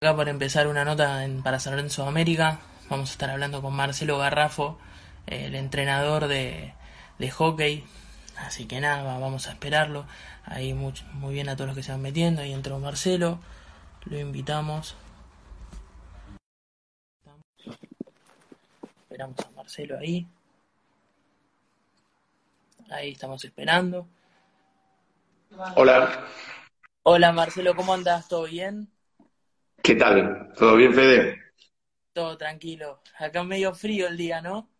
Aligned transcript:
Acá 0.00 0.14
para 0.14 0.30
empezar 0.30 0.68
una 0.68 0.84
nota 0.84 1.24
en, 1.24 1.42
para 1.42 1.58
San 1.58 1.72
Lorenzo 1.72 2.02
de 2.02 2.08
América, 2.08 2.60
vamos 2.88 3.10
a 3.10 3.12
estar 3.14 3.30
hablando 3.30 3.60
con 3.60 3.74
Marcelo 3.74 4.16
Garrafo, 4.16 4.78
el 5.26 5.56
entrenador 5.56 6.28
de, 6.28 6.72
de 7.18 7.30
hockey. 7.32 7.84
Así 8.36 8.66
que 8.66 8.80
nada, 8.80 9.18
vamos 9.18 9.48
a 9.48 9.50
esperarlo. 9.50 10.06
Ahí 10.44 10.72
muy, 10.72 10.94
muy 11.14 11.34
bien 11.34 11.48
a 11.48 11.56
todos 11.56 11.66
los 11.66 11.76
que 11.76 11.82
se 11.82 11.90
van 11.90 12.00
metiendo. 12.02 12.42
Ahí 12.42 12.52
entró 12.52 12.78
Marcelo, 12.78 13.40
lo 14.04 14.20
invitamos. 14.20 14.94
Esperamos 19.02 19.40
a 19.40 19.50
Marcelo 19.50 19.98
ahí. 19.98 20.28
Ahí 22.88 23.10
estamos 23.10 23.44
esperando. 23.44 24.06
Hola, 25.74 26.24
Hola 27.02 27.32
Marcelo, 27.32 27.74
¿cómo 27.74 27.94
andas? 27.94 28.28
¿Todo 28.28 28.44
bien? 28.44 28.92
¿Qué 29.82 29.94
tal? 29.96 30.52
¿Todo 30.56 30.76
bien, 30.76 30.94
Fede? 30.94 31.38
Todo 32.12 32.36
tranquilo. 32.36 33.00
Acá 33.18 33.42
medio 33.44 33.74
frío 33.74 34.08
el 34.08 34.16
día, 34.18 34.42
¿no? 34.42 34.70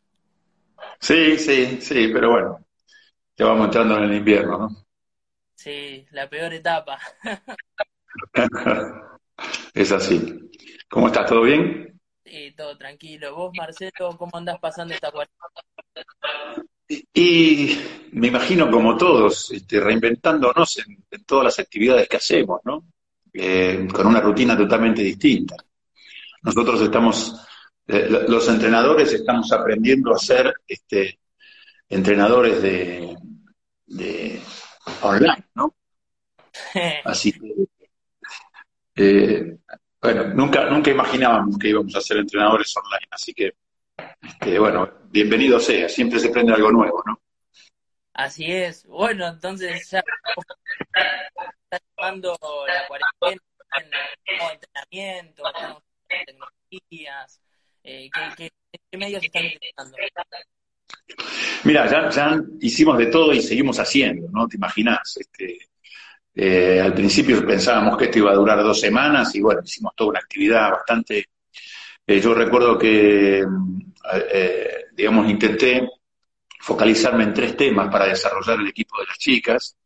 Sí, 1.00 1.38
sí, 1.38 1.80
sí, 1.80 2.08
pero 2.12 2.30
bueno, 2.30 2.64
ya 3.36 3.46
vamos 3.46 3.66
entrando 3.66 3.98
en 3.98 4.04
el 4.04 4.14
invierno, 4.16 4.58
¿no? 4.58 4.86
Sí, 5.54 6.06
la 6.12 6.28
peor 6.30 6.54
etapa. 6.54 6.98
Es 9.74 9.92
así. 9.92 10.50
¿Cómo 10.90 11.08
estás? 11.08 11.26
¿Todo 11.26 11.42
bien? 11.42 12.00
Sí, 12.24 12.52
todo 12.56 12.76
tranquilo. 12.78 13.34
Vos, 13.34 13.52
Marcelo, 13.54 14.16
¿cómo 14.16 14.30
andás 14.36 14.58
pasando 14.60 14.94
esta 14.94 15.10
cuarentena? 15.10 15.48
Y 17.12 17.78
me 18.12 18.28
imagino 18.28 18.70
como 18.70 18.96
todos, 18.96 19.50
este, 19.52 19.78
reinventándonos 19.80 20.78
en, 20.78 21.04
en 21.10 21.24
todas 21.24 21.44
las 21.44 21.58
actividades 21.58 22.08
que 22.08 22.16
hacemos, 22.16 22.60
¿no? 22.64 22.84
Eh, 23.40 23.86
con 23.92 24.04
una 24.08 24.20
rutina 24.20 24.56
totalmente 24.56 25.00
distinta. 25.00 25.54
Nosotros 26.42 26.80
estamos, 26.82 27.40
eh, 27.86 28.08
lo- 28.10 28.22
los 28.22 28.48
entrenadores 28.48 29.12
estamos 29.12 29.52
aprendiendo 29.52 30.12
a 30.12 30.18
ser 30.18 30.52
este, 30.66 31.20
entrenadores 31.88 32.60
de, 32.60 33.16
de 33.86 34.40
online, 35.02 35.44
¿no? 35.54 35.72
Así 37.04 37.30
que, 37.32 37.54
eh, 38.96 39.56
bueno, 40.02 40.24
nunca, 40.34 40.68
nunca 40.68 40.90
imaginábamos 40.90 41.56
que 41.58 41.68
íbamos 41.68 41.94
a 41.94 42.00
ser 42.00 42.16
entrenadores 42.18 42.74
online, 42.76 43.06
así 43.10 43.32
que, 43.34 43.52
este, 44.20 44.58
bueno, 44.58 44.88
bienvenido 45.10 45.60
sea, 45.60 45.88
siempre 45.88 46.18
se 46.18 46.28
aprende 46.28 46.54
algo 46.54 46.72
nuevo, 46.72 47.02
¿no? 47.06 47.20
Así 48.14 48.46
es. 48.50 48.84
Bueno, 48.86 49.28
entonces 49.28 49.88
ya 49.90 50.02
llevando 51.98 52.38
la 52.66 52.86
cuarentena 52.86 53.42
en 53.76 54.52
entrenamiento, 54.52 55.42
estamos 55.46 55.82
con 55.82 56.18
tecnologías. 56.26 57.40
Eh, 57.82 58.10
¿qué, 58.12 58.20
qué, 58.36 58.50
qué 58.90 58.98
medios 58.98 59.22
están 59.22 59.46
utilizando? 59.46 59.96
Mira, 61.64 62.10
ya, 62.10 62.40
hicimos 62.60 62.98
de 62.98 63.06
todo 63.06 63.32
y 63.32 63.42
seguimos 63.42 63.78
haciendo, 63.78 64.28
¿no? 64.30 64.46
¿Te 64.46 64.56
imaginas? 64.56 65.16
Este, 65.16 65.68
eh, 66.34 66.80
al 66.80 66.94
principio 66.94 67.44
pensábamos 67.46 67.96
que 67.96 68.04
esto 68.04 68.18
iba 68.18 68.30
a 68.30 68.36
durar 68.36 68.62
dos 68.62 68.80
semanas 68.80 69.34
y 69.34 69.40
bueno, 69.40 69.60
hicimos 69.64 69.94
toda 69.94 70.10
una 70.10 70.20
actividad 70.20 70.70
bastante... 70.70 71.28
eh, 72.06 72.20
yo 72.20 72.34
recuerdo 72.34 72.78
que, 72.78 73.44
eh, 74.32 74.84
digamos, 74.92 75.28
intenté 75.28 75.88
focalizarme 76.60 77.24
en 77.24 77.34
tres 77.34 77.56
temas 77.56 77.90
para 77.90 78.06
desarrollar 78.06 78.60
el 78.60 78.68
equipo 78.68 78.98
de 78.98 79.06
las 79.06 79.18
chicas 79.18 79.76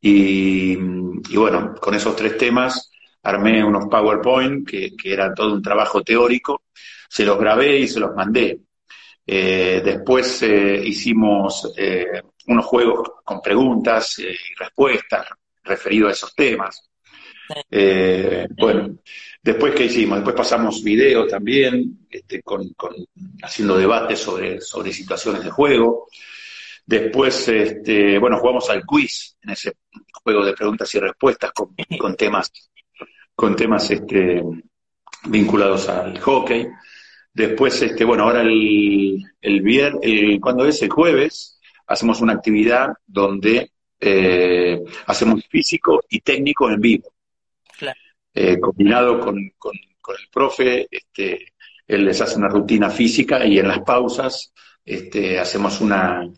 y, 0.00 0.72
y 0.72 1.36
bueno, 1.36 1.74
con 1.80 1.94
esos 1.94 2.16
tres 2.16 2.36
temas 2.38 2.90
armé 3.22 3.62
unos 3.64 3.86
PowerPoint 3.86 4.66
que, 4.68 4.96
que 4.96 5.12
era 5.12 5.34
todo 5.34 5.54
un 5.54 5.62
trabajo 5.62 6.02
teórico, 6.02 6.62
se 7.08 7.24
los 7.24 7.38
grabé 7.38 7.78
y 7.80 7.88
se 7.88 8.00
los 8.00 8.14
mandé. 8.14 8.60
Eh, 9.26 9.82
después 9.84 10.42
eh, 10.42 10.82
hicimos 10.84 11.72
eh, 11.76 12.22
unos 12.46 12.64
juegos 12.64 13.10
con 13.24 13.40
preguntas 13.40 14.18
y 14.18 14.54
respuestas 14.58 15.26
referidos 15.62 16.10
a 16.10 16.12
esos 16.12 16.34
temas. 16.34 16.90
Bueno, 18.58 18.98
después 19.42 19.74
qué 19.74 19.84
hicimos? 19.84 20.18
Después 20.18 20.36
pasamos 20.36 20.82
videos 20.82 21.28
también, 21.28 22.06
este, 22.10 22.42
con, 22.42 22.72
con- 22.74 22.94
haciendo 23.42 23.76
debates 23.76 24.18
sobre, 24.18 24.60
sobre 24.60 24.92
situaciones 24.92 25.44
de 25.44 25.50
juego. 25.50 26.08
Después, 26.90 27.46
este, 27.46 28.18
bueno, 28.18 28.36
jugamos 28.38 28.68
al 28.68 28.84
quiz 28.84 29.36
en 29.42 29.50
ese 29.50 29.74
juego 30.24 30.44
de 30.44 30.54
preguntas 30.54 30.92
y 30.92 30.98
respuestas 30.98 31.52
con, 31.52 31.72
con 31.96 32.16
temas, 32.16 32.50
con 33.32 33.54
temas 33.54 33.88
este, 33.92 34.42
vinculados 35.26 35.88
al 35.88 36.18
hockey. 36.18 36.66
Después, 37.32 37.80
este, 37.80 38.04
bueno, 38.04 38.24
ahora 38.24 38.42
el, 38.42 39.22
el 39.40 39.60
viernes, 39.60 40.00
el, 40.02 40.40
cuando 40.40 40.66
es 40.66 40.82
el 40.82 40.90
jueves, 40.90 41.60
hacemos 41.86 42.20
una 42.22 42.32
actividad 42.32 42.88
donde 43.06 43.70
eh, 44.00 44.82
hacemos 45.06 45.46
físico 45.46 46.02
y 46.08 46.18
técnico 46.22 46.68
en 46.68 46.80
vivo, 46.80 47.14
Claro. 47.78 48.00
Eh, 48.34 48.58
combinado 48.58 49.20
con, 49.20 49.36
con, 49.56 49.74
con 50.00 50.16
el 50.16 50.28
profe, 50.28 50.88
este, 50.90 51.52
él 51.86 52.04
les 52.04 52.20
hace 52.20 52.36
una 52.36 52.48
rutina 52.48 52.90
física 52.90 53.46
y 53.46 53.60
en 53.60 53.68
las 53.68 53.78
pausas 53.82 54.52
este, 54.84 55.38
hacemos 55.38 55.80
una, 55.80 56.28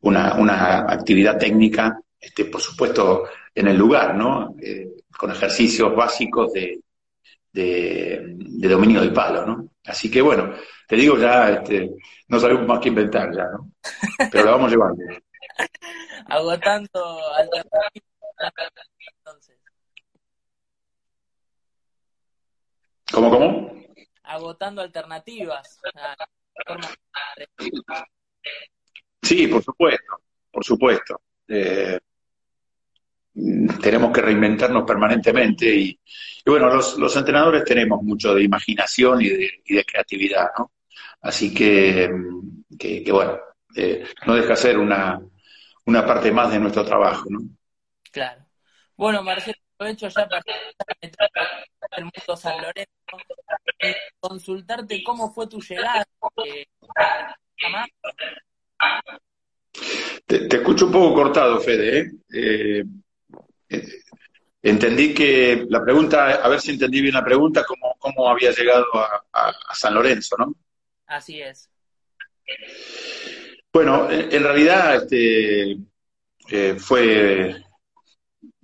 una, 0.00 0.34
una 0.34 0.80
actividad 0.90 1.38
técnica, 1.38 2.00
este, 2.18 2.46
por 2.46 2.60
supuesto, 2.60 3.24
en 3.54 3.68
el 3.68 3.76
lugar, 3.76 4.14
¿no? 4.14 4.54
Eh, 4.60 4.88
con 5.16 5.30
ejercicios 5.30 5.94
básicos 5.94 6.52
de, 6.52 6.80
de, 7.52 8.20
de 8.36 8.68
dominio 8.68 9.00
del 9.00 9.12
palo, 9.12 9.46
¿no? 9.46 9.70
Así 9.84 10.10
que 10.10 10.20
bueno, 10.20 10.52
te 10.86 10.96
digo 10.96 11.16
ya, 11.18 11.50
este, 11.50 11.90
no 12.28 12.38
sabemos 12.38 12.66
más 12.66 12.80
que 12.80 12.88
inventar 12.88 13.34
ya, 13.34 13.44
¿no? 13.44 13.70
Pero 14.30 14.44
lo 14.44 14.52
vamos 14.52 14.70
llevando. 14.70 15.02
Agotando 16.28 17.34
alternativas. 17.34 18.02
Entonces, 19.18 19.58
¿Cómo, 23.12 23.30
cómo? 23.30 23.76
agotando 24.24 24.82
alternativas. 24.82 25.78
Sí, 29.26 29.48
por 29.48 29.60
supuesto, 29.60 30.20
por 30.52 30.64
supuesto. 30.64 31.20
Eh, 31.48 31.98
tenemos 33.82 34.12
que 34.12 34.20
reinventarnos 34.20 34.84
permanentemente 34.84 35.66
y, 35.66 35.98
bueno, 36.44 36.68
los, 36.72 37.16
entrenadores 37.16 37.64
tenemos 37.64 38.02
mucho 38.04 38.32
de 38.34 38.44
imaginación 38.44 39.20
y 39.22 39.28
de, 39.28 39.50
y 39.64 39.74
de 39.74 39.84
creatividad, 39.84 40.46
¿no? 40.56 40.70
Así 41.22 41.52
que, 41.52 42.08
que, 42.78 43.10
bueno, 43.10 43.36
eh, 43.74 44.06
no 44.26 44.36
deja 44.36 44.54
ser 44.54 44.78
una, 44.78 45.20
una 45.86 46.06
parte 46.06 46.30
más 46.30 46.52
de 46.52 46.60
nuestro 46.60 46.84
trabajo, 46.84 47.24
¿no? 47.28 47.40
Claro. 48.12 48.46
Bueno, 48.96 49.24
Marcelo, 49.24 49.58
aprovecho 49.74 50.06
ya 50.06 50.28
para 50.28 50.42
entrar 51.00 51.30
al 51.90 52.04
mundo 52.04 52.36
San 52.36 52.62
Lorenzo 52.62 52.92
y 53.82 53.94
consultarte 54.20 55.02
cómo 55.02 55.34
fue 55.34 55.48
tu 55.48 55.60
llegada. 55.60 56.06
eh, 56.44 56.66
Te, 60.26 60.40
te 60.48 60.56
escucho 60.56 60.86
un 60.86 60.92
poco 60.92 61.14
cortado, 61.14 61.60
Fede, 61.60 61.98
¿eh? 62.00 62.12
Eh, 62.32 62.84
eh, 63.68 63.88
entendí 64.62 65.14
que 65.14 65.66
la 65.68 65.82
pregunta, 65.82 66.30
a 66.42 66.48
ver 66.48 66.60
si 66.60 66.72
entendí 66.72 67.00
bien 67.00 67.14
la 67.14 67.24
pregunta, 67.24 67.64
cómo, 67.66 67.94
cómo 67.98 68.28
había 68.28 68.50
llegado 68.52 68.84
a, 68.94 69.22
a- 69.32 69.54
a 69.68 69.74
San 69.74 69.94
Lorenzo, 69.94 70.36
¿no? 70.38 70.54
Así 71.06 71.40
es. 71.40 71.70
Bueno, 73.72 74.10
en, 74.10 74.32
en 74.32 74.42
realidad 74.42 74.96
este, 74.96 75.76
eh, 76.50 76.76
fue 76.78 77.56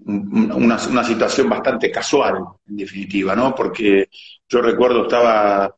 un- 0.05 0.53
una, 0.53 0.76
una 0.88 1.05
situación 1.05 1.49
bastante 1.49 1.91
casual, 1.91 2.38
en 2.69 2.76
definitiva, 2.76 3.37
¿no? 3.37 3.55
Porque 3.55 4.09
yo 4.49 4.61
recuerdo 4.62 5.03
estaba 5.03 5.75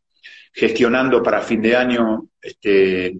gestionando 0.52 1.22
para 1.22 1.40
fin 1.42 1.60
de 1.60 1.76
año 1.76 2.28
este, 2.40 3.18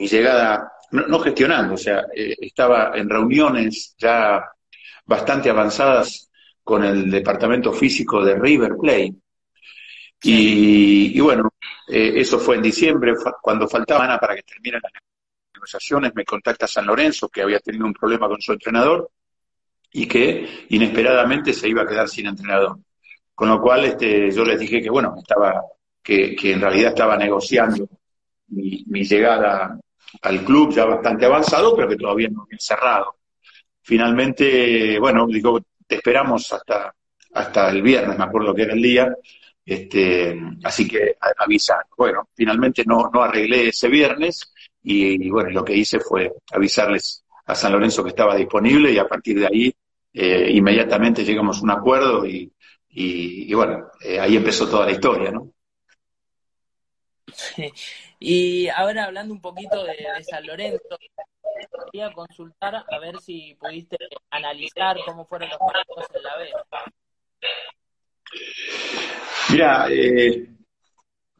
mi 0.00 0.08
llegada, 0.08 0.72
no, 0.92 1.06
no 1.06 1.20
gestionando, 1.20 1.74
o 1.74 1.76
sea, 1.76 2.06
eh, 2.16 2.34
estaba 2.40 2.92
en 2.94 3.08
reuniones 3.08 3.94
ya 3.98 4.42
bastante 5.04 5.50
avanzadas 5.50 6.30
con 6.64 6.82
el 6.84 7.10
departamento 7.10 7.70
físico 7.72 8.24
de 8.24 8.36
River 8.36 8.76
Plate 8.80 9.14
Y, 10.22 11.20
bueno, 11.20 11.50
eh, 11.86 12.12
eso 12.16 12.38
fue 12.38 12.56
en 12.56 12.62
diciembre, 12.62 13.12
cuando 13.42 13.68
faltaba 13.68 14.04
Ana 14.04 14.18
para 14.18 14.36
que 14.36 14.42
terminen 14.42 14.80
las 14.82 14.92
negociaciones, 15.52 16.12
me 16.14 16.24
contacta 16.24 16.66
San 16.66 16.86
Lorenzo, 16.86 17.28
que 17.28 17.42
había 17.42 17.60
tenido 17.60 17.84
un 17.84 17.92
problema 17.92 18.26
con 18.26 18.40
su 18.40 18.52
entrenador 18.52 19.10
y 19.92 20.06
que 20.06 20.66
inesperadamente 20.70 21.52
se 21.52 21.68
iba 21.68 21.82
a 21.82 21.86
quedar 21.86 22.08
sin 22.08 22.26
entrenador. 22.26 22.78
Con 23.34 23.48
lo 23.50 23.60
cual 23.60 23.84
este, 23.84 24.30
yo 24.30 24.44
les 24.44 24.58
dije 24.58 24.80
que 24.80 24.88
bueno, 24.88 25.14
estaba, 25.18 25.62
que, 26.02 26.34
en 26.40 26.60
realidad 26.60 26.90
estaba 26.90 27.16
negociando 27.18 27.86
mi, 28.50 29.04
llegada 29.04 29.78
al 30.22 30.44
club 30.44 30.72
ya 30.72 30.84
bastante 30.84 31.26
avanzado, 31.26 31.74
pero 31.74 31.88
que 31.88 31.96
todavía 31.96 32.28
no 32.28 32.42
había 32.42 32.58
cerrado. 32.58 33.16
Finalmente, 33.82 34.98
bueno, 34.98 35.26
digo, 35.26 35.60
te 35.86 35.96
esperamos 35.96 36.52
hasta, 36.52 36.94
hasta 37.34 37.70
el 37.70 37.82
viernes, 37.82 38.18
me 38.18 38.24
acuerdo 38.24 38.54
que 38.54 38.62
era 38.62 38.74
el 38.74 38.82
día, 38.82 39.14
este, 39.64 40.40
así 40.64 40.88
que 40.88 41.16
avisar. 41.38 41.86
Bueno, 41.96 42.28
finalmente 42.34 42.84
no, 42.86 43.10
no 43.12 43.22
arreglé 43.22 43.68
ese 43.68 43.88
viernes 43.88 44.52
y, 44.82 45.30
bueno, 45.30 45.50
lo 45.50 45.64
que 45.64 45.76
hice 45.76 46.00
fue 46.00 46.32
avisarles 46.52 47.24
a 47.46 47.54
San 47.54 47.72
Lorenzo 47.72 48.02
que 48.02 48.10
estaba 48.10 48.36
disponible 48.36 48.92
y 48.92 48.98
a 48.98 49.08
partir 49.08 49.40
de 49.40 49.46
ahí 49.46 49.74
eh, 50.12 50.50
inmediatamente 50.52 51.24
llegamos 51.24 51.58
a 51.58 51.62
un 51.62 51.70
acuerdo 51.70 52.26
y, 52.26 52.52
y, 52.88 53.52
bueno, 53.54 53.88
eh, 54.02 54.18
ahí 54.18 54.36
empezó 54.36 54.68
toda 54.68 54.86
la 54.86 54.92
historia, 54.92 55.30
¿no? 55.30 55.52
Sí. 57.32 57.72
Y 58.22 58.68
ahora 58.68 59.04
hablando 59.04 59.32
un 59.32 59.40
poquito 59.40 59.82
de, 59.82 59.96
San 60.30 60.46
Lorenzo, 60.46 60.98
quería 61.90 62.12
consultar 62.12 62.84
a 62.86 62.98
ver 62.98 63.18
si 63.18 63.56
pudiste 63.58 63.96
analizar 64.30 64.98
cómo 65.06 65.26
fueron 65.26 65.48
los 65.48 65.58
partidos 65.58 66.06
en 66.14 66.22
la 66.22 66.36
B. 66.36 66.50
Mira, 69.50 69.86
eh, 69.90 70.48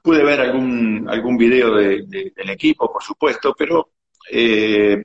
pude 0.02 0.24
ver 0.24 0.40
algún, 0.40 1.06
algún 1.06 1.36
video 1.36 1.74
del 1.74 2.50
equipo, 2.50 2.90
por 2.90 3.02
supuesto, 3.02 3.54
pero 3.56 3.92
eh, 4.30 5.04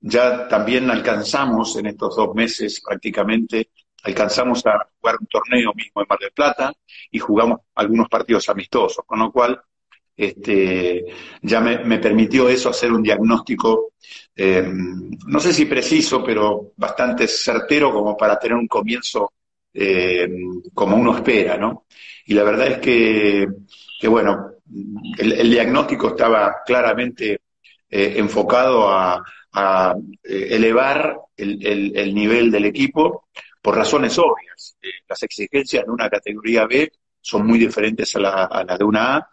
ya 0.00 0.48
también 0.48 0.90
alcanzamos 0.90 1.76
en 1.76 1.86
estos 1.86 2.16
dos 2.16 2.34
meses 2.34 2.80
prácticamente, 2.80 3.72
alcanzamos 4.04 4.64
a 4.64 4.88
jugar 4.98 5.16
un 5.20 5.26
torneo 5.26 5.74
mismo 5.74 6.00
en 6.00 6.06
Mar 6.08 6.18
del 6.18 6.32
Plata 6.32 6.72
y 7.10 7.18
jugamos 7.18 7.60
algunos 7.74 8.08
partidos 8.08 8.48
amistosos, 8.48 9.04
con 9.04 9.18
lo 9.18 9.30
cual 9.30 9.60
este, 10.20 11.06
ya 11.42 11.60
me, 11.60 11.98
permitió 11.98 12.48
eso 12.48 12.68
hacer 12.68 12.92
un 12.92 13.02
diagnóstico, 13.02 13.92
eh, 14.36 14.62
no 14.66 15.40
sé 15.40 15.52
si 15.52 15.64
preciso, 15.64 16.22
pero 16.22 16.72
bastante 16.76 17.26
certero 17.26 17.92
como 17.92 18.16
para 18.16 18.38
tener 18.38 18.58
un 18.58 18.68
comienzo 18.68 19.32
eh, 19.72 20.28
como 20.74 20.96
uno 20.96 21.16
espera, 21.16 21.56
¿no? 21.56 21.86
Y 22.26 22.34
la 22.34 22.42
verdad 22.42 22.66
es 22.66 22.78
que, 22.78 23.48
que 23.98 24.08
bueno, 24.08 24.56
el, 25.18 25.50
diagnóstico 25.50 26.08
estaba 26.08 26.56
claramente 26.66 27.40
eh, 27.88 28.14
enfocado 28.16 28.88
a, 28.88 29.22
elevar 30.22 31.16
el, 31.36 32.14
nivel 32.14 32.52
del 32.52 32.66
equipo 32.66 33.24
por 33.60 33.74
razones 33.74 34.16
obvias. 34.16 34.76
las 35.08 35.22
exigencias 35.24 35.84
de 35.84 35.90
una 35.90 36.08
categoría 36.08 36.66
B 36.66 36.92
son 37.20 37.46
muy 37.46 37.58
diferentes 37.58 38.14
a 38.16 38.20
la, 38.20 38.76
de 38.78 38.84
una 38.84 39.16
A. 39.16 39.30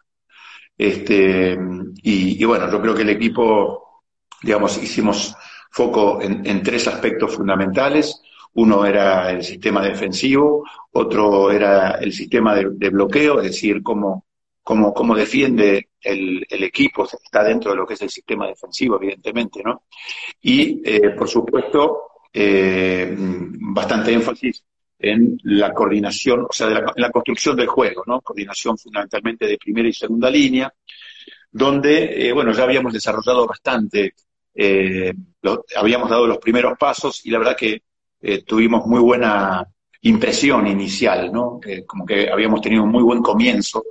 Este, 0.77 1.57
y, 2.03 2.43
bueno, 2.45 2.71
yo 2.71 2.81
creo 2.81 2.95
que 2.95 3.01
el 3.01 3.09
equipo, 3.09 4.03
digamos, 4.41 4.81
hicimos 4.81 5.35
foco 5.71 6.21
en 6.21 6.63
tres 6.63 6.87
aspectos 6.87 7.35
fundamentales. 7.35 8.21
Uno 8.57 8.85
era 8.85 9.29
el 9.29 9.43
sistema 9.43 9.83
defensivo, 9.83 10.63
otro 10.91 11.51
era 11.51 11.91
el 11.99 12.11
sistema 12.11 12.55
de, 12.55 12.89
bloqueo, 12.89 13.39
es 13.39 13.51
decir, 13.51 13.83
cómo, 13.83 14.25
cómo, 14.63 14.95
cómo 14.95 15.15
defiende 15.15 15.89
el, 16.01 16.43
equipo, 16.49 17.05
está 17.05 17.43
dentro 17.43 17.69
de 17.69 17.77
lo 17.77 17.85
que 17.85 17.93
es 17.93 18.01
el 18.01 18.09
sistema 18.09 18.47
defensivo, 18.47 18.95
evidentemente, 18.95 19.61
¿no? 19.63 19.83
Y, 20.41 20.81
eh, 20.83 21.11
por 21.11 21.29
supuesto, 21.29 22.01
eh, 22.33 23.15
bastante 23.15 24.11
énfasis 24.11 24.63
en 24.99 25.37
la 25.43 25.73
coordinación, 25.73 26.41
o 26.49 26.51
sea, 26.51 26.67
en 26.67 27.01
la 27.01 27.11
construcción 27.11 27.55
del 27.55 27.67
juego, 27.67 28.03
¿no? 28.07 28.21
Coordinación 28.21 28.77
fundamentalmente 28.77 29.45
de 29.45 29.57
primera 29.57 29.87
y 29.87 29.93
segunda 29.93 30.29
línea, 30.29 30.73
donde, 31.51 32.27
eh, 32.27 32.33
bueno, 32.33 32.51
ya 32.51 32.63
habíamos 32.63 32.93
desarrollado 32.93 33.45
bastante, 33.45 34.13
habíamos 35.75 36.09
dado 36.09 36.25
los 36.25 36.39
primeros 36.39 36.77
pasos 36.79 37.23
y 37.25 37.29
la 37.29 37.37
verdad 37.37 37.55
que 37.55 37.83
eh, 38.21 38.43
tuvimos 38.43 38.87
muy 38.87 38.99
buena 38.99 39.63
impresión 40.01 40.65
inicial, 40.65 41.31
¿no? 41.31 41.59
como 41.85 42.05
que 42.05 42.29
habíamos 42.29 42.61
tenido 42.61 42.83
un 42.83 42.89
muy 42.89 43.03
buen 43.03 43.21
comienzo 43.21 43.83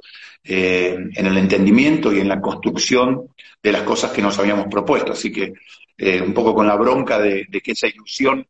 eh, 0.49 0.97
en 1.13 1.27
el 1.27 1.39
entendimiento 1.39 2.13
y 2.13 2.21
en 2.21 2.29
la 2.29 2.41
construcción 2.41 3.31
de 3.61 3.73
las 3.73 3.83
cosas 3.83 4.13
que 4.13 4.23
nos 4.23 4.39
habíamos 4.39 4.67
propuesto. 4.67 5.11
Así 5.11 5.33
que 5.33 5.55
eh, 5.99 6.23
un 6.23 6.33
poco 6.33 6.55
con 6.55 6.69
la 6.69 6.77
bronca 6.77 7.19
de, 7.19 7.49
que 7.49 7.73
esa 7.73 7.89
ilusión 7.89 8.47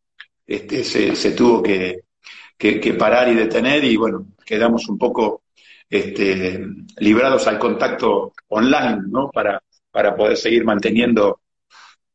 este, 0.46 0.84
se, 0.84 1.30
tuvo 1.32 1.62
que, 1.62 2.00
parar 2.98 3.28
y 3.28 3.34
detener 3.34 3.84
y 3.84 3.96
bueno, 3.96 4.26
quedamos 4.44 4.88
un 4.88 4.98
poco 4.98 5.42
este, 5.88 6.64
librados 6.98 7.46
al 7.46 7.58
contacto 7.58 8.32
online, 8.48 9.02
¿no? 9.08 9.30
Para, 9.30 9.62
para 9.90 10.14
poder 10.14 10.36
seguir 10.36 10.64
manteniendo 10.64 11.40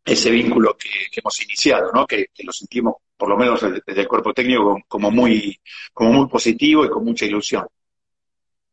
ese 0.03 0.31
vínculo 0.31 0.75
que, 0.77 0.89
hemos 1.19 1.41
iniciado, 1.43 1.91
¿no? 1.93 2.05
Que, 2.05 2.27
lo 2.43 2.51
sentimos, 2.51 2.95
por 3.15 3.29
lo 3.29 3.37
menos 3.37 3.61
desde 3.61 4.01
el 4.01 4.07
cuerpo 4.07 4.33
técnico, 4.33 4.79
como 4.87 5.11
muy, 5.11 5.59
como 5.93 6.11
muy 6.11 6.27
positivo 6.27 6.85
y 6.85 6.89
con 6.89 7.05
mucha 7.05 7.25
ilusión. 7.25 7.67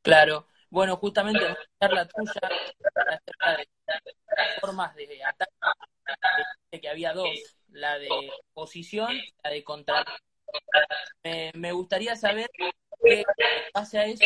Claro. 0.02 0.46
Bueno, 0.70 0.96
justamente 0.96 1.44
en 1.80 1.94
la 1.94 2.02
acerca 2.02 2.48
de 3.56 3.68
las 4.36 4.60
formas 4.60 4.94
de 4.96 5.22
ataque, 5.24 5.52
que 6.80 6.88
había 6.88 7.14
dos, 7.14 7.28
la 7.70 7.98
de 7.98 8.08
posición 8.52 9.12
y 9.12 9.32
la 9.42 9.50
de 9.50 9.64
contra. 9.64 10.04
Me 11.54 11.72
gustaría 11.72 12.16
saber, 12.16 12.50
qué 13.04 13.24
base 13.74 13.98
a 13.98 14.04
eso, 14.06 14.24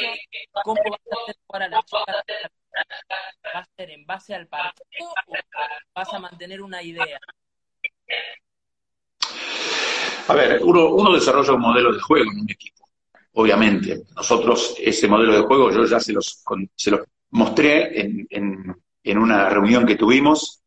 cómo 0.64 0.80
vas 0.90 1.00
a 1.10 1.22
hacer 1.22 1.36
para 1.46 1.68
la 1.68 1.82
chica 1.82 2.50
¿Va 3.54 3.60
a 3.60 3.68
ser 3.76 3.90
en 3.90 4.06
base 4.06 4.34
al 4.34 4.46
partido 4.46 5.10
o 5.26 5.34
vas 5.94 6.12
a 6.12 6.18
mantener 6.18 6.62
una 6.62 6.82
idea? 6.82 7.18
A 10.28 10.34
ver, 10.34 10.60
uno, 10.62 11.12
desarrolla 11.12 11.52
un 11.52 11.60
modelo 11.60 11.92
de 11.92 12.00
juego 12.00 12.30
en 12.30 12.40
un 12.40 12.50
equipo, 12.50 12.88
obviamente. 13.32 14.02
Nosotros, 14.14 14.76
ese 14.78 15.08
modelo 15.08 15.34
de 15.34 15.42
juego, 15.42 15.70
yo 15.70 15.84
ya 15.84 16.00
se 16.00 16.12
los, 16.12 16.42
se 16.74 16.90
los 16.90 17.00
mostré 17.30 18.00
en, 18.00 18.26
en, 18.30 19.18
una 19.18 19.48
reunión 19.50 19.84
que 19.84 19.96
tuvimos, 19.96 20.62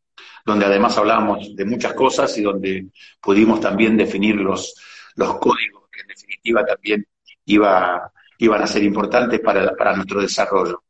donde 0.46 0.66
además 0.66 0.98
hablábamos 0.98 1.56
de 1.56 1.66
muchas 1.66 1.94
cosas 1.94 2.38
y 2.38 2.44
donde 2.44 2.88
pudimos 3.20 3.60
también 3.60 3.98
definir 3.98 4.36
los, 4.36 4.76
los 5.16 5.38
códigos 5.40 5.84
que 5.92 6.02
en 6.02 6.08
definitiva 6.08 6.66
también 6.66 7.06
iba, 7.46 8.12
iban 8.38 8.62
a 8.62 8.68
ser 8.68 8.84
importantes 8.84 9.40
para, 9.40 9.76
para 9.76 9.96
nuestro 9.96 10.22
desarrollo. 10.22 10.84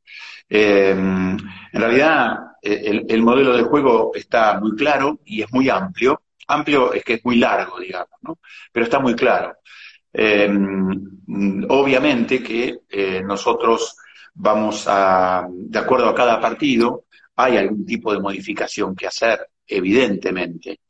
Eh, 0.50 0.92
en 0.92 1.82
realidad, 1.82 2.38
el, 2.62 3.22
modelo 3.22 3.56
de 3.56 3.64
juego 3.64 4.12
está 4.14 4.60
muy 4.60 4.76
claro 4.76 5.20
y 5.26 5.42
es 5.42 5.52
muy 5.52 5.70
amplio. 5.70 6.22
Amplio 6.48 6.94
es 6.94 7.04
que 7.04 7.16
es 7.16 7.26
muy 7.26 7.38
largo, 7.38 7.80
digamos, 7.80 8.20
¿no? 8.22 8.40
Pero 8.72 8.86
está 8.86 9.00
muy 9.00 9.16
claro. 9.16 9.56
Eh, 10.14 10.50
obviamente 11.70 12.42
que 12.42 12.80
eh, 12.90 13.22
nosotros 13.24 13.96
vamos 14.34 14.86
a, 14.88 15.48
de 15.50 15.80
acuerdo 15.80 16.10
a 16.10 16.16
cada 16.16 16.40
partido, 16.40 17.06
hay 17.36 17.58
algún 17.58 17.86
tipo 17.86 18.14
de 18.14 18.20
modificación 18.20 18.96
que 18.96 19.08
hacer, 19.08 19.48
evidentemente. 19.68 20.82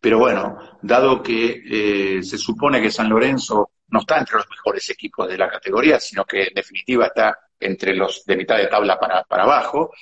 Pero 0.00 0.18
bueno, 0.18 0.78
dado 0.82 1.22
que 1.22 2.20
se 2.22 2.38
supone 2.38 2.80
que 2.80 2.90
San 2.90 3.08
Lorenzo 3.08 3.70
no 3.88 4.00
está 4.00 4.18
entre 4.18 4.36
los 4.36 4.48
mejores 4.50 4.88
equipos 4.90 5.28
de 5.28 5.38
la 5.38 5.48
categoría, 5.48 6.00
sino 6.00 6.24
que 6.24 6.44
en 6.44 6.54
definitiva 6.54 7.06
está 7.06 7.38
entre 7.60 7.94
los 7.94 8.24
de 8.24 8.36
mitad 8.36 8.56
de 8.56 8.66
tabla 8.66 8.98
para, 8.98 9.22
para 9.24 9.44
abajo, 9.44 9.92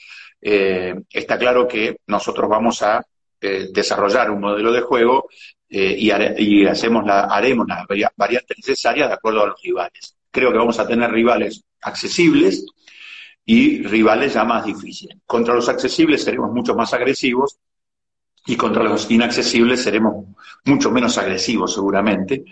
eh, 0.41 0.95
está 1.09 1.39
claro 1.39 1.69
que 1.69 1.99
nosotros 2.09 2.49
vamos 2.49 2.83
a 2.83 3.05
eh, 3.41 3.69
desarrollar 3.73 4.31
un 4.31 4.41
modelo 4.41 4.73
de 4.73 4.81
juego 4.81 5.29
eh, 5.69 5.95
y, 5.97 6.67
hacemos 6.67 7.07
la, 7.07 7.23
haremos 7.23 7.67
las 7.69 7.87
variantes 8.17 8.57
necesarias 8.59 9.09
de 9.09 9.15
acuerdo 9.15 9.45
a 9.45 9.47
los 9.49 9.63
rivales. 9.63 10.17
Creo 10.31 10.51
que 10.51 10.59
vamos 10.59 10.79
a 10.79 10.87
tener 10.87 11.11
rivales 11.11 11.63
accesibles 11.81 12.67
y 13.45 13.83
rivales 13.85 14.35
ya 14.35 14.45
más 14.45 14.65
difíciles. 14.65 15.19
Contra 15.25 15.55
los 15.55 15.69
accesibles 15.69 16.25
seremos 16.25 16.51
mucho 16.53 16.75
más 16.75 16.93
agresivos 16.93 17.59
y 18.47 18.57
contra 18.57 18.83
los 18.83 19.11
inaccesibles 19.11 19.83
seremos 19.83 20.27
mucho 20.65 20.91
menos 20.91 21.17
agresivos 21.19 21.75
seguramente. 21.75 22.45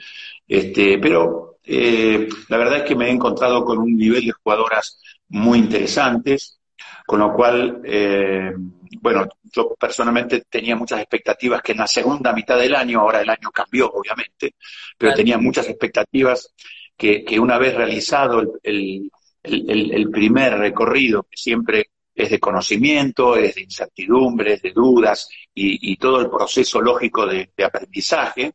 Este, 0.47 0.99
pero 0.99 1.59
eh, 1.65 2.29
la 2.49 2.57
verdad 2.57 2.79
es 2.79 2.83
que 2.85 2.97
me 2.97 3.07
he 3.07 3.11
encontrado 3.11 3.65
con 3.65 3.79
un 3.79 3.97
nivel 3.97 4.27
de 4.27 4.33
jugadoras 4.33 5.01
muy 5.29 5.59
interesantes, 5.59 6.61
con 7.07 7.21
lo 7.21 7.33
cual, 7.33 7.81
eh, 7.85 8.53
bueno, 9.01 9.29
yo 9.53 9.75
personalmente 9.79 10.45
tenía 10.49 10.77
muchas 10.77 11.01
expectativas 11.01 11.63
que 11.63 11.73
en 11.73 11.79
la 11.79 11.87
segunda 11.87 12.33
mitad 12.33 12.59
del 12.59 12.75
año, 12.75 13.01
ahora 13.01 13.21
el 13.21 13.31
año 13.31 13.51
cambió 13.53 13.91
obviamente, 13.91 14.55
pero 14.97 15.15
tenía 15.15 15.39
muchas 15.39 15.69
expectativas 15.69 16.53
que, 16.97 17.39
una 17.41 17.59
vez 17.59 17.75
realizado 17.75 18.59
el, 18.63 19.11
el, 19.43 20.11
primer 20.11 20.59
recorrido, 20.59 21.23
que 21.23 21.37
siempre 21.37 21.91
es 22.23 22.31
de 22.31 22.39
conocimiento, 22.39 23.37
es 23.37 23.55
de 23.55 23.63
incertidumbre, 23.63 24.55
es 24.55 24.63
de 24.63 24.73
dudas 24.73 25.29
y, 25.55 25.97
todo 25.97 26.21
el 26.21 26.31
proceso 26.31 26.81
lógico 26.81 27.27
de, 27.27 27.51
aprendizaje. 27.65 28.53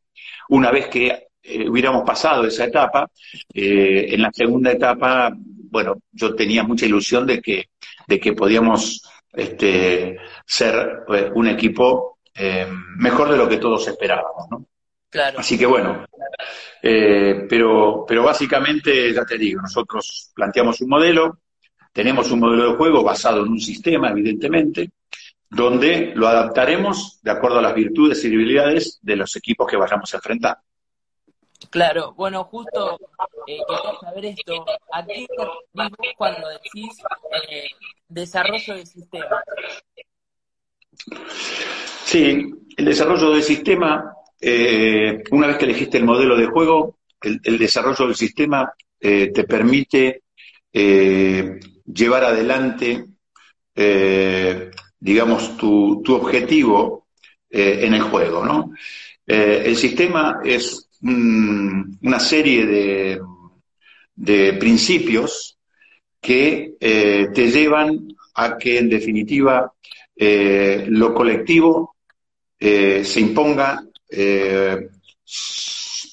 Una 0.50 0.72
vez 0.72 0.88
que 0.88 1.27
eh, 1.43 1.69
hubiéramos 1.69 2.03
pasado 2.03 2.45
esa 2.45 2.65
etapa, 2.65 3.10
eh, 3.53 4.07
en 4.10 4.22
la 4.22 4.31
segunda 4.31 4.72
etapa, 4.72 5.34
bueno, 5.36 5.95
yo 6.12 6.36
tenía 6.36 6.63
mucha 6.63 6.86
ilusión 6.86 7.25
de 7.25 7.41
que, 7.41 7.69
de 8.07 8.19
que 8.19 8.34
podíamos 8.34 9.01
este, 9.34 10.17
ser 10.45 11.03
pues, 11.05 11.31
un 11.34 11.48
equipo 11.48 12.19
eh, 12.34 12.67
mejor 12.98 13.29
de 13.29 13.38
lo 13.38 13.48
que 13.48 13.57
todos 13.57 13.88
esperábamos, 13.88 14.48
¿no? 14.50 14.65
Claro. 15.10 15.39
Así 15.39 15.57
que 15.57 15.65
bueno, 15.65 16.05
eh, 16.81 17.45
pero, 17.50 18.05
pero 18.07 18.24
básicamente, 18.24 19.13
ya 19.13 19.25
te 19.25 19.38
digo, 19.38 19.62
nosotros 19.62 20.31
planteamos 20.36 20.81
un 20.81 20.89
modelo, 20.89 21.39
tenemos 21.95 22.29
un 22.29 22.41
modelo 22.41 22.71
de 22.71 22.75
juego 22.75 23.01
basado 23.03 23.45
en 23.45 23.53
un 23.53 23.59
sistema, 23.61 24.09
evidentemente, 24.09 24.91
donde 25.49 26.11
lo 26.13 26.27
adaptaremos 26.27 27.21
de 27.21 27.31
acuerdo 27.31 27.59
a 27.59 27.61
las 27.61 27.73
virtudes 27.73 28.21
y 28.25 28.29
debilidades 28.29 28.99
de 29.01 29.15
los 29.15 29.33
equipos 29.37 29.65
que 29.65 29.77
vayamos 29.77 30.13
a 30.13 30.17
enfrentar. 30.17 30.57
Claro, 31.69 32.13
bueno, 32.17 32.43
justo 32.43 32.99
eh, 33.47 33.59
quería 33.65 33.99
saber 34.01 34.25
esto. 34.25 34.65
¿A 34.91 35.05
qué 35.05 35.25
te 35.25 36.15
cuando 36.17 36.49
decís 36.49 36.97
eh, 37.49 37.67
desarrollo 38.09 38.75
de 38.75 38.85
sistema? 38.85 39.41
Sí, 42.03 42.55
el 42.75 42.85
desarrollo 42.85 43.31
del 43.31 43.43
sistema, 43.43 44.13
eh, 44.41 45.23
una 45.31 45.47
vez 45.47 45.57
que 45.57 45.63
elegiste 45.63 45.97
el 45.97 46.03
modelo 46.03 46.35
de 46.35 46.47
juego, 46.47 46.97
el, 47.21 47.57
desarrollo 47.57 48.07
del 48.07 48.15
sistema 48.15 48.73
eh, 48.99 49.31
te 49.31 49.45
permite 49.45 50.23
llevar 51.86 52.24
adelante, 52.24 53.06
digamos, 55.00 55.58
tu, 55.58 56.01
tu 56.04 56.15
objetivo 56.15 57.08
en 57.50 57.94
el 57.94 58.01
juego, 58.01 58.46
¿no? 58.46 58.72
el 59.25 59.75
sistema 59.75 60.39
es 60.44 60.89
una 61.01 62.20
serie 62.20 62.65
de, 62.65 63.22
de 64.15 64.54
principios 64.54 65.58
que 66.22 66.75
te 66.80 67.51
llevan 67.51 68.08
a 68.36 68.58
que, 68.58 68.77
en 68.77 68.89
definitiva, 68.89 69.74
eh, 70.15 70.86
lo 70.88 71.13
colectivo 71.13 71.98
eh, 72.58 73.04
se 73.04 73.20
imponga, 73.20 73.84
eh, 74.10 74.89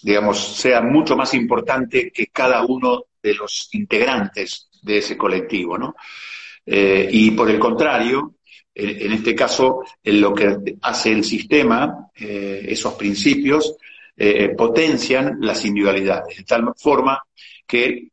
digamos, 0.02 0.56
sea 0.56 0.80
mucho 0.82 1.16
más 1.16 1.34
importante 1.34 2.10
que 2.10 2.26
cada 2.28 2.64
uno 2.64 3.04
de 3.22 3.34
los 3.34 3.68
integrantes 3.72 4.68
de 4.82 4.98
ese 4.98 5.16
colectivo, 5.16 5.78
¿no? 5.78 5.94
y 6.64 7.32
por 7.32 7.50
el 7.50 7.58
contrario, 7.58 8.36
en, 8.72 9.12
este 9.12 9.34
caso, 9.34 9.82
en 10.02 10.20
lo 10.20 10.32
que 10.32 10.76
hace 10.82 11.10
el 11.10 11.24
sistema, 11.24 12.10
esos 12.14 12.94
principios, 12.94 13.76
potencian 14.56 15.38
las 15.40 15.64
individualidades, 15.64 16.36
de 16.36 16.44
tal 16.44 16.72
forma 16.76 17.20
que 17.66 18.10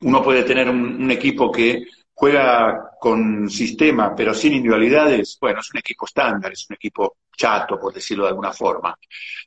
uno 0.00 0.22
puede 0.22 0.44
tener 0.44 0.70
un 0.70 1.10
equipo 1.10 1.52
que 1.52 1.84
juega 2.14 2.90
con 2.98 3.50
sistema 3.50 4.14
pero 4.16 4.32
sin 4.32 4.54
individualidades, 4.54 5.36
bueno, 5.40 5.60
es 5.60 5.70
un 5.72 5.78
equipo 5.78 6.06
estándar, 6.06 6.52
es 6.52 6.66
un 6.70 6.74
equipo 6.76 7.18
chato, 7.36 7.78
por 7.78 7.92
decirlo 7.92 8.24
de 8.24 8.30
alguna 8.30 8.52
forma. 8.52 8.96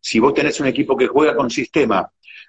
Si 0.02 0.20
vos 0.20 0.34
tenés 0.34 0.60
un 0.60 0.68
equipo 0.68 0.96
que 0.96 1.08
juega 1.08 1.36
con 1.36 1.50
sistema, 1.50 2.08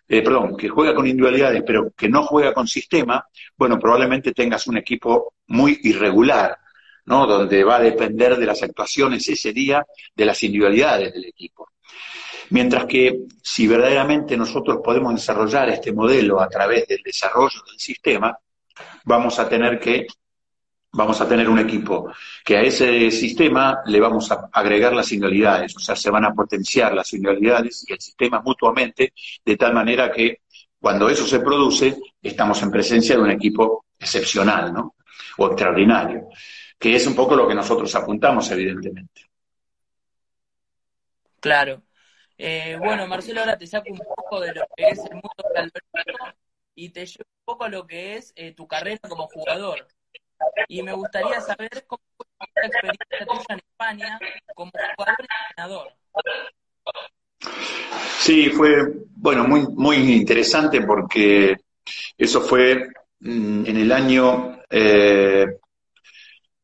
eh, 0.09 0.23
perdón, 0.23 0.57
que 0.57 0.69
juega 0.69 0.95
con 0.95 1.07
individualidades, 1.07 1.63
pero 1.67 1.93
que 1.95 2.09
no 2.09 2.23
juega 2.23 2.55
con 2.55 2.67
sistema, 2.67 3.27
bueno, 3.57 3.79
probablemente 3.79 4.33
tengas 4.33 4.67
un 4.67 4.79
equipo 4.79 5.35
muy 5.49 5.79
irregular, 5.83 6.57
¿no? 7.05 7.27
Donde 7.27 7.63
va 7.63 7.77
a 7.77 7.81
depender 7.81 8.37
de 8.37 8.47
las 8.47 8.63
actuaciones 8.63 9.29
ese 9.29 9.53
día 9.53 9.85
de 10.15 10.25
las 10.25 10.43
individualidades 10.43 11.13
del 11.13 11.27
equipo. 11.27 11.69
Mientras 12.51 12.87
que 12.87 13.25
si 13.43 13.67
verdaderamente 13.67 14.35
nosotros 14.37 14.79
podemos 14.83 15.15
desarrollar 15.15 15.69
este 15.69 15.93
modelo 15.93 16.41
a 16.41 16.49
través 16.49 16.87
del 16.87 17.03
desarrollo 17.03 17.61
del 17.69 17.79
sistema, 17.79 18.39
vamos 19.05 19.39
a 19.39 19.49
tener 19.49 19.79
que 19.79 20.07
vamos 20.93 21.21
a 21.21 21.29
tener 21.29 21.49
un 21.49 21.59
equipo 21.59 22.11
que 22.45 22.57
a 22.57 22.63
ese 22.63 23.11
sistema 23.11 23.81
le 23.87 24.01
vamos 24.01 24.31
a 24.33 24.49
agregar 24.53 24.93
las 24.95 25.13
individualidades, 25.13 25.77
o 25.77 25.81
sea, 25.81 25.95
se 25.95 26.11
van 26.11 26.25
a 26.25 26.33
potenciar 26.33 26.95
las 26.95 27.13
individualidades 27.13 27.85
y 27.89 27.93
el 27.93 28.01
sistema 28.01 28.41
mutuamente, 28.41 29.13
de 29.45 29.57
tal 29.57 29.75
manera 29.75 30.11
que 30.11 30.43
cuando 30.81 31.09
eso 31.09 31.27
se 31.27 31.41
produce, 31.41 31.97
estamos 32.23 32.63
en 32.63 32.71
presencia 32.71 33.17
de 33.17 33.23
un 33.23 33.31
equipo 33.31 33.87
excepcional, 33.99 34.73
¿no? 34.73 34.95
O 35.39 35.47
extraordinario, 35.49 36.29
que 36.79 36.95
es 36.95 37.07
un 37.07 37.15
poco 37.15 37.35
lo 37.35 37.47
que 37.49 37.55
nosotros 37.55 37.95
apuntamos, 37.95 38.51
evidentemente. 38.51 39.23
Claro. 41.41 41.83
Eh, 42.37 42.77
bueno, 42.79 43.07
Marcelo, 43.09 43.41
ahora 43.41 43.59
te 43.59 43.67
saco 43.67 43.91
un 43.91 43.99
poco 43.99 44.41
de 44.41 44.55
lo 44.55 44.63
que 44.77 44.89
es 44.89 44.99
el 44.99 45.15
mundo 45.15 45.45
del 45.55 45.73
y 46.77 46.91
te 46.91 47.05
llevo 47.05 47.25
un 47.25 47.45
poco 47.45 47.65
a 47.65 47.69
lo 47.69 47.87
que 47.87 48.17
es 48.17 48.33
eh, 48.37 48.53
tu 48.53 48.69
carrera 48.69 49.01
como 49.09 49.27
jugador. 49.27 49.89
Y 50.69 50.83
me 50.83 50.93
gustaría 50.93 51.41
saber 51.41 51.85
cómo 51.87 52.03
fue 52.17 52.27
la 52.57 52.67
experiencia 52.67 53.27
tuya 53.27 53.45
en 53.49 53.59
España 53.59 54.19
como 54.55 54.71
jugador 54.97 55.17
y 55.19 55.51
entrenador. 55.51 55.93
Sí, 58.19 58.51
fue, 58.51 58.93
bueno, 59.17 59.45
muy, 59.47 59.67
muy 59.69 59.97
interesante 59.97 60.83
porque 60.83 61.57
eso 62.17 62.41
fue 62.41 62.89
mm, 63.21 63.67
en 63.67 63.77
el 63.77 63.93
año, 63.93 64.61
eh, 64.69 65.47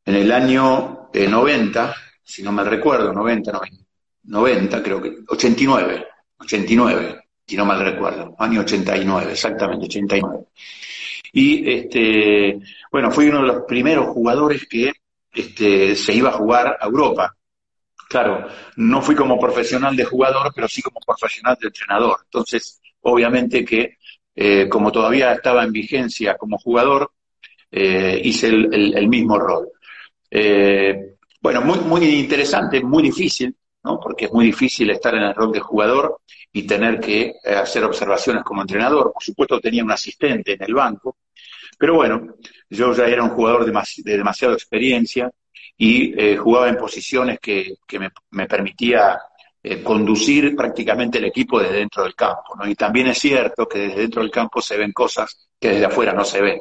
en 0.05 0.15
el 0.15 0.33
año 0.33 1.11
90, 1.13 1.91
eh, 1.91 1.95
si 2.23 2.43
no 2.43 2.53
me 2.53 2.65
recuerdo, 2.65 3.13
90, 3.13 3.53
90, 3.53 3.85
90 4.25 4.83
creo 4.83 5.01
que, 5.01 5.17
89, 5.29 6.07
89 6.39 7.25
si 7.47 7.57
no 7.57 7.65
mal 7.65 7.81
recuerdo, 7.81 8.35
año 8.39 8.61
89, 8.61 9.33
exactamente, 9.33 9.87
89. 9.87 10.47
Y 11.37 11.69
este, 11.69 12.61
bueno, 12.93 13.11
fui 13.11 13.27
uno 13.29 13.41
de 13.41 13.49
los 13.49 13.63
primeros 13.65 14.07
jugadores 14.07 14.69
que 14.71 14.93
este, 15.33 15.97
se 15.97 16.15
iba 16.15 16.29
a 16.29 16.35
jugar 16.35 16.79
a 16.81 16.87
Europa. 16.87 17.37
Claro, 18.09 18.47
no 18.77 19.03
fui 19.03 19.17
como 19.17 19.37
profesional 19.37 19.97
de 19.97 20.05
jugador, 20.05 20.53
pero 20.55 20.69
sí 20.69 20.81
como 20.81 21.01
profesional 21.05 21.59
de 21.61 21.67
entrenador. 21.67 22.21
Entonces, 22.25 22.81
obviamente 23.01 23.65
que 23.65 23.97
eh, 24.33 24.69
como 24.69 24.93
todavía 24.93 25.33
estaba 25.33 25.65
en 25.65 25.73
vigencia 25.73 26.37
como 26.37 26.57
jugador, 26.57 27.11
eh, 27.69 28.21
hice 28.23 28.47
el, 28.49 29.09
mismo 29.09 29.37
rol. 29.37 29.71
Eh, 30.31 31.17
bueno, 31.41 31.63
muy, 31.63 31.81
muy 31.81 32.05
interesante, 32.05 32.81
muy 32.81 33.03
difícil, 33.03 33.57
¿no? 33.83 33.99
porque 33.99 34.27
es 34.27 34.33
muy 34.33 34.47
difícil 34.47 34.89
estar 34.91 35.13
en 35.17 35.25
el 35.25 35.35
rol 35.35 35.51
de 35.51 35.59
jugador 35.59 36.21
y 36.53 36.65
tener 36.65 37.01
que 37.01 37.35
hacer 37.45 37.83
observaciones 37.83 38.45
como 38.45 38.61
entrenador. 38.61 39.13
Por 39.13 39.23
supuesto 39.25 39.59
tenía 39.59 39.83
un 39.83 39.91
asistente 39.91 40.53
en 40.53 40.63
el 40.63 40.75
banco, 40.75 41.17
pero 41.79 41.95
bueno, 41.95 42.35
yo 42.69 42.95
ya 42.95 43.07
era 43.07 43.23
un 43.23 43.31
jugador 43.31 43.65
de, 43.65 44.17
demasiada 44.17 44.55
experiencia 44.55 45.31
y 45.77 46.15
eh, 46.21 46.37
jugaba 46.37 46.69
en 46.69 46.77
posiciones 46.77 47.39
que, 47.41 47.75
me, 48.31 48.47
permitía 48.47 49.19
eh, 49.63 49.83
conducir 49.83 50.55
prácticamente 50.55 51.19
el 51.19 51.25
equipo 51.25 51.61
desde 51.61 51.79
dentro 51.79 52.05
del 52.05 52.15
campo. 52.15 52.57
Y 52.67 52.75
también 52.75 53.09
es 53.09 53.19
cierto 53.19 53.67
que 53.67 53.79
desde 53.79 54.01
dentro 54.03 54.23
del 54.23 54.31
campo 54.31 54.61
se 54.61 54.77
ven 54.77 54.93
cosas 54.93 55.49
que 55.59 55.71
desde 55.71 55.87
afuera 55.87 56.13
no 56.13 56.25
se 56.25 56.41
ven. 56.41 56.61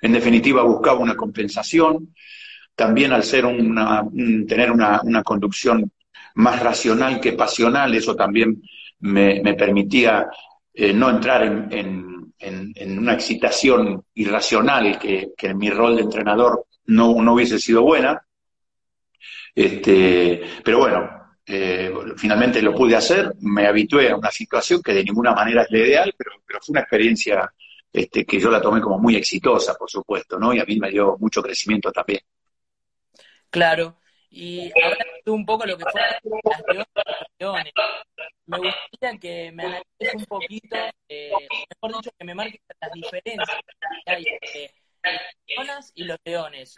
En 0.00 0.12
definitiva, 0.12 0.62
buscaba 0.62 0.98
una 0.98 1.16
compensación, 1.16 2.14
también 2.74 3.12
al 3.12 3.22
ser 3.22 3.46
una, 3.46 4.04
tener 4.46 4.70
una, 4.70 5.00
una 5.02 5.22
conducción 5.22 5.90
más 6.34 6.60
racional 6.60 7.20
que 7.20 7.32
pasional, 7.32 7.94
eso 7.94 8.14
también 8.14 8.62
me, 9.00 9.54
permitía 9.54 10.28
eh, 10.72 10.92
no 10.92 11.10
entrar 11.10 11.42
en, 11.42 12.11
una 12.42 13.14
excitación 13.14 14.04
irracional 14.14 14.98
que, 14.98 15.32
en 15.38 15.58
mi 15.58 15.70
rol 15.70 15.96
de 15.96 16.02
entrenador 16.02 16.66
no, 16.86 17.14
no 17.22 17.34
hubiese 17.34 17.58
sido 17.58 17.82
buena. 17.82 18.20
Este, 19.54 20.42
pero 20.64 20.78
bueno, 20.78 21.22
eh, 21.44 21.92
finalmente 22.16 22.62
lo 22.62 22.74
pude 22.74 22.96
hacer, 22.96 23.34
me 23.40 23.66
habitué 23.66 24.10
a 24.10 24.16
una 24.16 24.30
situación 24.30 24.80
que 24.82 24.94
de 24.94 25.04
ninguna 25.04 25.32
manera 25.32 25.62
es 25.62 25.70
la 25.70 25.78
ideal, 25.78 26.14
pero, 26.16 26.32
pero 26.46 26.60
fue 26.60 26.72
una 26.72 26.80
experiencia 26.80 27.52
este, 27.92 28.24
que 28.24 28.40
yo 28.40 28.50
la 28.50 28.60
tomé 28.60 28.80
como 28.80 28.98
muy 28.98 29.16
exitosa, 29.16 29.74
por 29.74 29.90
supuesto, 29.90 30.38
¿no? 30.38 30.54
Y 30.54 30.60
a 30.60 30.64
mí 30.64 30.78
me 30.78 30.90
dio 30.90 31.16
mucho 31.18 31.42
crecimiento 31.42 31.92
también. 31.92 32.20
Claro, 33.50 33.98
y 34.32 34.72
ahora 34.82 35.04
tú 35.24 35.34
un 35.34 35.44
poco 35.44 35.66
lo 35.66 35.76
que 35.76 35.84
fue 35.90 36.00
las 36.00 36.20
leones. 37.38 37.72
Me 38.46 38.58
gustaría 38.58 39.18
que 39.20 39.52
me 39.52 39.64
analices 39.64 40.14
un 40.14 40.24
poquito, 40.24 40.76
eh, 41.08 41.30
mejor 41.82 41.96
dicho, 41.98 42.10
que 42.18 42.24
me 42.24 42.34
marques 42.34 42.60
las 42.80 42.92
diferencias 42.92 43.58
que 44.04 44.12
hay 44.12 44.24
entre 44.26 44.74
las 45.04 45.22
leonas 45.46 45.92
y 45.94 46.04
los 46.04 46.18
leones. 46.24 46.76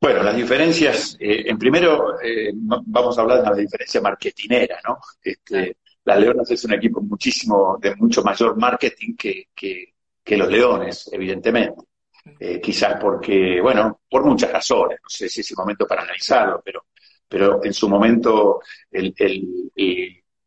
Bueno, 0.00 0.22
las 0.22 0.36
diferencias, 0.36 1.16
eh, 1.18 1.44
en 1.46 1.58
primero 1.58 2.20
eh, 2.20 2.52
vamos 2.54 3.16
a 3.16 3.22
hablar 3.22 3.42
de 3.42 3.50
la 3.50 3.56
diferencia 3.56 4.02
marketinera, 4.02 4.78
¿no? 4.86 4.98
Este, 5.22 5.78
las 6.04 6.20
Leonas 6.20 6.50
es 6.50 6.62
un 6.66 6.74
equipo 6.74 7.00
muchísimo, 7.00 7.78
de 7.80 7.96
mucho 7.96 8.22
mayor 8.22 8.58
marketing 8.58 9.16
que, 9.16 9.48
que, 9.54 9.94
que 10.22 10.36
los 10.36 10.48
Leones, 10.48 11.08
evidentemente. 11.10 11.82
Eh, 12.40 12.58
quizás 12.60 12.98
porque, 12.98 13.60
bueno, 13.60 14.00
por 14.08 14.24
muchas 14.24 14.50
razones, 14.50 14.98
no 15.02 15.08
sé 15.08 15.28
si 15.28 15.42
es 15.42 15.50
el 15.50 15.56
momento 15.58 15.86
para 15.86 16.02
analizarlo, 16.02 16.62
pero, 16.64 16.86
pero 17.28 17.62
en 17.62 17.74
su 17.74 17.88
momento 17.88 18.60
el, 18.90 19.14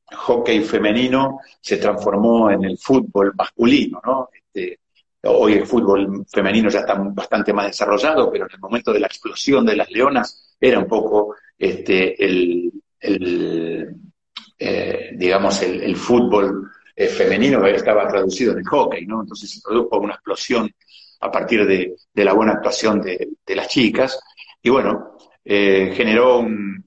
hockey 0.09 0.61
femenino 0.61 1.39
se 1.61 1.77
transformó 1.77 2.49
en 2.49 2.63
el 2.63 2.77
fútbol 2.77 3.33
masculino, 3.35 4.01
¿no? 4.03 4.29
Este, 4.33 4.79
hoy 5.23 5.53
el 5.53 5.67
fútbol 5.67 6.25
femenino 6.31 6.69
ya 6.69 6.79
está 6.79 6.95
bastante 6.95 7.53
más 7.53 7.67
desarrollado, 7.67 8.31
pero 8.31 8.45
en 8.45 8.53
el 8.53 8.59
momento 8.59 8.93
de 8.93 9.01
la 9.01 9.07
explosión 9.07 9.65
de 9.65 9.75
las 9.75 9.91
leonas 9.91 10.55
era 10.59 10.79
un 10.79 10.87
poco 10.87 11.35
este, 11.57 12.23
el, 12.23 12.71
eh, 14.57 15.11
digamos, 15.15 15.61
el, 15.61 15.95
fútbol 15.95 16.71
eh, 16.95 17.07
femenino 17.07 17.61
que 17.61 17.75
estaba 17.75 18.07
traducido 18.07 18.53
en 18.53 18.59
el 18.59 18.67
hockey, 18.67 19.05
¿no? 19.05 19.21
Entonces 19.21 19.51
se 19.51 19.61
produjo 19.61 19.99
una 19.99 20.13
explosión 20.13 20.71
a 21.19 21.31
partir 21.31 21.65
de, 21.65 21.95
la 22.13 22.33
buena 22.33 22.53
actuación 22.53 23.01
de, 23.01 23.29
las 23.47 23.67
chicas 23.67 24.19
y 24.61 24.69
bueno, 24.69 25.17
eh, 25.43 25.91
generó 25.95 26.39
un, 26.39 26.83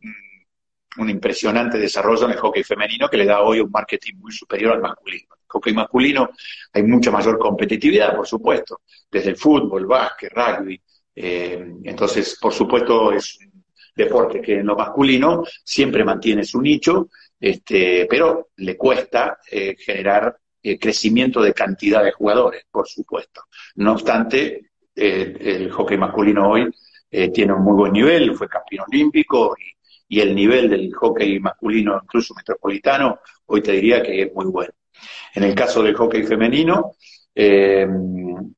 impresionante 1.08 1.78
desarrollo 1.78 2.26
en 2.26 2.32
el 2.32 2.38
hockey 2.38 2.62
femenino 2.62 3.08
que 3.08 3.16
le 3.16 3.24
da 3.24 3.40
hoy 3.40 3.60
un 3.60 3.70
marketing 3.70 4.16
muy 4.16 4.32
superior 4.32 4.74
al 4.74 4.82
masculino. 4.82 5.28
En 5.30 5.40
el 5.40 5.48
hockey 5.48 5.72
masculino 5.72 6.30
hay 6.72 6.82
mucha 6.82 7.10
mayor 7.10 7.38
competitividad, 7.38 8.14
por 8.14 8.26
supuesto, 8.26 8.82
desde 9.10 9.30
el 9.30 9.36
fútbol, 9.36 9.86
básquet, 9.86 10.30
rugby. 10.32 10.80
entonces, 11.14 12.36
por 12.38 12.52
supuesto, 12.52 13.12
es 13.12 13.38
un 13.40 13.64
deporte 13.96 14.42
que 14.42 14.58
en 14.58 14.66
lo 14.66 14.76
masculino 14.76 15.42
siempre 15.64 16.04
mantiene 16.04 16.44
su 16.44 16.60
nicho 16.60 17.08
este, 17.40 18.06
pero 18.08 18.50
le 18.56 18.76
cuesta 18.76 19.38
eh, 19.50 19.74
generar 19.78 20.36
eh, 20.62 20.78
crecimiento 20.78 21.40
de 21.40 21.54
cantidad 21.54 22.04
de 22.04 22.12
jugadores, 22.12 22.64
por 22.70 22.86
supuesto. 22.86 23.44
No 23.76 23.92
obstante, 23.92 24.70
eh, 24.94 25.36
el 25.40 25.70
hockey 25.70 25.96
masculino 25.96 26.50
hoy 26.50 26.70
tiene 27.32 27.52
un 27.54 27.64
muy 27.64 27.74
buen 27.74 27.92
nivel, 27.92 28.36
fue 28.36 28.48
campeón 28.48 28.84
olímpico 28.88 29.56
y, 30.08 30.20
el 30.20 30.34
nivel 30.34 30.68
del 30.70 30.92
hockey 30.92 31.40
masculino, 31.40 31.98
incluso 32.02 32.34
metropolitano, 32.34 33.20
hoy 33.46 33.62
te 33.62 33.72
diría 33.72 34.02
que 34.02 34.22
es 34.22 34.34
muy 34.34 34.46
bueno. 34.46 34.72
En 35.34 35.44
el 35.44 35.54
caso 35.54 35.82
del 35.82 35.94
hockey 35.94 36.22
femenino, 36.24 36.92
en, 37.34 38.54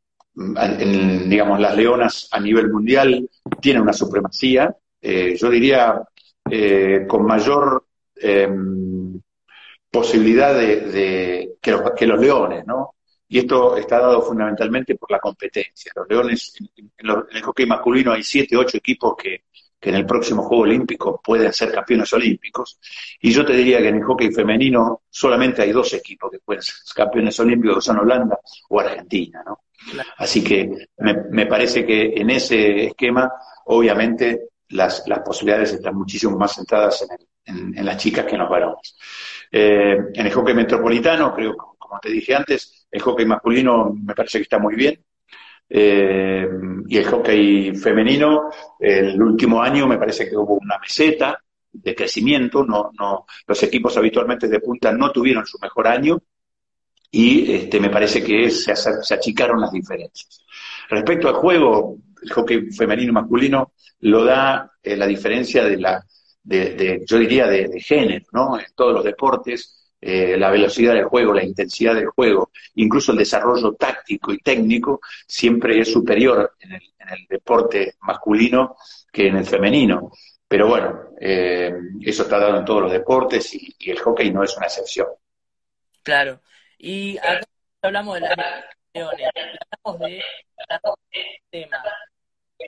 digamos, 1.29 1.61
las 1.61 1.77
leonas 1.77 2.29
a 2.31 2.41
nivel 2.41 2.71
mundial 2.71 3.29
tienen 3.61 3.83
una 3.83 3.93
supremacía, 3.93 4.75
yo 5.01 5.51
diría 5.51 6.03
con 7.09 7.25
mayor 7.25 7.85
posibilidad 9.93 10.55
de, 10.55 11.57
que, 11.61 11.71
los, 11.71 11.83
que, 11.93 12.07
los, 12.07 12.19
leones, 12.19 12.67
¿no? 12.67 12.95
Y 13.29 13.39
esto 13.39 13.77
está 13.77 14.01
dado 14.01 14.23
fundamentalmente 14.23 14.95
por 14.97 15.11
la 15.11 15.21
competencia. 15.21 15.93
Los 15.95 16.09
leones, 16.09 16.55
en, 16.77 17.11
el 17.31 17.43
hockey 17.43 17.67
masculino 17.67 18.13
hay 18.13 18.23
siete, 18.23 18.57
ocho 18.57 18.79
equipos 18.79 19.15
que, 19.17 19.45
que 19.79 19.91
en 19.91 19.97
el 19.97 20.07
próximo 20.07 20.43
Juego 20.45 20.63
Olímpico 20.63 21.21
pueden 21.23 21.53
ser 21.53 21.73
campeones 21.73 22.11
olímpicos. 22.15 22.79
Y 23.21 23.33
yo 23.33 23.45
te 23.45 23.53
diría 23.53 23.79
que 23.81 23.89
en 23.89 23.97
el 23.97 24.05
hockey 24.05 24.33
femenino 24.33 25.03
solamente 25.11 25.61
hay 25.63 25.73
dos 25.73 25.93
equipos 25.93 26.31
que 26.31 26.39
pueden 26.39 26.63
ser 26.63 26.75
campeones 26.95 27.39
olímpicos, 27.41 27.77
que 27.77 27.83
son 27.83 27.99
Holanda 27.99 28.39
o 28.71 28.81
Argentina, 28.81 29.43
¿no? 29.45 29.61
Así 30.17 30.43
que 30.43 30.87
me, 30.99 31.15
me, 31.31 31.47
parece 31.47 31.85
que 31.85 32.15
en 32.17 32.31
ese 32.31 32.87
esquema, 32.87 33.31
obviamente, 33.67 34.52
las, 34.73 35.05
las 35.07 35.21
posibilidades 35.21 35.73
están 35.73 35.95
muchísimo 35.95 36.37
más 36.37 36.55
centradas 36.55 37.03
en 37.03 37.09
el, 37.19 37.79
en, 37.79 37.85
las 37.85 37.97
chicas 37.97 38.27
que 38.27 38.33
en 38.33 38.41
los 38.41 38.51
varones. 38.51 38.97
Eh, 39.51 39.97
en 40.15 40.27
el 40.27 40.33
hockey 40.33 40.55
metropolitano, 40.55 41.35
creo, 41.35 41.57
como 41.79 41.99
te 42.01 42.11
dije 42.11 42.35
antes, 42.35 42.87
el 42.91 43.01
hockey 43.01 43.27
masculino 43.27 43.93
me 43.95 44.15
parece 44.15 44.39
que 44.39 44.43
está 44.43 44.59
muy 44.59 44.75
bien. 44.75 45.03
Eh, 45.69 46.47
y 46.87 46.99
el 46.99 47.05
hockey 47.07 47.75
femenino, 47.75 48.51
el 48.79 49.21
último 49.21 49.63
año 49.63 49.87
me 49.87 49.97
parece 49.97 50.29
que 50.29 50.37
hubo 50.37 50.55
una 50.55 50.79
meseta 50.79 51.43
de 51.73 51.95
crecimiento, 51.95 52.65
no, 52.65 52.91
no, 52.99 53.25
los 53.47 53.63
equipos 53.63 53.97
habitualmente 53.97 54.49
de 54.49 54.61
punta 54.61 54.93
no 54.93 55.11
tuvieron 55.11 55.47
su 55.47 55.59
mejor 55.59 55.89
año 55.89 56.19
y 57.11 57.51
este, 57.53 57.81
me 57.81 57.89
parece 57.89 58.23
que 58.23 58.51
se, 58.51 58.77
se 58.77 59.15
achicaron 59.15 59.61
las 59.61 59.73
diferencias. 59.73 60.45
Respecto 60.91 61.29
al 61.29 61.35
juego, 61.35 61.97
el 62.23 62.31
hockey 62.31 62.71
femenino 62.73 63.11
y 63.11 63.15
masculino 63.15 63.73
lo 64.01 64.25
da 64.25 64.73
eh, 64.83 64.97
la 64.97 65.07
diferencia 65.07 65.65
de 65.65 65.77
la, 65.77 66.05
de, 66.43 67.03
yo 67.07 67.19
diría, 67.19 67.47
de, 67.47 67.81
género, 67.81 68.27
¿no? 68.33 68.59
En 68.59 68.67
todos 68.75 68.95
los 68.95 69.05
deportes, 69.05 69.93
eh, 70.01 70.37
la 70.37 70.51
velocidad 70.51 70.95
del 70.95 71.05
juego, 71.05 71.33
la 71.33 71.45
intensidad 71.45 71.95
del 71.95 72.09
juego, 72.09 72.51
incluso 72.75 73.13
el 73.13 73.19
desarrollo 73.19 73.75
táctico 73.75 74.33
y 74.33 74.39
técnico, 74.39 75.01
siempre 75.27 75.79
es 75.79 75.93
superior 75.93 76.55
en 76.61 76.73
el, 76.73 76.83
deporte 77.29 77.97
masculino 78.01 78.77
que 79.13 79.27
en 79.27 79.37
el 79.37 79.45
femenino. 79.45 80.11
Pero 80.49 80.69
bueno, 80.69 81.11
eh, 81.21 81.73
eso 82.01 82.23
está 82.23 82.39
dado 82.39 82.59
en 82.59 82.65
todos 82.65 82.83
los 82.83 82.93
deportes 82.93 83.55
y, 83.55 83.91
el 83.91 83.99
hockey 83.99 84.33
no 84.33 84.43
es 84.43 84.57
una 84.57 84.67
excepción. 84.67 85.09
Claro. 86.03 86.41
Y 86.79 87.19
hablamos 87.83 88.15
de 88.15 88.21
las 88.21 88.37
leones, 88.95 89.31
hablamos 89.85 90.01
de 90.01 90.23
tema. 91.51 91.83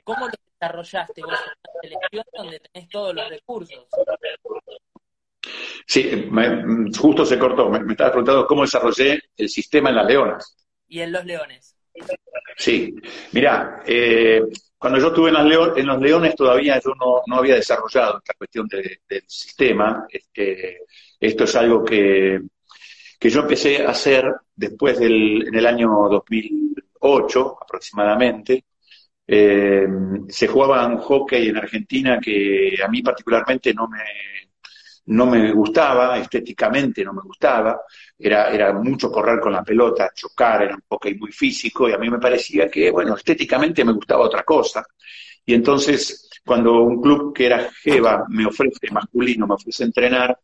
¿Cómo 0.03 0.27
lo 0.27 0.33
desarrollaste 0.59 1.21
vos 1.21 1.33
en 1.33 1.39
una 1.39 1.81
selección 1.81 2.25
donde 2.33 2.59
tenés 2.59 2.89
todos 2.89 3.15
los 3.15 3.29
recursos? 3.29 3.85
Sí, 5.87 6.29
justo 6.97 7.25
se 7.25 7.39
cortó. 7.39 7.69
Me, 7.69 7.91
estaba 7.91 8.11
preguntando 8.11 8.47
cómo 8.47 8.63
desarrollé 8.63 9.19
el 9.37 9.49
sistema 9.49 9.89
en 9.89 9.95
las 9.95 10.07
leonas. 10.07 10.57
Y 10.87 10.99
en 11.01 11.11
los 11.11 11.25
leones. 11.25 11.75
Sí, 12.57 12.93
mira, 13.31 13.81
eh, 13.85 14.41
cuando 14.77 14.99
yo 14.99 15.07
estuve 15.07 15.29
en, 15.29 15.35
las 15.35 15.77
en, 15.77 15.85
los 15.87 16.01
leones 16.01 16.35
todavía 16.35 16.79
yo 16.83 16.93
no, 16.95 17.37
había 17.37 17.55
desarrollado 17.55 18.17
esta 18.17 18.33
cuestión 18.33 18.67
del 18.67 19.23
sistema. 19.27 20.05
Este, 20.09 20.81
esto 21.19 21.43
es 21.45 21.55
algo 21.55 21.83
que, 21.83 22.41
que 23.19 23.29
yo 23.29 23.41
empecé 23.41 23.85
a 23.85 23.91
hacer 23.91 24.25
después 24.55 24.99
del 24.99 25.47
en 25.47 25.55
el 25.55 25.65
año 25.65 25.89
2008 26.09 27.57
aproximadamente, 27.61 28.65
eh, 29.27 29.87
se 30.29 30.47
jugaba 30.47 30.85
un 30.87 30.97
hockey 30.97 31.49
en 31.49 31.57
Argentina 31.57 32.19
que 32.19 32.77
a 32.83 32.87
mí 32.87 33.01
particularmente 33.01 33.73
no 33.73 33.87
me, 33.87 34.03
no 35.07 35.25
me 35.25 35.51
gustaba, 35.51 36.17
estéticamente 36.17 37.03
no 37.03 37.13
me 37.13 37.21
gustaba, 37.21 37.81
era, 38.17 38.49
era 38.51 38.73
mucho 38.73 39.11
correr 39.11 39.39
con 39.39 39.53
la 39.53 39.63
pelota, 39.63 40.11
chocar, 40.13 40.63
era 40.63 40.75
un 40.75 40.83
hockey 40.87 41.15
muy 41.15 41.31
físico 41.31 41.87
y 41.89 41.93
a 41.93 41.97
mí 41.97 42.09
me 42.09 42.19
parecía 42.19 42.69
que, 42.69 42.91
bueno, 42.91 43.15
estéticamente 43.15 43.83
me 43.85 43.93
gustaba 43.93 44.23
otra 44.23 44.43
cosa. 44.43 44.85
Y 45.45 45.53
entonces, 45.53 46.29
cuando 46.43 46.81
un 46.81 47.01
club 47.01 47.33
que 47.33 47.45
era 47.45 47.71
Jeva 47.71 48.25
me 48.29 48.45
ofrece, 48.47 48.89
masculino, 48.91 49.45
me 49.45 49.53
ofrece 49.55 49.83
entrenar, 49.83 50.39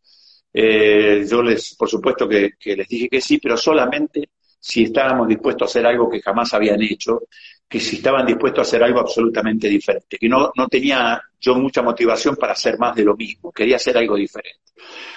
eh, 0.52 1.24
yo 1.28 1.42
les, 1.42 1.74
por 1.74 1.88
supuesto 1.88 2.28
que, 2.28 2.52
que 2.58 2.76
les 2.76 2.88
dije 2.88 3.08
que 3.08 3.20
sí, 3.20 3.38
pero 3.38 3.56
solamente 3.56 4.30
si 4.60 4.84
estábamos 4.84 5.26
dispuestos 5.26 5.62
a 5.62 5.70
hacer 5.70 5.86
algo 5.86 6.08
que 6.08 6.20
jamás 6.20 6.54
habían 6.54 6.80
hecho, 6.82 7.22
que 7.68 7.80
si 7.80 7.96
estaban 7.96 8.24
dispuestos 8.24 8.60
a 8.60 8.62
hacer 8.68 8.82
algo 8.84 9.00
absolutamente 9.00 9.68
diferente, 9.68 10.18
que 10.18 10.28
no, 10.28 10.52
no 10.54 10.68
tenía 10.68 11.20
yo 11.40 11.54
mucha 11.56 11.82
motivación 11.82 12.36
para 12.36 12.52
hacer 12.52 12.78
más 12.78 12.94
de 12.94 13.04
lo 13.04 13.16
mismo, 13.16 13.50
quería 13.50 13.76
hacer 13.76 13.96
algo 13.96 14.14
diferente. 14.14 14.60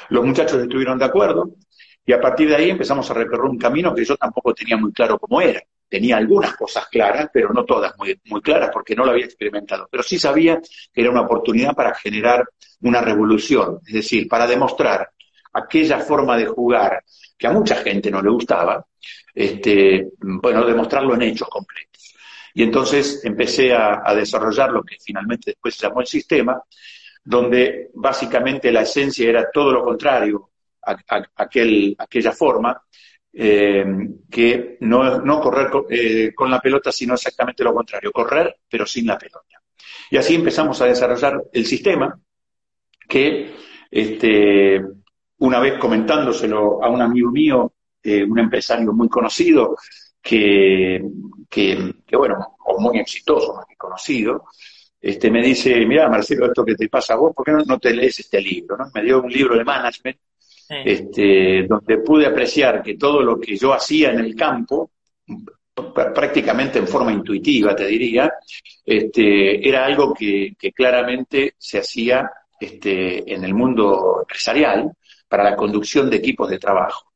Los 0.09 0.25
muchachos 0.25 0.63
estuvieron 0.63 0.97
de 0.97 1.05
acuerdo 1.05 1.51
y 2.05 2.13
a 2.13 2.21
partir 2.21 2.49
de 2.49 2.55
ahí 2.55 2.69
empezamos 2.69 3.09
a 3.11 3.13
recorrer 3.13 3.45
un 3.45 3.57
camino 3.57 3.93
que 3.93 4.05
yo 4.05 4.15
tampoco 4.15 4.53
tenía 4.53 4.77
muy 4.77 4.91
claro 4.91 5.19
cómo 5.19 5.41
era. 5.41 5.61
Tenía 5.87 6.17
algunas 6.17 6.55
cosas 6.55 6.87
claras, 6.87 7.29
pero 7.31 7.53
no 7.53 7.63
todas 7.63 7.95
muy, 7.97 8.19
muy 8.25 8.41
claras 8.41 8.69
porque 8.73 8.95
no 8.95 9.05
lo 9.05 9.11
había 9.11 9.25
experimentado. 9.25 9.87
Pero 9.91 10.01
sí 10.01 10.17
sabía 10.17 10.59
que 10.91 11.01
era 11.01 11.11
una 11.11 11.21
oportunidad 11.21 11.75
para 11.75 11.93
generar 11.93 12.47
una 12.81 13.01
revolución, 13.01 13.79
es 13.85 13.93
decir, 13.93 14.27
para 14.27 14.47
demostrar 14.47 15.09
aquella 15.55 15.99
forma 15.99 16.37
de 16.37 16.45
jugar 16.45 17.03
que 17.37 17.47
a 17.47 17.51
mucha 17.51 17.75
gente 17.77 18.11
no 18.11 18.21
le 18.21 18.29
gustaba, 18.29 18.85
este, 19.33 20.09
bueno, 20.19 20.65
demostrarlo 20.65 21.15
en 21.15 21.23
hechos 21.23 21.49
concretos. 21.49 22.15
Y 22.53 22.63
entonces 22.63 23.21
empecé 23.25 23.73
a, 23.73 24.13
desarrollar 24.15 24.71
lo 24.71 24.83
que 24.83 24.95
finalmente 25.01 25.51
después 25.51 25.75
se 25.75 25.87
llamó 25.87 26.01
el 26.01 26.07
sistema, 26.07 26.61
donde 27.23 27.89
básicamente 27.93 28.71
la 28.71 28.81
esencia 28.81 29.27
era 29.27 29.49
todo 29.51 29.71
lo 29.73 29.83
contrario 29.83 30.51
a, 30.83 30.95
aquel, 31.35 31.95
aquella 31.97 32.31
forma, 32.31 32.81
eh, 33.33 33.85
que 34.31 34.77
no, 34.81 35.41
correr 35.41 35.69
eh, 35.89 36.31
con 36.33 36.49
la 36.49 36.61
pelota, 36.61 36.91
sino 36.91 37.15
exactamente 37.15 37.63
lo 37.63 37.73
contrario, 37.73 38.11
correr 38.11 38.55
pero 38.69 38.85
sin 38.85 39.07
la 39.07 39.17
pelota. 39.17 39.61
Y 40.09 40.17
así 40.17 40.35
empezamos 40.35 40.79
a 40.81 40.85
desarrollar 40.85 41.43
el 41.51 41.65
sistema 41.65 42.17
que 43.07 43.53
este, 43.91 44.81
una 45.39 45.59
vez 45.59 45.77
comentándoselo 45.77 46.83
a 46.83 46.89
un 46.89 47.01
amigo 47.01 47.31
mío, 47.31 47.73
eh, 48.03 48.23
un 48.23 48.39
empresario 48.39 48.93
muy 48.93 49.09
conocido, 49.09 49.75
que, 50.25 51.03
que, 51.49 51.93
bueno, 52.17 52.57
o 52.65 52.81
muy 52.81 52.99
exitoso, 52.99 53.53
más 53.53 53.65
que 53.67 53.75
conocido, 53.75 54.45
este, 54.99 55.29
me 55.29 55.41
dice, 55.43 55.85
mira 55.85 56.09
Marcelo, 56.09 56.47
esto 56.47 56.65
que 56.65 56.73
te 56.73 56.89
pasa 56.89 57.13
a 57.13 57.17
vos, 57.17 57.33
¿por 57.35 57.45
qué 57.45 57.51
no, 57.51 57.77
te 57.77 57.93
lees 57.93 58.19
este 58.19 58.41
libro? 58.41 58.75
¿no? 58.75 58.85
Me 58.93 59.03
dio 59.03 59.21
un 59.21 59.31
libro 59.31 59.55
de 59.55 59.63
management, 59.63 60.17
este, 60.67 61.67
donde 61.67 61.99
pude 61.99 62.25
apreciar 62.25 62.81
que 62.81 62.97
todo 62.97 63.21
lo 63.21 63.39
que 63.39 63.55
yo 63.55 63.71
hacía 63.71 64.11
en 64.11 64.19
el 64.19 64.35
campo, 64.35 64.89
prácticamente 65.93 66.79
en 66.79 66.87
forma 66.87 67.13
intuitiva, 67.13 67.75
te 67.75 67.85
diría, 67.85 68.33
este, 68.83 69.67
era 69.67 69.85
algo 69.85 70.11
que, 70.11 70.55
claramente 70.73 71.53
se 71.57 71.77
hacía 71.77 72.31
este, 72.59 73.31
en 73.31 73.43
el 73.43 73.53
mundo 73.53 74.21
empresarial 74.21 74.91
para 75.27 75.43
la 75.43 75.55
conducción 75.55 76.09
de 76.09 76.17
equipos 76.17 76.49
de 76.49 76.59
trabajo. 76.59 77.11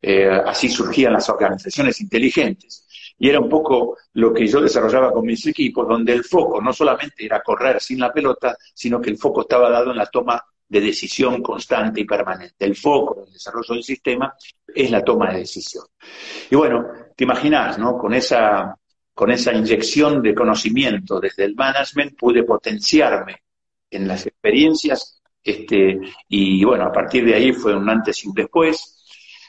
Eh, 0.00 0.28
así 0.28 0.68
surgían 0.68 1.12
las 1.12 1.28
organizaciones 1.28 2.00
inteligentes. 2.00 2.86
Y 3.18 3.28
era 3.28 3.38
un 3.38 3.48
poco 3.48 3.96
lo 4.14 4.32
que 4.32 4.46
yo 4.46 4.60
desarrollaba 4.60 5.12
con 5.12 5.24
mis 5.24 5.46
equipos, 5.46 5.86
donde 5.86 6.12
el 6.12 6.24
foco 6.24 6.60
no 6.60 6.72
solamente 6.72 7.24
era 7.24 7.40
correr 7.40 7.80
sin 7.80 8.00
la 8.00 8.12
pelota, 8.12 8.56
sino 8.74 9.00
que 9.00 9.10
el 9.10 9.16
foco 9.16 9.42
estaba 9.42 9.70
dado 9.70 9.92
en 9.92 9.98
la 9.98 10.06
toma 10.06 10.42
de 10.68 10.80
decisión 10.80 11.42
constante 11.42 12.00
y 12.00 12.04
permanente. 12.04 12.64
El 12.64 12.74
foco 12.74 13.22
del 13.22 13.32
desarrollo 13.32 13.74
del 13.74 13.84
sistema 13.84 14.34
es 14.74 14.90
la 14.90 15.04
toma 15.04 15.30
de 15.30 15.40
decisión. 15.40 15.84
Y 16.50 16.56
bueno, 16.56 16.88
te 17.14 17.24
imaginas, 17.24 17.78
¿no? 17.78 17.96
Con 17.96 18.14
esa, 18.14 18.76
con 19.14 19.30
esa 19.30 19.52
inyección 19.52 20.22
de 20.22 20.34
conocimiento 20.34 21.20
desde 21.20 21.44
el 21.44 21.54
management 21.54 22.18
pude 22.18 22.42
potenciarme 22.42 23.42
en 23.90 24.08
las 24.08 24.26
experiencias 24.26 25.21
este, 25.42 26.00
y 26.28 26.64
bueno, 26.64 26.84
a 26.84 26.92
partir 26.92 27.24
de 27.24 27.34
ahí 27.34 27.52
fue 27.52 27.74
un 27.76 27.88
antes 27.88 28.24
y 28.24 28.28
un 28.28 28.34
después. 28.34 29.04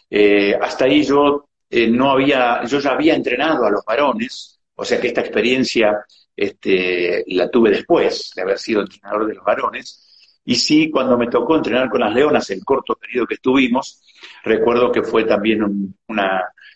Eh, 0.10 0.56
hasta 0.60 0.86
ahí 0.86 1.04
yo 1.04 1.50
eh, 1.70 1.88
no 1.88 2.12
había, 2.12 2.64
yo 2.66 2.80
ya 2.80 2.92
había 2.92 3.16
entrenado 3.16 3.66
a 3.66 3.72
los 3.72 3.84
varones, 3.86 4.60
o 4.76 4.86
sea 4.86 5.00
que 5.00 5.08
esta 5.08 5.22
experiencia 5.22 6.06
este, 6.36 7.24
la 7.28 7.50
tuve 7.50 7.72
después 7.72 8.32
de 8.36 8.42
haber 8.42 8.58
sido 8.58 8.82
entrenador 8.82 9.28
de 9.28 9.36
los 9.36 9.44
varones. 9.44 10.40
Y 10.46 10.56
sí, 10.56 10.90
cuando 10.92 11.18
me 11.18 11.28
tocó 11.28 11.56
entrenar 11.56 11.90
con 11.90 12.02
las 12.02 12.14
leonas, 12.14 12.50
el 12.50 12.64
corto 12.66 12.96
periodo 12.96 13.28
que 13.28 13.36
estuvimos, 13.36 14.02
recuerdo 14.44 14.92
que 14.92 15.04
fue 15.04 15.24
también 15.24 15.64
un, 15.64 15.96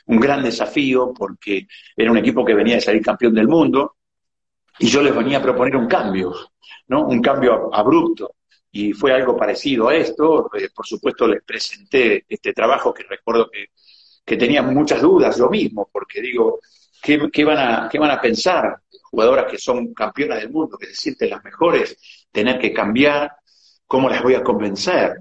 un 0.08 0.20
gran 0.20 0.44
desafío 0.44 1.14
porque 1.14 1.68
era 1.96 2.12
un 2.12 2.18
equipo 2.18 2.46
que 2.46 2.54
venía 2.54 2.76
de 2.76 2.82
salir 2.82 3.02
campeón 3.02 3.34
del 3.34 3.48
mundo 3.48 3.98
y 4.80 4.88
yo 4.88 5.02
les 5.02 5.16
venía 5.16 5.40
a 5.40 5.42
proponer 5.42 5.76
un 5.76 5.88
cambio, 5.88 6.34
¿no? 6.88 7.08
Un 7.08 7.22
cambio 7.22 7.74
abrupto. 7.74 8.36
Y 8.72 8.94
fue 8.94 9.14
algo 9.14 9.36
parecido 9.36 9.90
a 9.90 9.96
esto. 9.96 10.50
Eh, 10.56 10.70
por 10.76 10.86
supuesto, 10.86 11.28
les 11.28 11.44
presenté 11.44 12.26
este 12.28 12.54
trabajo 12.54 12.94
que 12.94 13.04
recuerdo 13.04 13.50
que 13.50 13.68
que 14.28 14.36
tenían 14.36 14.74
muchas 14.74 15.02
dudas, 15.02 15.38
yo 15.38 15.50
mismo, 15.50 15.90
porque 15.90 16.22
digo, 16.22 16.60
¿qué, 17.02 17.46
van, 17.46 17.58
a, 17.58 17.90
¿qué 17.90 17.98
van 17.98 18.12
a 18.12 18.20
pensar 18.20 18.78
jugadoras 19.04 19.50
que 19.50 19.58
son 19.58 19.94
campeonas 19.94 20.40
del 20.40 20.50
mundo, 20.50 20.78
que 20.78 20.88
se 20.88 20.96
sienten 20.96 21.30
las 21.30 21.42
mejores, 21.46 21.98
tener 22.30 22.60
que 22.60 22.74
cambiar? 22.74 23.32
¿Cómo 23.88 24.10
las 24.10 24.22
voy 24.22 24.36
a 24.36 24.44
convencer? 24.44 25.16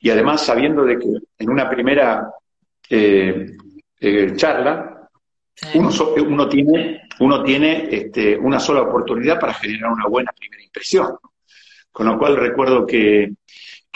Y 0.00 0.10
además 0.10 0.46
sabiendo 0.46 0.84
de 0.84 0.96
que 0.96 1.08
en 1.38 1.50
una 1.50 1.68
primera 1.68 2.30
eh, 2.88 3.56
eh, 3.98 4.32
charla, 4.36 5.10
uno, 5.74 5.90
uno, 6.24 6.48
tiene, 6.48 7.02
uno 7.18 7.42
tiene 7.42 7.88
este, 7.90 8.36
una 8.36 8.60
sola 8.60 8.82
oportunidad 8.82 9.40
para 9.40 9.54
generar 9.54 9.90
una 9.90 10.06
buena 10.06 10.30
primera 10.38 10.62
impresión. 10.62 11.16
Con 11.96 12.08
lo 12.08 12.18
cual 12.18 12.36
recuerdo 12.36 12.84
que 12.84 13.32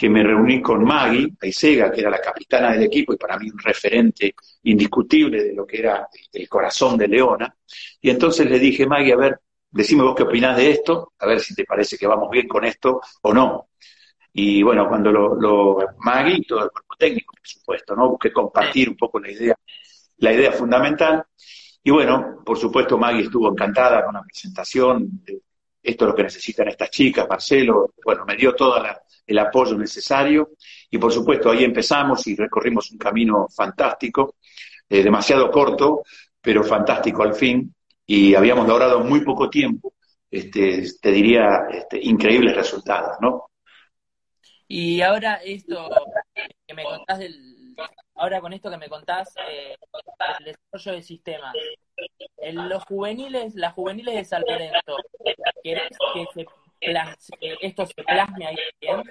que 0.01 0.09
me 0.09 0.23
reuní 0.23 0.63
con 0.63 0.83
Maggie 0.83 1.35
Aisega, 1.43 1.93
que 1.93 2.01
era 2.01 2.09
la 2.09 2.23
capitana 2.23 2.73
del 2.73 2.85
equipo 2.85 3.13
y 3.13 3.19
para 3.19 3.39
mí 3.39 3.51
un 3.51 3.59
referente 3.59 4.35
indiscutible 4.63 5.45
de 5.45 5.53
lo 5.53 5.67
que 5.67 5.81
era 5.81 6.09
el 6.33 6.49
corazón 6.49 6.97
de 6.97 7.07
Leona. 7.07 7.55
Y 8.01 8.09
entonces 8.09 8.49
le 8.49 8.59
dije, 8.59 8.87
Maggie, 8.87 9.13
a 9.13 9.17
ver, 9.17 9.41
decime 9.71 10.03
vos 10.03 10.15
qué 10.17 10.23
opinás 10.23 10.57
de 10.57 10.71
esto, 10.71 11.13
a 11.19 11.27
ver 11.27 11.41
si 11.41 11.55
te 11.55 11.67
parece 11.67 11.99
que 11.99 12.07
vamos 12.07 12.31
bien 12.31 12.49
con 12.49 12.65
esto 12.65 13.03
o 13.21 13.35
no. 13.35 13.69
Y 14.33 14.63
bueno, 14.63 14.89
cuando 14.89 15.13
lo, 15.13 15.35
lo 15.35 15.77
Maggie 15.99 16.39
y 16.39 16.47
todo 16.47 16.65
el 16.65 16.71
cuerpo 16.71 16.95
técnico, 16.99 17.35
por 17.35 17.47
supuesto, 17.47 17.95
¿no? 17.95 18.09
Busqué 18.09 18.33
compartir 18.33 18.89
un 18.89 18.97
poco 18.97 19.21
la 19.21 19.31
idea, 19.31 19.55
la 20.17 20.33
idea 20.33 20.53
fundamental. 20.53 21.23
Y 21.85 21.91
bueno, 21.91 22.43
por 22.43 22.57
supuesto, 22.57 22.97
Maggie 22.97 23.25
estuvo 23.25 23.51
encantada 23.51 24.03
con 24.03 24.15
la 24.15 24.23
presentación. 24.23 25.07
De, 25.27 25.43
esto 25.83 26.05
es 26.05 26.09
lo 26.11 26.15
que 26.15 26.23
necesitan 26.23 26.69
estas 26.69 26.91
chicas, 26.91 27.27
Marcelo. 27.29 27.95
Bueno, 28.05 28.25
me 28.27 28.37
dio 28.37 28.55
toda 28.55 28.83
la, 28.83 29.03
el 29.27 29.39
apoyo 29.39 29.77
necesario. 29.77 30.51
Y 30.91 30.99
por 30.99 31.13
supuesto, 31.13 31.51
ahí 31.51 31.65
empezamos 31.65 32.27
y 32.27 32.37
recorrimos 32.37 32.91
un 32.91 32.99
camino 32.99 33.47
fantástico, 33.49 34.37
eh, 34.89 35.03
demasiado 35.03 35.51
corto, 35.51 36.03
pero 36.41 36.63
fantástico 36.65 37.23
al 37.23 37.35
fin. 37.35 37.75
Y 38.07 38.35
habíamos 38.35 38.67
logrado 38.67 39.01
muy 39.01 39.21
poco 39.21 39.49
tiempo, 39.49 39.95
este, 40.31 40.85
te 41.01 41.11
diría, 41.13 41.67
este, 41.71 41.99
increíbles 42.03 42.57
resultados, 42.57 43.17
¿no? 43.21 43.51
Y 44.67 45.01
ahora 45.01 45.35
esto 45.45 45.89
que 46.67 46.75
me 46.75 46.85
contás 46.85 47.19
del, 47.19 47.60
ahora 48.15 48.41
con 48.41 48.53
esto 48.53 48.71
que 48.71 48.77
me 48.77 48.89
contás 48.89 49.35
eh, 49.49 49.77
el 50.39 50.45
desarrollo 50.45 50.97
de 50.97 51.03
sistemas, 51.03 51.55
en 52.39 52.69
los 52.69 52.85
juveniles, 52.85 53.55
las 53.55 53.75
juveniles 53.75 54.15
de 54.15 54.25
San 54.25 54.43
Lorenzo, 54.43 54.97
¿querés 55.63 55.97
que 56.15 56.47
esto 57.61 57.87
se 57.87 58.03
plasme 58.03 58.47
ahí 58.47 58.57
bien? 58.81 59.03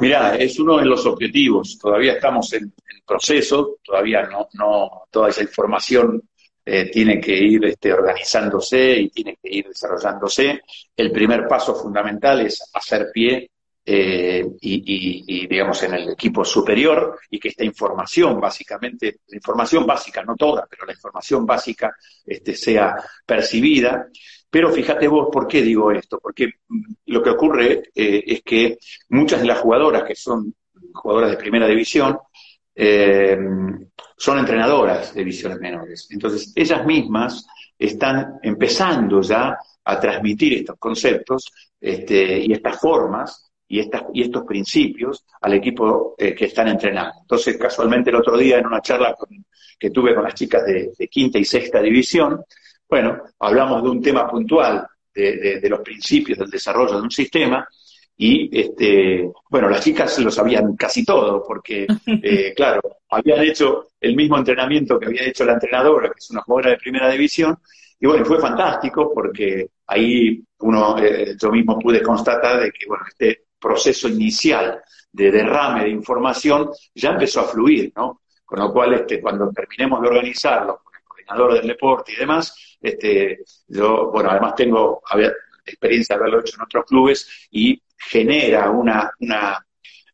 Mirá, 0.00 0.36
es 0.36 0.58
uno 0.58 0.78
de 0.78 0.86
los 0.86 1.04
objetivos. 1.06 1.78
Todavía 1.78 2.14
estamos 2.14 2.52
en, 2.54 2.72
proceso, 3.06 3.76
todavía 3.84 4.22
no, 4.22 4.48
no 4.54 5.04
toda 5.10 5.28
esa 5.28 5.42
información 5.42 6.20
eh, 6.64 6.90
tiene 6.90 7.20
que 7.20 7.36
ir 7.36 7.64
este, 7.66 7.92
organizándose 7.92 8.98
y 8.98 9.08
tiene 9.10 9.38
que 9.40 9.48
ir 9.48 9.68
desarrollándose. 9.68 10.62
El 10.96 11.12
primer 11.12 11.46
paso 11.46 11.74
fundamental 11.76 12.40
es 12.40 12.68
hacer 12.74 13.10
pie 13.12 13.50
eh, 13.88 14.44
y, 14.60 15.46
digamos, 15.46 15.80
en 15.84 15.94
el 15.94 16.10
equipo 16.10 16.44
superior 16.44 17.20
y 17.30 17.38
que 17.38 17.48
esta 17.50 17.64
información, 17.64 18.40
básicamente, 18.40 19.20
la 19.28 19.36
información 19.36 19.86
básica, 19.86 20.24
no 20.24 20.34
toda, 20.34 20.66
pero 20.68 20.84
la 20.84 20.92
información 20.92 21.46
básica 21.46 21.94
este, 22.24 22.56
sea 22.56 22.96
percibida. 23.24 24.08
Pero 24.50 24.72
fíjate 24.72 25.06
vos, 25.06 25.28
¿por 25.30 25.46
qué 25.46 25.62
digo 25.62 25.92
esto? 25.92 26.18
Porque 26.18 26.48
mm, 26.68 26.82
lo 27.06 27.22
que 27.22 27.30
ocurre 27.30 27.90
eh, 27.94 28.24
es 28.26 28.42
que 28.42 28.78
muchas 29.10 29.40
de 29.40 29.46
las 29.46 29.60
jugadoras 29.60 30.02
que 30.02 30.16
son 30.16 30.52
jugadoras 30.92 31.30
de 31.30 31.36
primera 31.36 31.68
división, 31.68 32.18
eh, 32.74 33.38
son 34.16 34.38
entrenadoras 34.38 35.14
de 35.14 35.20
divisiones 35.20 35.60
menores. 35.60 36.08
Entonces, 36.10 36.52
ellas 36.56 36.84
mismas 36.84 37.46
están 37.78 38.38
empezando 38.42 39.20
ya 39.20 39.56
a 39.84 40.00
transmitir 40.00 40.54
estos 40.54 40.76
conceptos 40.78 41.52
este, 41.80 42.40
y 42.40 42.52
estas 42.52 42.80
formas 42.80 43.45
y, 43.68 43.80
estas, 43.80 44.04
y 44.12 44.22
estos 44.22 44.44
principios 44.44 45.24
al 45.40 45.54
equipo 45.54 46.14
eh, 46.18 46.34
que 46.34 46.46
están 46.46 46.68
entrenando. 46.68 47.14
Entonces, 47.22 47.56
casualmente 47.56 48.10
el 48.10 48.16
otro 48.16 48.36
día 48.36 48.58
en 48.58 48.66
una 48.66 48.80
charla 48.80 49.14
que 49.78 49.90
tuve 49.90 50.14
con 50.14 50.24
las 50.24 50.34
chicas 50.34 50.64
de, 50.64 51.08
quinta 51.08 51.38
y 51.38 51.44
sexta 51.44 51.80
división, 51.80 52.42
bueno, 52.88 53.22
hablamos 53.40 53.82
de 53.82 53.90
un 53.90 54.02
tema 54.02 54.28
puntual 54.28 54.86
de, 55.12 55.66
los 55.68 55.80
principios 55.80 56.38
del 56.38 56.50
desarrollo 56.50 56.96
de 56.96 57.02
un 57.02 57.10
sistema 57.10 57.66
y, 58.18 58.58
este, 58.58 59.30
bueno, 59.50 59.68
las 59.68 59.82
chicas 59.82 60.18
lo 60.20 60.30
sabían 60.30 60.76
casi 60.76 61.04
todo 61.04 61.42
porque, 61.46 61.86
eh, 62.22 62.52
claro, 62.54 62.80
habían 63.10 63.40
hecho 63.40 63.88
el 64.00 64.14
mismo 64.14 64.38
entrenamiento 64.38 64.98
que 64.98 65.06
había 65.06 65.24
hecho 65.24 65.44
la 65.44 65.54
entrenadora, 65.54 66.08
que 66.08 66.18
es 66.18 66.30
una 66.30 66.42
jugadora 66.42 66.70
de 66.70 66.78
primera 66.78 67.10
división, 67.10 67.58
y 67.98 68.06
bueno, 68.06 68.24
fue 68.24 68.38
fantástico 68.38 69.10
porque 69.12 69.70
ahí 69.86 70.42
uno, 70.58 70.98
eh, 70.98 71.34
yo 71.40 71.50
mismo 71.50 71.78
pude 71.78 72.02
constatar 72.02 72.60
de 72.60 72.70
que, 72.70 72.86
bueno, 72.86 73.04
este 73.08 73.45
proceso 73.58 74.08
inicial 74.08 74.82
de 75.12 75.30
derrame 75.30 75.84
de 75.84 75.90
información 75.90 76.70
ya 76.94 77.10
empezó 77.10 77.40
a 77.40 77.44
fluir, 77.44 77.92
¿no? 77.96 78.22
Con 78.44 78.60
lo 78.60 78.72
cual, 78.72 78.94
este, 78.94 79.20
cuando 79.20 79.50
terminemos 79.50 80.00
de 80.00 80.08
organizarlo 80.08 80.80
con 80.82 80.94
el 80.94 81.02
coordinador 81.02 81.54
del 81.54 81.66
deporte 81.66 82.12
y 82.12 82.16
demás, 82.16 82.76
este, 82.80 83.40
yo, 83.66 84.10
bueno, 84.10 84.30
además 84.30 84.54
tengo 84.54 85.02
experiencia 85.64 86.14
de 86.14 86.20
haberlo 86.20 86.40
hecho 86.40 86.56
en 86.56 86.62
otros 86.62 86.84
clubes 86.86 87.48
y 87.50 87.80
genera 87.96 88.70
una, 88.70 89.10
una 89.20 89.66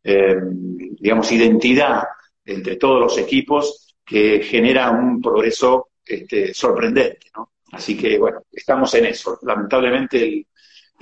eh, 0.02 0.36
digamos, 0.42 1.30
identidad 1.32 2.04
entre 2.44 2.76
todos 2.76 3.00
los 3.00 3.18
equipos 3.18 3.96
que 4.04 4.42
genera 4.42 4.90
un 4.90 5.20
progreso 5.20 5.90
este, 6.04 6.54
sorprendente, 6.54 7.28
¿no? 7.36 7.52
Así 7.72 7.96
que, 7.96 8.18
bueno, 8.18 8.42
estamos 8.52 8.92
en 8.94 9.06
eso. 9.06 9.38
Lamentablemente 9.42 10.22
el, 10.22 10.46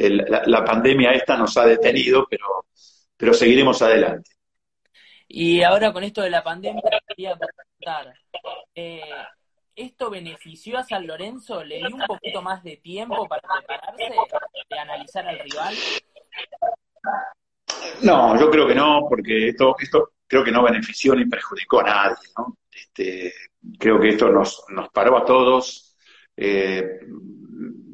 la, 0.08 0.64
pandemia 0.64 1.12
esta 1.12 1.36
nos 1.36 1.56
ha 1.56 1.66
detenido, 1.66 2.26
pero, 2.28 2.66
pero 3.16 3.34
seguiremos 3.34 3.82
adelante. 3.82 4.30
Y 5.28 5.62
ahora 5.62 5.92
con 5.92 6.02
esto 6.02 6.22
de 6.22 6.30
la 6.30 6.42
pandemia, 6.42 6.82
quería 7.06 7.36
preguntar, 7.36 8.14
eh, 8.74 9.02
¿esto 9.76 10.10
benefició 10.10 10.78
a 10.78 10.84
San 10.84 11.06
Lorenzo? 11.06 11.62
¿Le 11.62 11.78
dio 11.78 11.94
un 11.94 12.02
poquito 12.06 12.42
más 12.42 12.62
de 12.64 12.78
tiempo 12.78 13.28
para 13.28 13.42
prepararse, 13.66 14.12
de 14.70 14.78
analizar 14.78 15.28
al 15.28 15.38
rival? 15.38 15.74
No, 18.02 18.38
yo 18.38 18.50
creo 18.50 18.66
que 18.66 18.74
no, 18.74 19.06
porque 19.08 19.48
esto, 19.48 19.76
esto 19.78 20.12
creo 20.26 20.44
que 20.44 20.52
no 20.52 20.62
benefició 20.62 21.14
ni 21.14 21.26
perjudicó 21.26 21.80
a 21.80 21.84
nadie, 21.84 22.28
¿no? 22.36 22.56
Este, 22.70 23.32
creo 23.78 24.00
que 24.00 24.08
esto 24.10 24.30
nos, 24.30 24.64
nos 24.68 24.88
paró 24.90 25.18
a 25.18 25.24
todos. 25.24 25.89
Eh, 26.42 27.00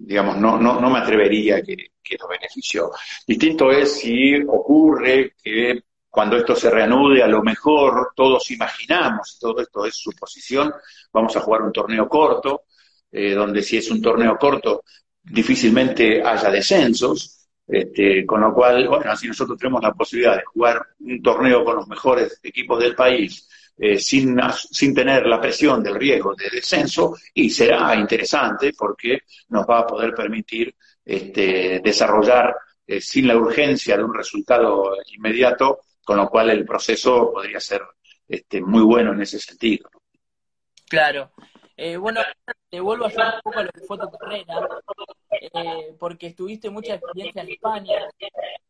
digamos, 0.06 0.36
no, 0.38 0.56
no, 0.56 0.80
no 0.80 0.88
me 0.88 1.00
atrevería 1.00 1.60
que, 1.62 1.76
que 2.02 2.16
lo 2.18 2.28
benefició. 2.28 2.92
Distinto 3.26 3.72
es 3.72 3.98
si 3.98 4.36
ocurre 4.46 5.34
que 5.42 5.82
cuando 6.08 6.36
esto 6.36 6.54
se 6.54 6.70
reanude, 6.70 7.22
a 7.22 7.26
lo 7.26 7.42
mejor 7.42 8.12
todos 8.14 8.50
imaginamos, 8.50 9.36
todo 9.38 9.60
esto 9.60 9.84
es 9.84 9.96
suposición, 9.96 10.72
vamos 11.12 11.36
a 11.36 11.40
jugar 11.40 11.62
un 11.62 11.72
torneo 11.72 12.08
corto, 12.08 12.62
eh, 13.10 13.34
donde 13.34 13.62
si 13.62 13.76
es 13.78 13.90
un 13.90 14.00
torneo 14.00 14.38
corto, 14.38 14.82
difícilmente 15.22 16.22
haya 16.22 16.50
descensos, 16.50 17.48
este, 17.66 18.24
con 18.24 18.40
lo 18.40 18.54
cual, 18.54 18.88
bueno, 18.88 19.16
si 19.16 19.26
nosotros 19.26 19.58
tenemos 19.58 19.82
la 19.82 19.92
posibilidad 19.92 20.36
de 20.36 20.44
jugar 20.44 20.86
un 21.00 21.20
torneo 21.20 21.64
con 21.64 21.76
los 21.76 21.88
mejores 21.88 22.40
equipos 22.42 22.78
del 22.78 22.94
país, 22.94 23.48
eh, 23.78 23.98
sin, 23.98 24.38
sin 24.70 24.94
tener 24.94 25.26
la 25.26 25.40
presión 25.40 25.82
del 25.82 25.96
riesgo 25.96 26.34
de 26.34 26.48
descenso, 26.50 27.16
y 27.34 27.50
será 27.50 27.94
interesante 27.94 28.72
porque 28.76 29.20
nos 29.48 29.66
va 29.66 29.80
a 29.80 29.86
poder 29.86 30.14
permitir 30.14 30.74
este, 31.04 31.80
desarrollar 31.80 32.56
eh, 32.86 33.00
sin 33.00 33.26
la 33.28 33.36
urgencia 33.36 33.96
de 33.96 34.04
un 34.04 34.14
resultado 34.14 34.96
inmediato 35.14 35.80
con 36.06 36.18
lo 36.18 36.28
cual 36.28 36.50
el 36.50 36.64
proceso 36.64 37.32
podría 37.32 37.58
ser 37.58 37.82
este, 38.28 38.60
muy 38.60 38.82
bueno 38.82 39.12
en 39.12 39.22
ese 39.22 39.40
sentido. 39.40 39.90
Claro. 40.88 41.32
Eh, 41.76 41.96
bueno, 41.96 42.20
te 42.76 42.80
vuelvo 42.80 43.06
a 43.06 43.08
hacer 43.08 43.24
un 43.24 43.40
poco 43.42 43.62
lo 43.62 43.70
que 43.70 43.80
fue 43.86 43.98
tu 43.98 44.10
carrera, 44.10 44.68
eh, 45.40 45.96
porque 45.98 46.26
estuviste 46.26 46.68
mucha 46.68 46.96
experiencia 46.96 47.40
en 47.40 47.48
España 47.48 48.06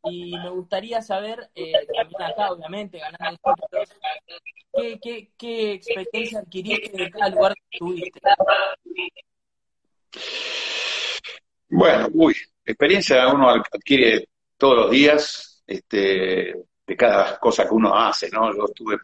y 0.04 0.30
me 0.38 0.48
gustaría 0.50 1.02
saber, 1.02 1.50
eh, 1.56 1.72
también 1.92 2.22
acá 2.22 2.52
obviamente, 2.52 3.00
ganando 3.00 3.36
títulos, 3.42 3.88
¿qué, 4.72 5.00
qué, 5.02 5.32
qué 5.36 5.72
experiencia 5.72 6.38
adquiriste 6.38 6.96
de 6.96 7.10
cada 7.10 7.30
lugar 7.30 7.54
que 7.54 7.62
estuviste? 7.72 8.20
Bueno, 11.68 12.06
uy, 12.12 12.36
experiencia 12.64 13.26
uno 13.26 13.50
adquiere 13.50 14.28
todos 14.56 14.76
los 14.76 14.90
días, 14.92 15.64
este, 15.66 16.54
de 16.86 16.96
cada 16.96 17.40
cosa 17.40 17.64
que 17.64 17.74
uno 17.74 17.92
hace, 17.92 18.30
¿no? 18.30 18.54
Yo 18.54 18.66
estuve 18.66 18.98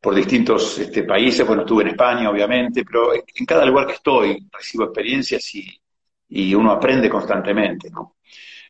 por 0.00 0.14
distintos 0.14 0.78
este, 0.78 1.02
países, 1.02 1.46
bueno, 1.46 1.62
estuve 1.62 1.82
en 1.82 1.88
España, 1.90 2.30
obviamente, 2.30 2.84
pero 2.84 3.12
en 3.14 3.46
cada 3.46 3.64
lugar 3.64 3.86
que 3.86 3.94
estoy 3.94 4.48
recibo 4.52 4.84
experiencias 4.84 5.54
y, 5.54 6.54
uno 6.54 6.72
aprende 6.72 7.08
constantemente, 7.08 7.88
¿no? 7.90 8.16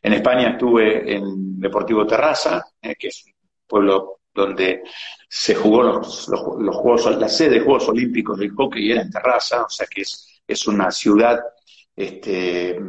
En 0.01 0.13
España 0.13 0.49
estuve 0.49 1.15
en 1.15 1.59
Deportivo 1.59 2.05
Terraza, 2.05 2.63
eh, 2.81 2.95
que 2.97 3.07
es 3.07 3.25
un 3.25 3.33
pueblo 3.65 4.19
donde 4.31 4.83
se 5.27 5.55
jugó 5.55 5.81
los, 5.81 6.27
Juegos, 6.27 7.17
la 7.17 7.27
sede 7.27 7.55
de 7.55 7.59
Juegos 7.61 7.89
Olímpicos 7.89 8.37
del 8.37 8.51
hockey 8.51 8.91
era 8.91 9.01
en 9.01 9.09
Terraza, 9.09 9.63
o 9.63 9.69
sea 9.69 9.87
que 9.87 10.01
es, 10.01 10.41
es 10.47 10.67
una 10.67 10.91
ciudad 10.91 11.39
este, 11.95 12.79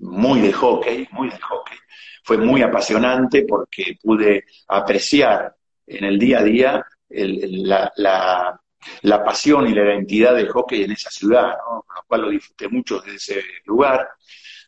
muy 0.00 0.40
de 0.40 0.52
hockey, 0.52 1.06
muy 1.12 1.28
de 1.28 1.38
hockey 1.38 1.76
fue 2.24 2.38
muy 2.38 2.62
apasionante 2.62 3.44
porque 3.46 3.98
pude 4.02 4.46
apreciar 4.68 5.54
en 5.86 6.04
el 6.04 6.18
día 6.18 6.38
a 6.38 6.42
día 6.42 6.86
la, 7.08 8.60
pasión 9.24 9.66
y 9.66 9.74
la 9.74 9.84
identidad 9.84 10.34
del 10.34 10.48
hockey 10.48 10.82
en 10.82 10.92
esa 10.92 11.10
ciudad, 11.10 11.54
con 11.64 11.96
lo 11.96 12.02
cual 12.06 12.20
lo 12.22 12.30
disfruté 12.30 12.68
mucho 12.68 13.00
de 13.00 13.14
ese 13.14 13.42
lugar. 13.64 14.08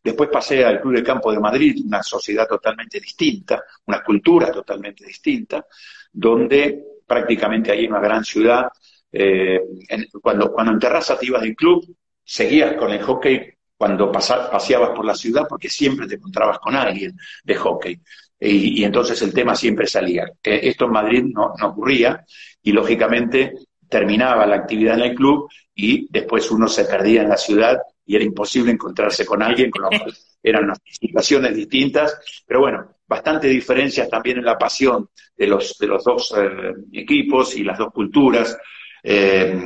Después 0.02 0.30
pasé 0.30 0.64
al 0.64 0.80
Club 0.80 0.94
de 0.94 1.02
Campo 1.02 1.32
de 1.32 1.40
Madrid, 1.40 1.82
una 1.84 2.02
sociedad 2.02 2.46
totalmente 2.46 3.00
distinta, 3.00 3.64
una 3.86 4.02
cultura 4.02 4.52
totalmente 4.52 5.04
distinta, 5.04 5.66
donde 6.12 6.84
prácticamente 7.06 7.72
hay 7.72 7.86
una 7.86 8.00
gran 8.00 8.24
ciudad. 8.24 8.68
Eh, 9.10 9.60
cuando, 10.22 10.52
cuando 10.52 10.72
en 10.72 10.78
Terraza 10.78 11.18
te 11.18 11.26
ibas 11.26 11.42
del 11.42 11.56
club, 11.56 11.84
seguías 12.22 12.74
con 12.74 12.92
el 12.92 13.02
hockey 13.02 13.56
cuando 13.76 14.10
paseabas 14.10 14.90
por 14.90 15.04
la 15.04 15.14
ciudad 15.14 15.46
porque 15.48 15.68
siempre 15.68 16.06
te 16.06 16.14
encontrabas 16.14 16.58
con 16.58 16.74
alguien 16.74 17.16
de 17.44 17.54
hockey. 17.54 18.00
Y, 18.38 18.84
entonces 18.84 19.20
el 19.22 19.32
tema 19.32 19.54
siempre 19.54 19.86
salía. 19.86 20.24
Eh, 20.42 20.60
esto 20.64 20.84
en 20.84 20.92
Madrid 20.92 21.24
no, 21.24 21.54
no, 21.58 21.68
ocurría 21.68 22.24
y 22.62 22.72
lógicamente 22.72 23.54
terminaba 23.88 24.46
la 24.46 24.56
actividad 24.56 24.98
en 24.98 25.10
el 25.10 25.14
club 25.14 25.48
y 25.74 26.06
después 26.10 26.50
uno 26.50 26.68
se 26.68 26.84
perdía 26.84 27.22
en 27.22 27.30
la 27.30 27.36
ciudad 27.36 27.78
y 28.04 28.14
era 28.14 28.24
imposible 28.24 28.72
encontrarse 28.72 29.24
con 29.24 29.42
alguien, 29.42 29.70
con 29.70 29.82
lo 29.82 29.88
cual 29.88 30.14
eran 30.42 30.64
unas 30.64 30.78
situaciones 30.84 31.56
distintas, 31.56 32.18
pero 32.46 32.60
bueno, 32.60 32.88
bastante 33.06 33.48
diferencias 33.48 34.08
también 34.08 34.38
en 34.38 34.44
la 34.44 34.58
pasión 34.58 35.08
de 35.36 35.46
los, 35.46 35.76
de 35.78 35.86
los 35.86 36.04
dos 36.04 36.34
eh, 36.36 36.72
equipos 36.92 37.56
y 37.56 37.64
las 37.64 37.78
dos 37.78 37.92
culturas. 37.92 38.56
Eh, 39.08 39.56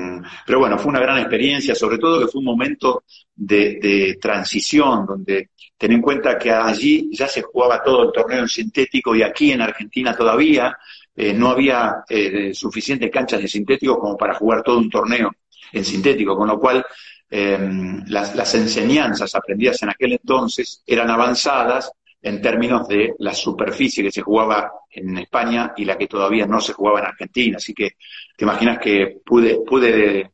pero 0.45 0.59
bueno, 0.59 0.79
fue 0.79 0.91
una 0.91 1.01
gran 1.01 1.17
experiencia, 1.17 1.75
sobre 1.75 1.97
todo 1.97 2.21
que 2.21 2.27
fue 2.31 2.41
un 2.41 2.45
momento 2.45 3.05
de, 3.35 4.19
transición, 4.21 5.07
donde 5.07 5.49
ten 5.79 5.93
en 5.93 6.03
cuenta 6.03 6.39
que 6.39 6.51
allí 6.51 7.09
ya 7.11 7.27
se 7.27 7.41
jugaba 7.41 7.83
todo 7.83 8.03
el 8.03 8.13
torneo 8.13 8.41
en 8.41 8.49
sintético 8.49 9.17
y 9.17 9.23
aquí 9.23 9.53
en 9.53 9.63
Argentina 9.63 10.15
todavía 10.15 10.77
eh, 11.17 11.33
no 11.33 11.49
había 11.49 12.05
eh, 12.07 12.53
suficientes 12.53 13.11
canchas 13.11 13.41
de 13.41 13.49
sintético 13.49 13.99
como 13.99 14.15
para 14.15 14.35
jugar 14.35 14.63
todo 14.63 14.77
un 14.77 14.91
torneo 14.91 15.33
en 15.73 15.87
sintético, 15.87 16.37
con 16.37 16.49
lo 16.49 16.61
cual 16.61 16.85
las, 17.33 18.35
las 18.35 18.55
enseñanzas 18.57 19.33
aprendidas 19.37 19.81
en 19.85 19.91
aquel 19.91 20.15
entonces 20.15 20.83
eran 20.85 21.09
avanzadas 21.11 21.93
en 22.23 22.43
términos 22.43 22.87
de 22.89 23.15
la 23.19 23.33
superficie 23.33 24.05
que 24.05 24.13
se 24.13 24.23
jugaba 24.23 24.73
en 24.91 25.17
España 25.19 25.73
y 25.77 25.85
la 25.85 25.97
que 25.97 26.07
todavía 26.07 26.47
no 26.47 26.61
se 26.61 26.73
jugaba 26.73 27.01
en 27.01 27.07
Argentina. 27.07 27.57
Así 27.57 27.73
que 27.73 27.97
te 28.41 28.47
imaginas 28.47 28.79
que 28.79 29.21
pude, 29.23 29.61
pude 29.67 30.31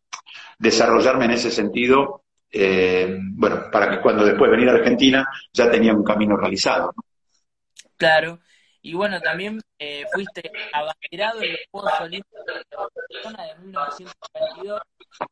desarrollarme 0.57 1.25
en 1.25 1.33
ese 1.33 1.51
sentido, 1.51 2.23
eh, 2.53 3.19
bueno, 3.33 3.65
para 3.73 3.91
que 3.91 4.01
cuando 4.01 4.25
después 4.25 4.49
venir 4.49 4.69
a 4.69 4.75
Argentina 4.75 5.29
ya 5.53 5.69
tenía 5.69 5.93
un 5.93 6.05
camino 6.05 6.37
realizado. 6.37 6.95
Claro. 7.97 8.39
Y 8.81 8.95
bueno, 8.95 9.21
también 9.21 9.61
eh, 9.77 10.05
fuiste 10.15 10.53
abanderado 10.73 11.43
en 11.43 11.51
los 11.51 11.61
Juegos 11.69 12.01
Olímpicos 12.01 12.47
de 12.47 12.53
de 12.55 13.65
1922 13.65 14.83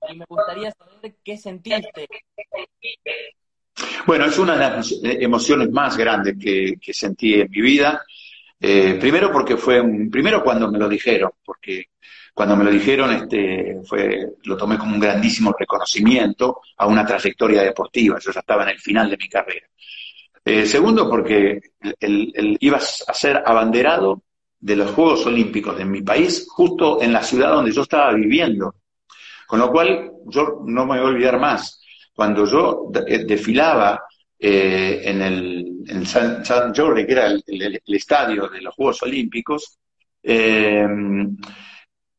y 0.09 0.17
me 0.17 0.25
gustaría 0.29 0.73
saber 0.73 1.15
qué 1.23 1.37
sentiste 1.37 2.09
bueno, 4.05 4.25
es 4.25 4.37
una 4.37 4.55
de 4.55 4.59
las 4.59 5.01
emociones 5.03 5.71
más 5.71 5.97
grandes 5.97 6.35
que, 6.41 6.93
sentí 6.93 7.35
en 7.35 7.49
mi 7.53 7.61
vida. 7.61 8.05
Eh, 8.59 8.97
primero 9.01 9.31
porque 9.31 9.57
fue 9.57 9.81
un, 9.81 10.11
primero 10.11 10.43
cuando 10.43 10.69
me 10.69 10.79
lo 10.79 10.89
dijeron, 10.89 11.31
porque 11.45 11.91
cuando 12.35 12.57
me 12.57 12.65
lo 12.65 12.71
dijeron 12.71 13.13
este, 13.13 13.81
fue, 13.85 14.35
lo 14.43 14.57
tomé 14.57 14.77
como 14.77 14.95
un 14.95 15.01
grandísimo 15.01 15.55
reconocimiento 15.57 16.61
a 16.77 16.87
una 16.87 17.07
trayectoria 17.07 17.63
deportiva. 17.63 18.19
Yo 18.19 18.33
ya 18.33 18.41
estaba 18.41 18.65
en 18.65 18.71
el 18.71 18.81
final 18.81 19.09
de 19.09 19.17
mi 19.17 19.29
carrera. 19.29 19.67
Eh, 20.45 20.67
segundo, 20.67 21.09
porque 21.09 21.61
el, 22.01 22.59
ibas 22.61 23.05
a 23.07 23.15
ser 23.15 23.41
abanderado 23.47 24.23
de 24.59 24.77
los 24.77 24.91
Juegos 24.91 25.25
Olímpicos 25.27 25.79
de 25.79 25.85
mi 25.85 26.03
país, 26.03 26.47
justo 26.51 27.01
en 27.01 27.13
la 27.13 27.23
ciudad 27.23 27.53
donde 27.53 27.73
yo 27.73 27.83
estaba 27.83 28.13
viviendo. 28.13 28.75
Con 29.47 29.61
lo 29.61 29.71
cual, 29.71 30.11
yo 30.27 30.63
no 30.67 30.87
me 30.87 30.99
voy 30.99 31.07
a 31.07 31.15
olvidar 31.15 31.39
más 31.39 31.81
cuando 32.15 32.47
yo 32.47 32.91
eh, 33.07 33.25
desfilaba 33.25 34.03
eh, 34.39 35.03
en 35.05 35.23
el 35.23 35.75
en 35.87 36.07
San, 36.07 36.45
San 36.45 36.75
Jordi, 36.75 37.07
que 37.07 37.13
era 37.13 37.27
el, 37.27 37.81
estadio 37.87 38.49
de 38.49 38.63
los 38.63 38.75
Juegos 38.75 39.03
Olímpicos, 39.03 39.79
eh, 40.23 40.87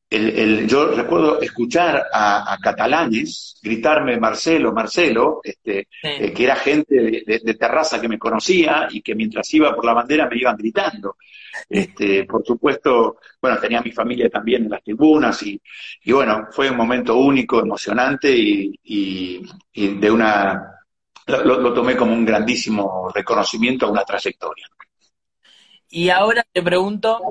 el, 0.09 0.67
yo 0.67 0.91
recuerdo 0.91 1.41
escuchar 1.41 2.05
a, 2.13 2.57
catalanes 2.61 3.57
gritarme 3.61 4.19
Marcelo, 4.19 4.71
Marcelo, 4.71 5.41
este, 5.43 5.87
que 6.01 6.43
era 6.43 6.55
gente 6.55 7.23
de, 7.25 7.53
terraza 7.55 7.99
que 7.99 8.07
me 8.07 8.19
conocía 8.19 8.87
y 8.91 9.01
que 9.01 9.15
mientras 9.15 9.51
iba 9.53 9.73
por 9.75 9.85
la 9.85 9.93
bandera 9.93 10.29
me 10.29 10.37
iban 10.37 10.55
gritando. 10.55 11.17
Este, 11.69 12.25
por 12.25 12.45
supuesto, 12.45 13.17
bueno, 13.41 13.57
tenía 13.59 13.81
mi 13.81 13.91
familia 13.91 14.29
también 14.29 14.63
en 14.63 14.69
las 14.69 14.83
tribunas 14.83 15.41
y, 15.43 15.59
y 16.03 16.11
bueno, 16.11 16.47
fue 16.51 16.69
un 16.69 16.77
momento 16.77 17.15
único, 17.15 17.59
emocionante 17.59 18.31
y, 18.31 18.79
y, 18.83 19.47
de 19.73 20.11
una, 20.11 20.79
lo, 21.27 21.73
tomé 21.73 21.95
como 21.95 22.13
un 22.13 22.25
grandísimo 22.25 23.11
reconocimiento 23.13 23.87
a 23.87 23.91
una 23.91 24.03
trayectoria. 24.03 24.67
Y 25.95 26.09
ahora 26.09 26.45
te 26.51 26.61
pregunto, 26.61 27.21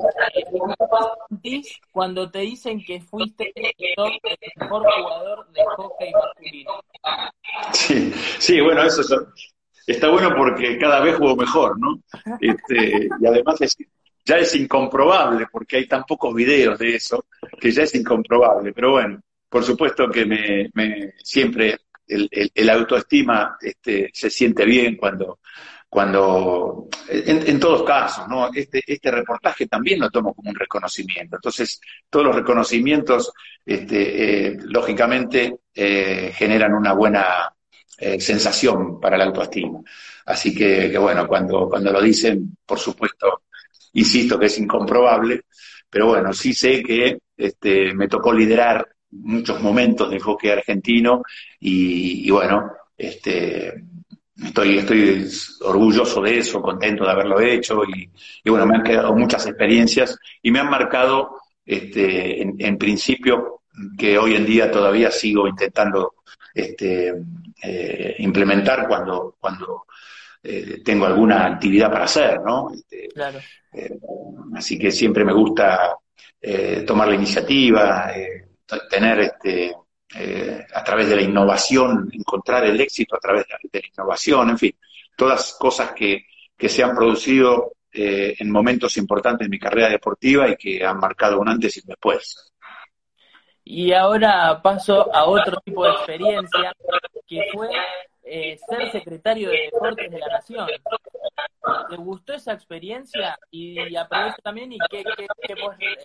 ¿qué 1.42 1.61
cuando 1.92 2.31
te 2.31 2.38
dicen 2.38 2.83
que 2.83 2.98
fuiste 2.98 3.53
el 3.55 3.74
mejor 4.59 4.83
jugador 4.90 5.53
de 5.53 5.61
hockey 5.77 6.11
masculino? 6.11 6.70
Sí, 7.74 8.11
sí, 8.38 8.61
bueno, 8.62 8.83
eso 8.85 9.03
está 9.87 10.09
bueno 10.09 10.35
porque 10.35 10.79
cada 10.79 11.00
vez 11.00 11.14
juego 11.16 11.37
mejor, 11.37 11.79
¿no? 11.79 12.00
Este, 12.40 13.07
y 13.20 13.27
además 13.27 13.59
ya 14.24 14.38
es 14.38 14.57
incomprobable, 14.57 15.46
porque 15.53 15.77
hay 15.77 15.87
tan 15.87 16.05
pocos 16.05 16.35
videos 16.35 16.79
de 16.79 16.96
eso, 16.96 17.27
que 17.61 17.70
ya 17.70 17.83
es 17.83 17.94
incomprobable. 17.94 18.72
Pero 18.72 18.92
bueno, 18.92 19.20
por 19.46 19.62
supuesto 19.62 20.09
que 20.09 20.24
me, 20.24 20.70
me 20.72 21.12
siempre 21.22 21.81
el, 22.09 22.31
el, 22.55 22.70
autoestima 22.70 23.59
este, 23.61 24.11
se 24.14 24.31
siente 24.31 24.64
bien 24.64 24.96
cuando, 24.96 25.40
cuando 25.94 26.88
en, 27.09 27.61
todos 27.61 27.85
casos, 27.85 28.26
¿no? 28.26 28.50
Este, 28.52 28.83
este 28.85 29.12
reportaje 29.12 29.68
también 29.68 30.00
lo 30.00 30.11
tomo 30.11 30.35
como 30.35 30.50
un 30.50 30.57
reconocimiento. 30.57 31.37
Entonces, 31.37 31.80
todos 32.11 32.26
los 32.26 32.35
reconocimientos, 32.35 33.33
este, 33.64 34.48
eh, 34.48 34.57
lógicamente, 34.64 35.59
eh, 35.72 36.33
generan 36.35 36.74
una 36.74 36.94
buena 36.94 37.54
eh, 37.96 38.20
sensación 38.20 38.98
para 38.98 39.16
la 39.16 39.26
autoestima. 39.26 39.83
Así 40.26 40.52
que, 40.52 40.98
bueno, 40.98 41.28
cuando, 41.28 41.68
cuando 41.68 41.92
lo 41.92 42.02
dicen, 42.02 42.57
por 42.66 42.80
supuesto, 42.80 43.42
insisto 43.92 44.37
que 44.37 44.46
es 44.46 44.59
incomprobable, 44.59 45.42
pero 45.88 46.09
bueno, 46.09 46.33
sí 46.33 46.54
sé 46.54 46.83
que 46.83 47.18
este, 47.37 47.94
me 47.94 48.09
tocó 48.09 48.33
liderar 48.33 48.85
muchos 49.12 49.62
momentos 49.62 50.11
del 50.11 50.18
hockey 50.18 50.50
argentino 50.50 51.22
y, 51.61 52.28
bueno, 52.33 52.72
este, 52.98 53.85
estoy, 54.42 54.79
estoy 54.79 55.29
orgulloso 55.61 56.20
de 56.23 56.38
eso, 56.38 56.61
contento 56.61 57.05
de 57.05 57.11
haberlo 57.11 57.40
hecho 57.40 57.83
y, 57.85 58.11
bueno, 58.49 58.66
me 58.66 58.77
han 58.77 58.83
quedado 58.83 59.14
muchas 59.14 59.47
experiencias 59.47 60.18
y 60.42 60.51
me 60.51 60.61
han 60.61 60.70
marcado 60.70 61.38
este, 61.64 62.42
en, 62.42 62.79
principio 62.79 63.62
que 63.97 64.18
hoy 64.18 64.35
en 64.35 64.47
día 64.47 64.70
todavía 64.70 65.11
sigo 65.11 65.49
intentando 65.49 66.14
este, 66.53 67.14
eh, 67.62 68.16
implementar 68.18 68.87
cuando, 68.87 69.37
cuando 69.40 69.87
eh, 70.42 70.83
tengo 70.85 71.07
alguna 71.07 71.47
actividad 71.47 71.90
para 71.90 72.05
hacer, 72.05 72.40
¿no? 72.42 72.70
Este, 72.73 73.09
claro. 73.14 73.38
Eh, 73.73 73.99
así 74.55 74.79
que 74.79 74.90
siempre 74.90 75.25
me 75.25 75.33
gusta 75.33 75.97
tomar 76.87 77.09
la 77.09 77.14
iniciativa, 77.14 78.12
tener 78.90 79.18
este, 79.20 79.75
a 80.74 80.85
través 80.85 81.09
de 81.09 81.16
la 81.16 81.22
innovación, 81.22 82.11
encontrar 82.12 82.64
el 82.64 82.81
éxito 82.81 83.16
a 83.16 83.20
través 83.20 83.46
de 83.46 83.81
la, 83.81 83.87
innovación, 83.87 84.50
en 84.50 84.59
fin, 84.59 84.77
todas 85.16 85.57
cosas 85.59 85.92
que, 85.92 86.27
que 86.57 86.68
se 86.68 86.83
han 86.83 86.94
producido 86.94 87.72
en 87.92 88.50
momentos 88.50 88.96
importantes 88.96 89.46
de 89.46 89.50
mi 89.50 89.59
carrera 89.59 89.88
deportiva 89.88 90.48
y 90.48 90.57
que 90.57 90.85
han 90.85 90.98
marcado 90.98 91.38
un 91.38 91.48
antes 91.48 91.77
y 91.77 91.81
un 91.81 91.87
después. 91.87 92.53
Y 93.64 93.92
ahora 93.92 94.61
paso 94.62 95.12
a 95.14 95.24
otro 95.24 95.59
tipo 95.64 95.85
de 95.85 95.92
experiencia, 95.92 96.72
que 97.27 97.46
fue 97.50 97.70
eh, 98.22 98.59
ser 98.68 98.92
secretario 98.92 99.48
de 99.48 99.70
Deportes 99.72 100.11
de 100.11 100.18
la 100.18 100.27
Nación. 100.27 100.68
¿Te 101.88 101.96
gustó 101.96 102.35
esa 102.35 102.53
experiencia? 102.53 103.38
Y 103.50 103.96
aprovecho 103.96 104.37
también, 104.42 104.72
¿y 104.72 104.79
qué, 104.90 105.03
qué, 105.46 105.57
puedes 105.57 106.05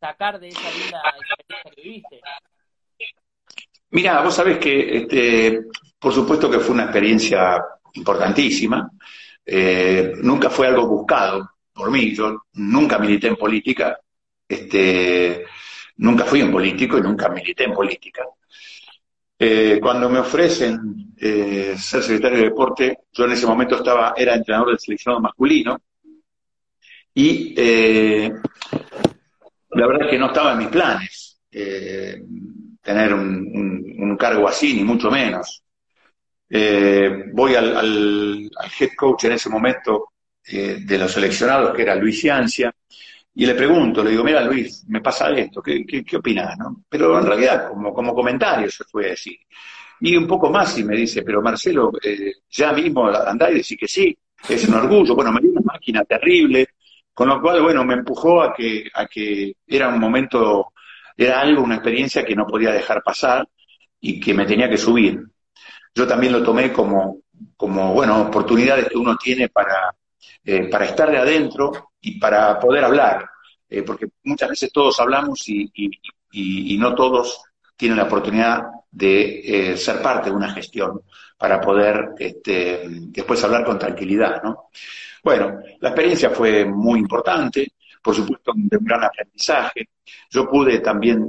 sacar 0.00 0.40
de 0.40 0.48
esa 0.48 0.70
linda 0.70 1.02
experiencia 1.14 1.70
que 1.74 1.82
viviste? 1.82 2.20
Mira, 3.90 4.20
vos 4.22 4.34
sabés 4.34 4.58
que, 4.58 4.98
este, 4.98 5.66
por 5.98 6.12
supuesto 6.12 6.50
que 6.50 6.58
fue 6.58 6.74
una 6.74 6.84
experiencia 6.84 7.62
importantísima. 7.94 8.90
Eh, 9.44 10.12
nunca 10.22 10.50
fue 10.50 10.66
algo 10.66 10.86
buscado 10.86 11.48
por 11.72 11.90
mí. 11.90 12.14
Yo 12.14 12.44
nunca 12.54 12.98
milité 12.98 13.28
en 13.28 13.36
política. 13.36 13.98
Este, 14.48 15.44
Nunca 15.98 16.24
fui 16.26 16.42
un 16.42 16.52
político 16.52 16.98
y 16.98 17.00
nunca 17.00 17.30
milité 17.30 17.64
en 17.64 17.72
política. 17.72 18.22
Eh, 19.38 19.78
cuando 19.80 20.10
me 20.10 20.18
ofrecen 20.18 21.14
eh, 21.16 21.74
ser 21.78 22.02
secretario 22.02 22.36
de 22.36 22.44
deporte, 22.44 22.98
yo 23.10 23.24
en 23.24 23.32
ese 23.32 23.46
momento 23.46 23.76
estaba, 23.76 24.12
era 24.14 24.34
entrenador 24.34 24.68
del 24.68 24.78
seleccionado 24.78 25.22
masculino 25.22 25.80
y 27.14 27.54
la 29.70 29.86
verdad 29.86 30.02
es 30.02 30.10
que 30.10 30.18
no 30.18 30.26
estaba 30.26 30.52
en 30.52 30.58
mis 30.58 30.68
planes 30.68 31.40
tener 32.86 33.12
un, 33.12 34.16
cargo 34.18 34.48
así, 34.48 34.72
ni 34.72 34.82
mucho 34.82 35.10
menos. 35.10 35.62
voy 36.48 37.54
al, 37.54 37.76
al, 37.76 38.50
head 38.80 38.90
coach 38.96 39.24
en 39.24 39.32
ese 39.32 39.50
momento 39.50 40.12
de 40.48 40.98
los 40.98 41.12
seleccionados, 41.12 41.74
que 41.74 41.82
era 41.82 41.94
Luis 41.94 42.18
Ciancia, 42.18 42.72
y 43.38 43.44
le 43.44 43.54
pregunto, 43.54 44.02
le 44.02 44.12
digo, 44.12 44.24
mira 44.24 44.40
Luis, 44.40 44.86
me 44.88 45.02
pasa 45.02 45.28
esto, 45.30 45.60
¿qué, 45.60 45.84
qué, 45.84 46.16
opinas? 46.16 46.56
No? 46.56 46.84
Pero 46.88 47.18
en 47.18 47.26
realidad, 47.26 47.68
como, 47.68 47.92
como 47.92 48.14
comentario 48.14 48.70
se 48.70 48.84
fue 48.84 49.06
a 49.06 49.10
decir. 49.10 49.36
Y 50.00 50.16
un 50.16 50.26
poco 50.26 50.48
más 50.50 50.78
y 50.78 50.84
me 50.84 50.96
dice, 50.96 51.22
pero 51.22 51.42
Marcelo, 51.42 51.92
eh, 52.02 52.32
ya 52.48 52.72
mismo 52.72 53.06
andá 53.08 53.50
y 53.50 53.56
decir 53.56 53.76
que 53.78 53.88
sí, 53.88 54.16
es 54.48 54.66
un 54.66 54.74
orgullo. 54.74 55.14
Bueno, 55.14 55.32
me 55.32 55.42
dio 55.42 55.50
una 55.50 55.60
máquina 55.60 56.02
terrible, 56.04 56.68
con 57.12 57.28
lo 57.28 57.40
cual, 57.42 57.60
bueno, 57.62 57.84
me 57.84 57.94
empujó 57.94 58.42
a 58.42 58.54
que, 58.54 58.88
a 58.94 59.06
que 59.06 59.56
era 59.66 59.88
un 59.88 60.00
momento, 60.00 60.72
era 61.16 61.40
algo, 61.40 61.62
una 61.62 61.76
experiencia 61.76 62.24
que 62.24 62.36
no 62.36 62.46
podía 62.46 62.72
dejar 62.72 63.02
pasar 63.02 63.48
y 64.00 64.20
que 64.20 64.34
me 64.34 64.44
tenía 64.44 64.68
que 64.68 64.76
subir. 64.76 65.20
Yo 65.94 66.06
también 66.06 66.32
lo 66.32 66.42
tomé 66.42 66.72
como, 66.72 67.22
como 67.56 67.94
bueno, 67.94 68.22
oportunidades 68.22 68.88
que 68.88 68.98
uno 68.98 69.16
tiene 69.16 69.48
para, 69.48 69.94
eh, 70.44 70.68
para 70.68 70.84
estar 70.84 71.10
de 71.10 71.18
adentro 71.18 71.92
y 72.00 72.18
para 72.18 72.58
poder 72.58 72.84
hablar, 72.84 73.28
eh, 73.68 73.82
porque 73.82 74.06
muchas 74.24 74.50
veces 74.50 74.70
todos 74.72 75.00
hablamos 75.00 75.48
y, 75.48 75.70
no 76.78 76.94
todos 76.94 77.42
tienen 77.76 77.96
la 77.96 78.04
oportunidad 78.04 78.64
de 78.90 79.72
eh, 79.72 79.76
ser 79.76 80.02
parte 80.02 80.28
de 80.28 80.36
una 80.36 80.52
gestión 80.52 81.00
para 81.38 81.60
poder 81.60 82.10
este, 82.18 82.82
después 82.88 83.42
hablar 83.42 83.64
con 83.64 83.78
tranquilidad. 83.78 84.42
¿no? 84.42 84.68
Bueno, 85.22 85.58
la 85.80 85.88
experiencia 85.88 86.30
fue 86.30 86.64
muy 86.64 87.00
importante, 87.00 87.72
por 88.06 88.14
supuesto, 88.14 88.52
de 88.54 88.76
un 88.76 88.84
gran 88.84 89.02
aprendizaje. 89.02 89.88
Yo 90.30 90.48
pude 90.48 90.78
también 90.78 91.28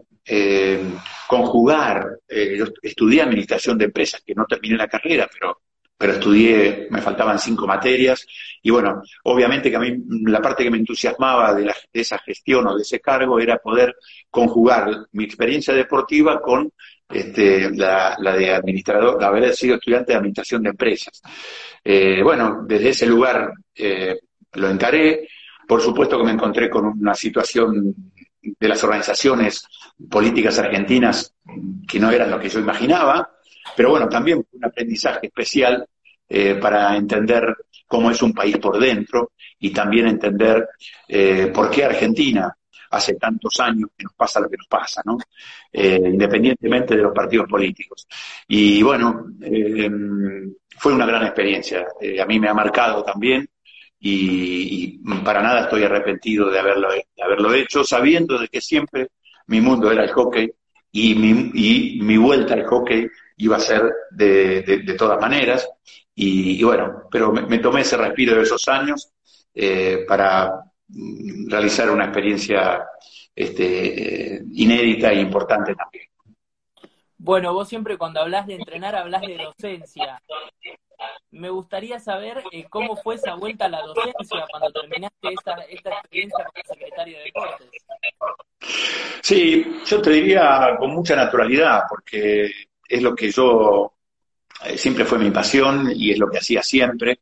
conjugar, 1.27 2.19
yo 2.29 2.65
estudié 2.81 3.21
administración 3.21 3.77
de 3.77 3.85
empresas, 3.85 4.21
que 4.25 4.35
no 4.35 4.45
terminé 4.45 4.75
la 4.75 4.87
carrera, 4.87 5.27
pero 5.31 5.61
pero 5.97 6.13
estudié, 6.13 6.87
me 6.91 7.01
faltaban 7.01 7.39
cinco 7.39 7.65
materias, 7.65 8.25
y 8.61 8.69
bueno, 8.69 9.01
obviamente 9.23 9.71
que 9.71 9.77
a 9.77 9.79
mí 9.79 9.95
la 10.25 10.41
parte 10.41 10.63
que 10.63 10.69
me 10.69 10.77
entusiasmaba 10.77 11.55
de, 11.55 11.73
esa 11.91 12.19
gestión 12.19 12.67
o 12.67 12.75
de 12.75 12.83
ese 12.83 12.99
cargo 12.99 13.39
era 13.39 13.57
poder 13.57 13.95
conjugar 14.29 15.07
mi 15.13 15.23
experiencia 15.23 15.73
deportiva 15.73 16.39
con 16.39 16.71
este, 17.09 17.71
la, 17.71 18.15
de 18.19 18.53
administrador, 18.53 19.19
la 19.19 19.27
haber 19.27 19.55
sido 19.55 19.75
estudiante 19.75 20.11
de 20.11 20.17
administración 20.17 20.61
de 20.61 20.69
empresas. 20.69 21.19
Eh, 21.83 22.21
bueno, 22.21 22.63
desde 22.67 22.89
ese 22.89 23.07
lugar 23.07 23.51
eh, 23.73 24.19
lo 24.53 24.69
encaré, 24.69 25.27
por 25.67 25.81
supuesto 25.81 26.17
que 26.17 26.23
me 26.23 26.31
encontré 26.31 26.69
con 26.69 26.85
una 26.85 27.13
situación 27.13 27.93
de 28.41 28.67
las 28.67 28.83
organizaciones 28.83 29.67
políticas 30.09 30.57
argentinas 30.59 31.33
que 31.87 31.99
no 31.99 32.09
eran 32.11 32.31
lo 32.31 32.39
que 32.39 32.49
yo 32.49 32.59
imaginaba, 32.59 33.29
pero 33.75 33.89
bueno, 33.89 34.07
también 34.07 34.45
un 34.51 34.65
aprendizaje 34.65 35.27
especial 35.27 35.85
eh, 36.29 36.55
para 36.55 36.95
entender 36.95 37.55
cómo 37.85 38.11
es 38.11 38.21
un 38.21 38.33
país 38.33 38.57
por 38.57 38.79
dentro 38.79 39.31
y 39.59 39.71
también 39.71 40.07
entender 40.07 40.67
eh, 41.07 41.51
por 41.53 41.69
qué 41.69 41.85
Argentina 41.85 42.55
hace 42.89 43.15
tantos 43.15 43.59
años 43.59 43.89
que 43.97 44.05
nos 44.05 44.13
pasa 44.13 44.39
lo 44.39 44.49
que 44.49 44.57
nos 44.57 44.67
pasa, 44.67 45.01
¿no? 45.03 45.17
Eh, 45.71 45.99
independientemente 46.05 46.95
de 46.95 47.01
los 47.01 47.13
partidos 47.13 47.47
políticos. 47.49 48.07
Y 48.47 48.81
bueno, 48.81 49.25
fue 50.77 50.93
una 50.93 51.05
gran 51.05 51.23
experiencia. 51.23 51.85
a 52.21 52.25
mí 52.25 52.39
me 52.39 52.47
ha 52.47 52.53
marcado 52.53 53.03
también 53.03 53.49
y, 53.99 54.99
para 55.23 55.41
nada 55.41 55.61
estoy 55.61 55.83
arrepentido 55.83 56.49
de 56.49 56.59
haberlo, 56.59 56.91
de 56.91 57.23
haberlo 57.23 57.53
hecho, 57.53 57.83
sabiendo 57.83 58.37
de 58.37 58.47
que 58.47 58.61
siempre 58.61 59.07
mi 59.47 59.61
mundo 59.61 59.91
era 59.91 60.03
el 60.03 60.11
hockey 60.11 60.51
y 60.91 61.15
mi, 61.15 61.51
y 61.53 61.99
mi 62.01 62.17
vuelta 62.17 62.53
al 62.53 62.65
hockey 62.65 63.07
iba 63.37 63.57
a 63.57 63.59
ser 63.59 63.91
de, 64.11 64.61
de, 64.61 64.93
todas 64.93 65.19
maneras. 65.19 65.67
Y, 66.15 66.63
bueno, 66.63 67.03
pero 67.11 67.31
me, 67.31 67.59
tomé 67.59 67.81
ese 67.81 67.97
respiro 67.97 68.35
de 68.35 68.43
esos 68.43 68.67
años 68.67 69.11
eh, 69.53 70.05
para 70.07 70.63
realizar 71.47 71.91
una 71.91 72.05
experiencia 72.05 72.83
este, 73.35 74.41
inédita 74.53 75.11
e 75.11 75.21
importante 75.21 75.75
también. 75.75 76.07
Bueno, 77.17 77.53
vos 77.53 77.67
siempre 77.67 77.97
cuando 77.97 78.21
hablas 78.21 78.47
de 78.47 78.55
entrenar 78.55 78.95
hablas 78.95 79.21
de 79.21 79.37
docencia. 79.37 80.21
Me 81.31 81.49
gustaría 81.49 81.99
saber 81.99 82.43
eh, 82.51 82.65
cómo 82.69 82.95
fue 82.95 83.15
esa 83.15 83.35
vuelta 83.35 83.65
a 83.65 83.69
la 83.69 83.81
docencia 83.81 84.45
cuando 84.49 84.71
terminaste 84.71 85.29
esta, 85.29 85.53
esta 85.69 85.89
experiencia 85.91 86.45
como 86.45 86.63
secretario 86.67 87.17
de 87.17 87.23
deportes. 87.25 87.67
Sí, 89.21 89.81
yo 89.85 90.01
te 90.01 90.09
diría 90.11 90.75
con 90.79 90.91
mucha 90.91 91.15
naturalidad, 91.15 91.83
porque 91.89 92.51
es 92.87 93.01
lo 93.01 93.13
que 93.15 93.29
yo, 93.29 93.93
eh, 94.65 94.77
siempre 94.77 95.05
fue 95.05 95.19
mi 95.19 95.31
pasión 95.31 95.91
y 95.93 96.11
es 96.11 96.17
lo 96.17 96.29
que 96.29 96.39
hacía 96.39 96.63
siempre, 96.63 97.19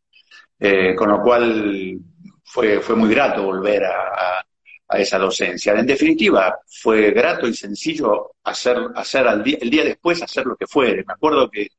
eh, 0.59 0.95
con 0.95 1.09
lo 1.09 1.21
cual 1.21 1.99
fue, 2.43 2.79
fue 2.79 2.95
muy 2.95 3.09
grato 3.09 3.43
volver 3.43 3.83
a, 3.85 4.44
esa 4.89 5.17
docencia. 5.17 5.73
En 5.73 5.85
definitiva, 5.85 6.59
fue 6.67 7.11
grato 7.11 7.47
y 7.47 7.53
sencillo 7.53 8.31
hacer, 8.43 8.77
hacer 8.95 9.27
al 9.27 9.43
día, 9.43 9.57
el 9.61 9.69
día 9.69 9.83
después 9.83 10.21
hacer 10.21 10.45
lo 10.45 10.55
que 10.55 10.67
fuere. 10.67 11.03
Me 11.05 11.13
acuerdo 11.13 11.49
que 11.49 11.69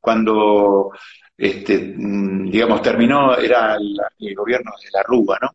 cuando, 0.00 0.90
este, 1.36 1.94
mm, 1.96 2.50
digamos, 2.50 2.82
terminó, 2.82 3.36
era 3.36 3.76
el, 3.76 4.34
gobierno 4.34 4.72
de 4.82 4.90
la 4.92 5.02
Rúa, 5.02 5.38
¿no? 5.40 5.50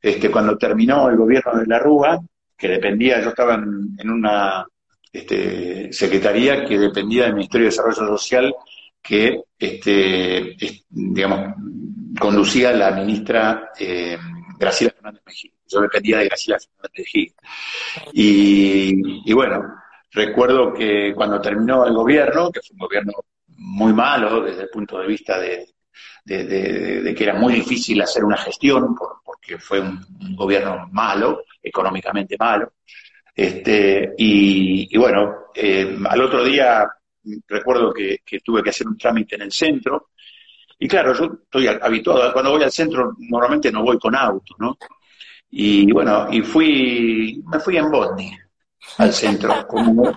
Este, 0.00 0.30
cuando 0.30 0.58
terminó 0.58 1.08
el 1.08 1.16
gobierno 1.16 1.58
de 1.60 1.66
la 1.66 1.78
Rúa, 1.78 2.20
que 2.56 2.68
dependía, 2.68 3.20
yo 3.22 3.30
estaba 3.30 3.54
en 3.54 4.10
una 4.10 4.66
este, 5.12 5.92
secretaría 5.92 6.64
que 6.64 6.78
dependía 6.78 7.24
del 7.24 7.34
Ministerio 7.34 7.66
de 7.66 7.70
Desarrollo 7.70 8.18
Social 8.18 8.54
que, 9.00 9.42
este, 9.58 10.56
digamos, 10.88 11.54
conducía 12.18 12.72
la 12.72 12.90
ministra 12.92 13.70
eh, 13.78 14.18
Graciela 14.58 14.92
Fernández 14.92 15.22
Mejía. 15.26 15.50
Yo 15.66 15.80
dependía 15.80 16.18
de 16.18 16.24
Graciela 16.26 16.58
Fernández 16.58 16.92
Mejía. 16.98 17.32
Y, 18.12 19.32
bueno, 19.32 19.62
recuerdo 20.10 20.72
que 20.72 21.12
cuando 21.14 21.40
terminó 21.40 21.86
el 21.86 21.94
gobierno, 21.94 22.50
que 22.50 22.60
fue 22.60 22.74
un 22.74 22.78
gobierno 22.78 23.12
muy 23.56 23.92
malo 23.92 24.42
desde 24.42 24.62
el 24.62 24.68
punto 24.68 24.98
de 24.98 25.06
vista 25.06 25.38
de, 25.38 25.66
que 26.26 27.24
era 27.24 27.34
muy 27.34 27.54
difícil 27.54 28.00
hacer 28.02 28.24
una 28.24 28.36
gestión, 28.36 28.94
porque 28.94 29.24
que 29.46 29.58
fue 29.58 29.80
un, 29.80 30.00
gobierno 30.34 30.88
malo, 30.92 31.42
económicamente 31.62 32.36
malo. 32.38 32.72
Este, 33.34 34.14
y, 34.16 34.96
bueno, 34.96 35.46
eh, 35.54 35.98
al 36.08 36.20
otro 36.20 36.44
día 36.44 36.88
recuerdo 37.48 37.92
que, 37.92 38.20
tuve 38.42 38.62
que 38.62 38.70
hacer 38.70 38.86
un 38.86 38.98
trámite 38.98 39.36
en 39.36 39.42
el 39.42 39.52
centro. 39.52 40.10
Y 40.84 40.88
claro, 40.88 41.14
yo 41.14 41.30
estoy 41.44 41.66
habituado, 41.66 42.30
cuando 42.30 42.50
voy 42.50 42.62
al 42.62 42.70
centro 42.70 43.16
normalmente 43.18 43.72
no 43.72 43.82
voy 43.82 43.98
con 43.98 44.14
auto, 44.14 44.54
¿no? 44.58 44.76
Y 45.50 45.90
bueno, 45.90 46.26
y 46.30 46.42
fui, 46.42 47.42
me 47.50 47.58
fui 47.58 47.78
en 47.78 47.90
bondi 47.90 48.30
al 48.98 49.10
centro, 49.10 49.66
como, 49.66 50.12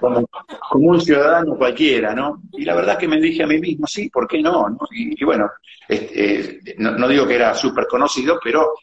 un 0.73 0.99
ciudadano 0.99 1.55
cualquiera, 1.55 2.13
¿no? 2.13 2.41
Y 2.51 2.65
la 2.65 2.75
verdad 2.75 2.97
que 2.97 3.07
me 3.07 3.21
dije 3.21 3.43
a 3.43 3.47
mí 3.47 3.59
mismo, 3.59 3.87
sí, 3.87 4.09
¿por 4.09 4.27
qué 4.27 4.41
no? 4.41 4.77
Y, 4.91 5.23
bueno, 5.23 5.49
este, 5.87 6.75
no, 6.79 7.07
digo 7.07 7.25
que 7.25 7.35
era 7.35 7.53
súper 7.55 7.87
conocido, 7.87 8.37
pero 8.43 8.73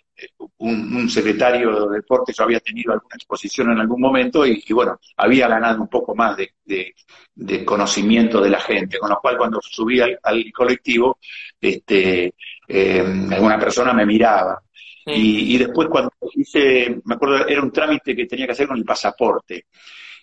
un, 0.59 1.09
secretario 1.09 1.89
de 1.89 1.97
deportes 1.97 2.37
yo 2.37 2.45
había 2.45 2.61
tenido 2.61 2.93
alguna 2.93 3.17
exposición 3.17 3.73
en 3.73 3.81
algún 3.81 4.01
momento 4.01 4.47
y, 4.47 4.63
bueno, 4.73 4.99
había 5.17 5.49
ganado 5.49 5.83
un 5.83 5.89
poco 5.89 6.15
más 6.15 6.37
de, 6.37 7.65
conocimiento 7.65 8.41
de 8.41 8.51
la 8.51 8.61
gente, 8.61 8.99
con 8.99 9.11
lo 9.11 9.19
cual 9.21 9.37
cuando 9.37 9.61
subí 9.61 10.01
al, 10.01 10.19
colectivo, 10.53 11.19
este, 11.61 12.35
eh, 12.69 13.05
alguna 13.31 13.59
persona 13.59 13.93
me 13.93 14.07
miraba. 14.07 14.61
Y, 15.07 15.59
después 15.59 15.89
cuando 15.89 16.13
hice, 16.35 17.01
me 17.05 17.15
acuerdo, 17.15 17.47
era 17.47 17.63
un 17.63 17.71
trámite 17.71 18.17
que 18.17 18.27
tenía 18.27 18.47
que 18.47 18.53
hacer 18.53 18.67
con 18.69 18.79
el 18.79 18.85
pasaporte, 18.85 19.67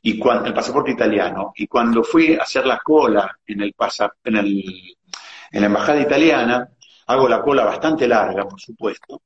y 0.03 0.17
cuando, 0.17 0.47
el 0.47 0.53
pasaporte 0.53 0.91
italiano, 0.91 1.53
y 1.55 1.67
cuando 1.67 2.03
fui 2.03 2.33
a 2.33 2.41
hacer 2.41 2.65
la 2.65 2.79
cola 2.79 3.37
en, 3.45 3.61
el 3.61 3.73
pasa, 3.73 4.11
en, 4.23 4.37
el, 4.37 4.63
en 5.51 5.61
la 5.61 5.67
embajada 5.67 6.01
italiana, 6.01 6.67
hago 7.05 7.27
la 7.29 7.41
cola 7.41 7.63
bastante 7.63 8.07
larga, 8.07 8.47
por 8.47 8.59
supuesto, 8.59 9.21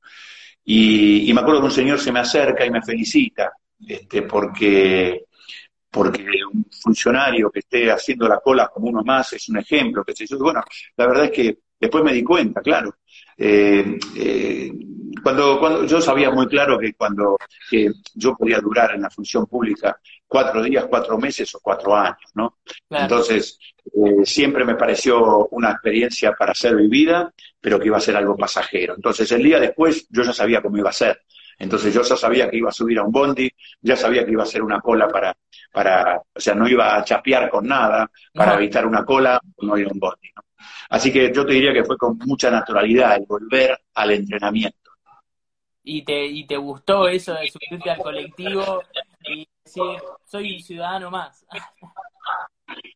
y, 0.68 1.32
me 1.32 1.40
acuerdo 1.40 1.60
que 1.60 1.66
un 1.66 1.72
señor 1.72 2.00
se 2.00 2.12
me 2.12 2.20
acerca 2.20 2.66
y 2.66 2.70
me 2.70 2.82
felicita, 2.82 3.52
este, 3.86 4.22
porque 4.22 5.24
porque 5.88 6.26
un 6.52 6.66
funcionario 6.70 7.50
que 7.50 7.60
esté 7.60 7.90
haciendo 7.90 8.28
la 8.28 8.40
cola 8.40 8.68
como 8.68 8.88
uno 8.88 9.02
más 9.02 9.32
es 9.32 9.48
un 9.48 9.58
ejemplo, 9.58 10.04
que 10.04 10.12
yo. 10.26 10.38
Bueno, 10.38 10.60
la 10.96 11.06
verdad 11.06 11.24
es 11.26 11.30
que 11.30 11.58
después 11.80 12.04
me 12.04 12.12
di 12.12 12.22
cuenta, 12.22 12.60
claro. 12.60 12.96
Eh, 13.38 13.98
eh, 14.16 14.72
cuando, 15.22 15.58
cuando 15.58 15.84
yo 15.84 16.00
sabía 16.00 16.30
muy 16.30 16.46
claro 16.46 16.78
que 16.78 16.94
cuando 16.94 17.36
que 17.70 17.92
yo 18.14 18.36
podía 18.36 18.60
durar 18.60 18.94
en 18.94 19.02
la 19.02 19.10
función 19.10 19.46
pública 19.46 19.98
cuatro 20.26 20.62
días, 20.62 20.86
cuatro 20.88 21.18
meses 21.18 21.54
o 21.54 21.60
cuatro 21.60 21.94
años, 21.94 22.30
¿no? 22.34 22.58
Entonces, 22.90 23.58
eh, 23.84 24.24
siempre 24.24 24.64
me 24.64 24.74
pareció 24.74 25.46
una 25.48 25.70
experiencia 25.72 26.32
para 26.32 26.54
ser 26.54 26.76
vivida, 26.76 27.32
pero 27.60 27.78
que 27.78 27.86
iba 27.86 27.96
a 27.96 28.00
ser 28.00 28.16
algo 28.16 28.36
pasajero. 28.36 28.94
Entonces, 28.94 29.30
el 29.32 29.42
día 29.42 29.60
después 29.60 30.06
yo 30.10 30.22
ya 30.22 30.32
sabía 30.32 30.60
cómo 30.60 30.76
iba 30.76 30.90
a 30.90 30.92
ser. 30.92 31.22
Entonces 31.58 31.94
yo 31.94 32.02
ya 32.02 32.16
sabía 32.16 32.50
que 32.50 32.58
iba 32.58 32.68
a 32.68 32.72
subir 32.72 32.98
a 32.98 33.02
un 33.02 33.10
bondi, 33.10 33.50
ya 33.80 33.96
sabía 33.96 34.26
que 34.26 34.32
iba 34.32 34.42
a 34.42 34.46
hacer 34.46 34.62
una 34.62 34.80
cola 34.80 35.08
para, 35.08 35.34
para 35.72 36.18
o 36.18 36.40
sea, 36.40 36.54
no 36.54 36.68
iba 36.68 36.96
a 36.96 37.02
chapear 37.02 37.48
con 37.48 37.66
nada 37.66 38.10
para 38.34 38.54
evitar 38.56 38.86
una 38.86 39.04
cola, 39.04 39.40
no 39.62 39.78
ir 39.78 39.86
a 39.86 39.92
un 39.92 39.98
bondi. 39.98 40.28
¿no? 40.36 40.42
Así 40.90 41.10
que 41.10 41.32
yo 41.32 41.46
te 41.46 41.54
diría 41.54 41.72
que 41.72 41.84
fue 41.84 41.96
con 41.96 42.18
mucha 42.26 42.50
naturalidad 42.50 43.16
el 43.16 43.24
volver 43.26 43.78
al 43.94 44.10
entrenamiento 44.10 44.85
y 45.88 46.02
te, 46.02 46.26
y 46.26 46.44
te 46.46 46.56
gustó 46.56 47.06
eso 47.06 47.32
de 47.34 47.48
subirte 47.48 47.90
al 47.90 47.98
colectivo 47.98 48.82
y 49.22 49.48
decir, 49.64 49.82
soy 50.24 50.60
ciudadano 50.60 51.12
más. 51.12 51.46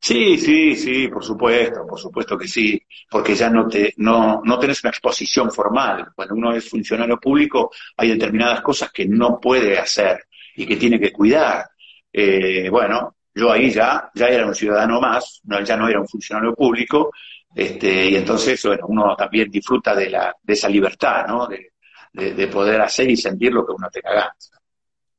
Sí, 0.01 0.37
sí, 0.37 0.75
sí, 0.75 1.07
por 1.07 1.23
supuesto, 1.23 1.87
por 1.87 2.01
supuesto 2.01 2.37
que 2.37 2.49
sí, 2.49 2.83
porque 3.09 3.37
ya 3.37 3.49
no 3.49 3.69
te, 3.69 3.95
no, 3.99 4.43
no 4.45 4.59
tenés 4.59 4.83
una 4.83 4.91
exposición 4.91 5.53
formal. 5.53 6.09
Cuando 6.17 6.35
uno 6.35 6.53
es 6.53 6.69
funcionario 6.69 7.21
público, 7.21 7.71
hay 7.97 8.09
determinadas 8.09 8.61
cosas 8.61 8.91
que 8.91 9.07
no 9.07 9.39
puede 9.39 9.79
hacer 9.79 10.25
y 10.57 10.67
que 10.67 10.77
tiene 10.77 10.99
que 10.99 11.13
cuidar. 11.13 11.67
Eh, 12.13 12.69
bueno, 12.71 13.19
yo 13.33 13.53
ahí 13.53 13.71
ya, 13.71 14.11
ya 14.15 14.27
era 14.27 14.47
un 14.47 14.55
ciudadano 14.55 15.01
más, 15.01 15.41
no, 15.45 15.61
ya 15.61 15.77
no 15.77 15.89
era 15.89 16.01
un 16.01 16.09
funcionario 16.09 16.57
público, 16.57 17.13
este, 17.55 18.11
y 18.11 18.17
entonces, 18.17 18.61
bueno, 18.65 18.87
uno 18.89 19.15
también 19.15 19.49
disfruta 19.49 19.95
de 19.95 20.11
la, 20.11 20.35
de 20.43 20.53
esa 20.55 20.69
libertad, 20.69 21.27
¿no? 21.29 21.47
De, 21.47 21.71
de, 22.13 22.49
poder 22.49 22.81
hacer 22.81 23.11
y 23.11 23.17
sentir 23.17 23.53
lo 23.53 23.67
que 23.67 23.73
uno 23.73 23.89
tenga 23.91 24.13
ganas. 24.13 24.51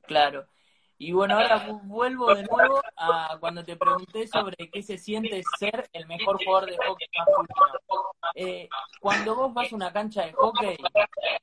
Claro. 0.02 0.46
Y 0.98 1.14
bueno, 1.14 1.36
ahora 1.36 1.68
vuelvo 1.84 2.36
de 2.36 2.44
nuevo 2.44 2.80
a 2.96 3.36
cuando 3.40 3.64
te 3.64 3.76
pregunté 3.76 4.28
sobre 4.28 4.70
qué 4.70 4.84
se 4.84 5.00
siente 5.00 5.42
ser 5.58 5.90
el 5.94 6.06
mejor 6.06 6.38
jugador 6.44 6.70
de 6.70 6.78
hockey 6.78 7.08
masculino. 7.18 8.12
Eh, 8.36 8.70
cuando 9.00 9.36
vos 9.36 9.52
vas 9.52 9.74
a 9.74 9.76
una 9.76 9.92
cancha 9.92 10.26
de 10.26 10.34
hockey, 10.34 10.78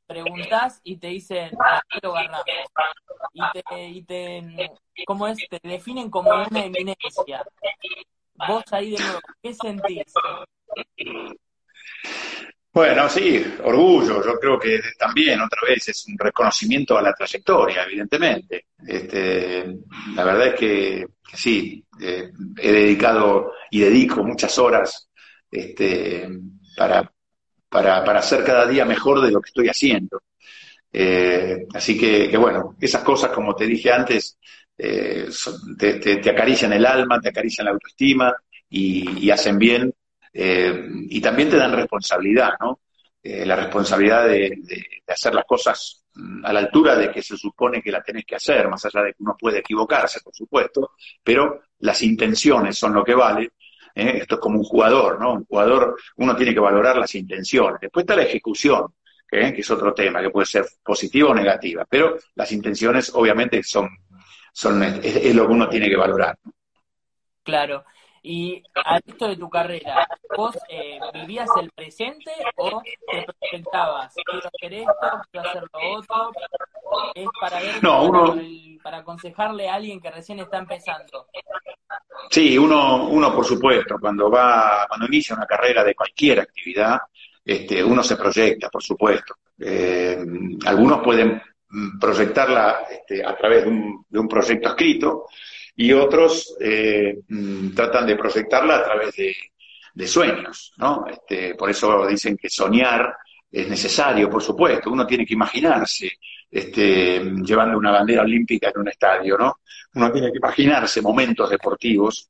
preguntás 0.06 0.80
y 0.84 0.96
te 0.96 1.08
dicen, 1.08 1.50
quiero 1.88 2.12
ganar. 2.12 2.42
Y 3.32 3.42
te, 3.52 3.88
y 3.88 4.02
te, 4.04 4.70
¿cómo 5.04 5.26
es? 5.26 5.38
Te 5.50 5.58
definen 5.60 6.08
como 6.08 6.30
una 6.30 6.64
eminencia. 6.64 7.44
Vos 8.46 8.62
ahí 8.70 8.92
de 8.92 9.02
nuevo, 9.02 9.18
¿qué 9.42 9.54
sentís? 9.54 10.14
Bueno, 12.72 13.08
sí, 13.08 13.44
orgullo. 13.64 14.24
Yo 14.24 14.38
creo 14.38 14.58
que 14.58 14.80
también, 14.98 15.40
otra 15.40 15.60
vez, 15.66 15.88
es 15.88 16.06
un 16.06 16.16
reconocimiento 16.18 16.96
a 16.96 17.02
la 17.02 17.12
trayectoria, 17.14 17.84
evidentemente. 17.84 18.66
Este, 18.86 19.66
la 20.14 20.24
verdad 20.24 20.48
es 20.48 20.54
que, 20.54 21.06
sí, 21.34 21.84
eh, 22.00 22.30
he 22.58 22.72
dedicado 22.72 23.52
y 23.70 23.80
dedico 23.80 24.22
muchas 24.22 24.56
horas 24.58 25.08
este, 25.50 26.28
para, 26.76 27.10
para, 27.68 28.04
para 28.04 28.22
ser 28.22 28.44
cada 28.44 28.66
día 28.66 28.84
mejor 28.84 29.22
de 29.22 29.30
lo 29.32 29.40
que 29.40 29.48
estoy 29.48 29.68
haciendo. 29.68 30.22
Eh, 30.92 31.66
así 31.74 31.98
que, 31.98 32.36
bueno, 32.36 32.76
esas 32.80 33.02
cosas, 33.02 33.30
como 33.30 33.54
te 33.56 33.66
dije 33.66 33.90
antes, 33.92 34.38
eh, 34.76 35.28
te, 35.78 35.94
te, 35.98 36.30
acarician 36.30 36.72
el 36.72 36.86
alma, 36.86 37.20
te 37.20 37.30
acarician 37.30 37.64
la 37.64 37.72
autoestima 37.72 38.34
y 38.70 39.30
hacen 39.30 39.58
bien 39.58 39.92
eh, 40.40 40.86
y 41.08 41.20
también 41.20 41.50
te 41.50 41.56
dan 41.56 41.72
responsabilidad, 41.72 42.52
¿no? 42.60 42.78
Eh, 43.20 43.44
la 43.44 43.56
responsabilidad 43.56 44.28
de, 44.28 44.56
hacer 45.08 45.34
las 45.34 45.44
cosas 45.44 46.04
mm, 46.14 46.46
a 46.46 46.52
la 46.52 46.60
altura 46.60 46.94
de 46.94 47.10
que 47.10 47.22
se 47.22 47.36
supone 47.36 47.82
que 47.82 47.90
la 47.90 48.04
tenés 48.04 48.24
que 48.24 48.36
hacer, 48.36 48.68
más 48.68 48.84
allá 48.84 49.02
de 49.02 49.14
que 49.14 49.22
uno 49.24 49.36
puede 49.36 49.58
equivocarse, 49.58 50.20
por 50.20 50.32
supuesto, 50.32 50.92
pero 51.24 51.62
las 51.80 52.00
intenciones 52.02 52.78
son 52.78 52.94
lo 52.94 53.02
que 53.02 53.16
vale. 53.16 53.50
¿eh? 53.92 54.18
Esto 54.20 54.36
es 54.36 54.40
como 54.40 54.60
un 54.60 54.64
jugador, 54.64 55.20
¿no? 55.20 55.32
Un 55.32 55.44
jugador, 55.44 55.96
uno 56.18 56.36
tiene 56.36 56.54
que 56.54 56.60
valorar 56.60 56.96
las 56.98 57.12
intenciones. 57.16 57.80
Después 57.80 58.04
está 58.04 58.14
la 58.14 58.22
ejecución, 58.22 58.94
que 59.28 59.48
es 59.48 59.70
otro 59.72 59.92
tema, 59.92 60.22
que 60.22 60.30
puede 60.30 60.46
ser 60.46 60.66
positiva 60.84 61.30
o 61.30 61.34
negativa, 61.34 61.84
pero 61.90 62.16
las 62.36 62.52
intenciones 62.52 63.10
obviamente 63.12 63.60
son, 63.64 63.90
es, 64.54 65.34
lo 65.34 65.48
que 65.48 65.52
uno 65.52 65.68
tiene 65.68 65.88
que 65.88 65.96
valorar. 65.96 66.38
Claro. 67.42 67.84
Y 68.30 68.62
a 68.84 68.98
esto 68.98 69.26
de 69.26 69.36
tu 69.36 69.48
carrera, 69.48 70.06
¿vos 70.36 70.54
eh, 70.68 71.00
vivías 71.14 71.48
el 71.62 71.70
presente 71.70 72.30
o 72.56 72.82
te 72.82 73.24
proyectabas? 73.24 74.14
Quiero 74.14 74.48
hacer 74.54 74.74
esto, 74.74 75.22
quiero 75.32 75.48
hacer 75.48 75.62
lo 75.72 75.98
otro. 75.98 76.32
Es 77.14 77.26
para 77.40 77.58
ver, 77.58 77.82
no, 77.82 78.36
para 78.82 78.98
aconsejarle 78.98 79.70
a 79.70 79.76
alguien 79.76 79.98
que 79.98 80.10
recién 80.10 80.40
está 80.40 80.58
empezando. 80.58 81.28
Sí, 82.28 82.58
uno, 82.58 83.08
uno 83.08 83.34
por 83.34 83.46
supuesto, 83.46 83.96
cuando 83.98 84.30
va, 84.30 84.84
cuando 84.86 85.06
inicia 85.06 85.34
una 85.34 85.46
carrera 85.46 85.82
de 85.82 85.94
cualquier 85.94 86.40
actividad, 86.40 86.98
este, 87.42 87.82
uno 87.82 88.02
se 88.02 88.16
proyecta, 88.16 88.68
por 88.68 88.82
supuesto. 88.82 89.36
Eh, 89.58 90.22
algunos 90.66 91.00
pueden 91.02 91.40
proyectarla 91.98 92.80
este, 92.90 93.24
a 93.24 93.34
través 93.34 93.64
de 93.64 93.70
un, 93.70 94.04
de 94.06 94.18
un 94.18 94.28
proyecto 94.28 94.68
escrito, 94.68 95.24
y 95.80 95.92
otros 95.92 96.56
eh, 96.60 97.20
mm, 97.28 97.70
tratan 97.72 98.04
de 98.04 98.16
proyectarla 98.16 98.78
a 98.78 98.84
través 98.84 99.14
de, 99.14 100.06
sueños, 100.06 100.72
¿no? 100.76 101.06
Este, 101.08 101.56
por 101.56 101.70
eso 101.70 102.06
dicen 102.06 102.36
que 102.36 102.48
soñar 102.48 103.16
es 103.50 103.68
necesario, 103.68 104.30
por 104.30 104.40
supuesto, 104.40 104.90
uno 104.90 105.04
tiene 105.04 105.26
que 105.26 105.34
imaginarse 105.34 106.12
este, 106.48 107.20
llevando 107.44 107.78
una 107.78 107.90
bandera 107.90 108.22
olímpica 108.22 108.70
en 108.70 108.80
un 108.80 108.88
estadio, 108.88 109.36
¿no? 109.36 109.58
Uno 109.94 110.12
tiene 110.12 110.30
que 110.30 110.38
imaginarse 110.38 111.02
momentos 111.02 111.50
deportivos 111.50 112.28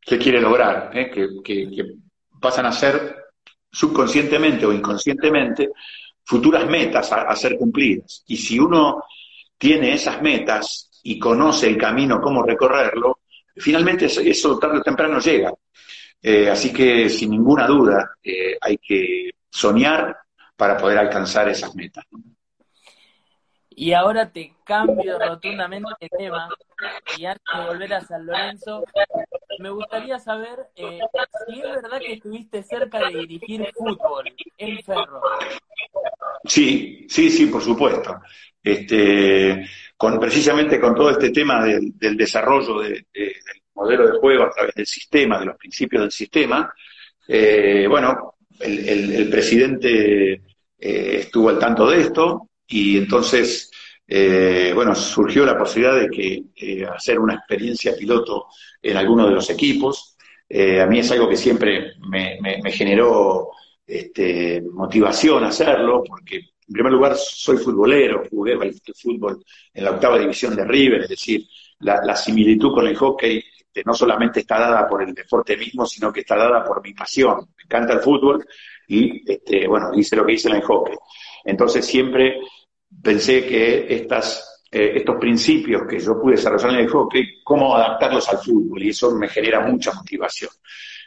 que 0.00 0.18
quiere 0.18 0.40
lograr, 0.40 0.90
¿eh? 0.94 1.10
que, 1.10 1.94
pasan 2.40 2.66
a 2.66 2.72
ser 2.72 3.16
subconscientemente 3.70 4.66
o 4.66 4.72
inconscientemente 4.72 5.70
futuras 6.22 6.66
metas 6.68 7.10
a 7.12 7.34
ser 7.36 7.56
cumplidas. 7.56 8.22
Y 8.26 8.36
si 8.36 8.58
uno 8.58 9.04
tiene 9.56 9.94
esas 9.94 10.20
metas 10.20 10.93
y 11.04 11.18
conoce 11.18 11.68
el 11.68 11.76
camino, 11.76 12.20
cómo 12.20 12.42
recorrerlo, 12.42 13.20
finalmente 13.56 14.06
eso 14.06 14.58
tarde 14.58 14.78
o 14.78 14.82
temprano 14.82 15.20
llega. 15.20 15.52
Eh, 16.20 16.48
así 16.48 16.72
que 16.72 17.08
sin 17.10 17.30
ninguna 17.30 17.66
duda 17.66 18.16
eh, 18.22 18.56
hay 18.60 18.78
que 18.78 19.30
soñar 19.50 20.16
para 20.56 20.76
poder 20.76 20.98
alcanzar 20.98 21.48
esas 21.48 21.74
metas. 21.74 22.04
Y 23.76 23.92
ahora 23.92 24.30
te 24.30 24.52
cambio 24.64 25.18
rotundamente 25.18 25.90
de 26.00 26.08
tema 26.08 26.48
y 27.18 27.26
antes 27.26 27.44
de 27.56 27.66
volver 27.66 27.94
a 27.94 28.00
San 28.02 28.24
Lorenzo, 28.24 28.84
me 29.58 29.70
gustaría 29.70 30.18
saber 30.18 30.66
eh, 30.76 31.00
si 31.46 31.60
es 31.60 31.62
verdad 31.62 31.98
que 31.98 32.12
estuviste 32.14 32.62
cerca 32.62 32.98
de 33.08 33.18
dirigir 33.18 33.66
fútbol 33.74 34.32
en 34.58 34.82
Ferro. 34.82 35.20
Sí, 36.44 37.06
sí, 37.08 37.30
sí, 37.30 37.46
por 37.46 37.62
supuesto. 37.62 38.20
Este, 38.62 39.66
con, 39.96 40.20
precisamente 40.20 40.80
con 40.80 40.94
todo 40.94 41.10
este 41.10 41.30
tema 41.30 41.64
del 41.64 42.16
desarrollo 42.16 42.80
del 42.80 43.04
modelo 43.74 44.06
de 44.06 44.18
juego 44.18 44.44
a 44.44 44.50
través 44.50 44.74
del 44.74 44.86
sistema, 44.86 45.40
de 45.40 45.46
los 45.46 45.56
principios 45.56 46.02
del 46.02 46.12
sistema, 46.12 46.72
eh, 47.26 47.86
bueno, 47.88 48.36
el, 48.60 49.28
presidente 49.30 50.32
eh, 50.32 50.40
estuvo 50.78 51.48
al 51.48 51.58
tanto 51.58 51.88
de 51.88 52.00
esto 52.00 52.50
y 52.66 52.98
entonces, 52.98 53.70
eh, 54.06 54.72
bueno, 54.74 54.94
surgió 54.94 55.44
la 55.44 55.58
posibilidad 55.58 55.98
de 55.98 56.08
que 56.08 56.86
hacer 56.86 57.18
una 57.18 57.34
experiencia 57.34 57.94
piloto 57.96 58.46
en 58.82 58.96
alguno 58.96 59.26
de 59.26 59.34
los 59.34 59.48
equipos. 59.50 60.16
a 60.50 60.86
mí 60.86 60.98
es 60.98 61.10
algo 61.10 61.28
que 61.28 61.36
siempre 61.36 61.94
me, 62.08 62.38
me 62.40 62.72
generó 62.72 63.50
este, 63.86 64.62
motivación 64.72 65.44
hacerlo, 65.44 66.02
porque 66.06 66.36
en 66.36 66.72
primer 66.72 66.92
lugar 66.92 67.16
soy 67.16 67.58
futbolero, 67.58 68.24
jugué 68.30 68.52
el 68.52 68.74
fútbol 68.94 69.44
en 69.72 69.84
la 69.84 69.90
octava 69.90 70.18
división 70.18 70.56
de 70.56 70.64
River, 70.64 71.02
es 71.02 71.10
decir, 71.10 71.44
la, 71.80 72.16
similitud 72.16 72.72
con 72.72 72.86
el 72.86 72.96
hockey 72.96 73.44
este, 73.58 73.82
no 73.84 73.92
solamente 73.92 74.40
está 74.40 74.58
dada 74.58 74.88
por 74.88 75.02
el 75.02 75.12
deporte 75.12 75.56
mismo, 75.56 75.84
sino 75.84 76.12
que 76.12 76.20
está 76.20 76.36
dada 76.36 76.64
por 76.64 76.82
mi 76.82 76.94
pasión. 76.94 77.40
Me 77.56 77.64
encanta 77.64 77.92
el 77.92 78.00
fútbol 78.00 78.46
y, 78.88 79.30
este, 79.30 79.68
bueno, 79.68 79.90
hice 79.94 80.16
lo 80.16 80.24
que 80.24 80.32
hice 80.32 80.48
en 80.48 80.56
el 80.56 80.62
hockey. 80.62 80.96
Entonces 81.44 81.84
siempre 81.84 82.40
pensé 83.02 83.46
que 83.46 83.94
eh, 84.76 84.92
estos 84.96 85.16
principios 85.20 85.82
que 85.88 86.00
yo 86.00 86.20
pude 86.20 86.36
desarrollar 86.36 86.70
en 86.70 86.80
el 86.80 86.88
hockey, 86.88 87.42
cómo 87.44 87.76
adaptarlos 87.76 88.28
al 88.28 88.38
fútbol, 88.38 88.82
y 88.82 88.88
eso 88.88 89.14
me 89.14 89.28
genera 89.28 89.60
mucha 89.60 89.92
motivación. 89.92 90.50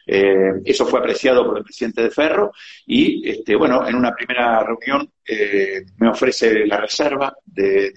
Eh, 0.09 0.61
eso 0.63 0.85
fue 0.85 1.01
apreciado 1.01 1.45
por 1.45 1.57
el 1.57 1.65
presidente 1.65 2.01
de 2.01 2.09
Ferro 2.09 2.53
y, 2.85 3.29
este, 3.29 3.57
bueno, 3.57 3.85
en 3.85 3.95
una 3.95 4.15
primera 4.15 4.63
reunión 4.63 5.11
eh, 5.27 5.83
me 5.97 6.07
ofrece 6.07 6.65
la 6.65 6.77
reserva 6.77 7.35
de, 7.45 7.91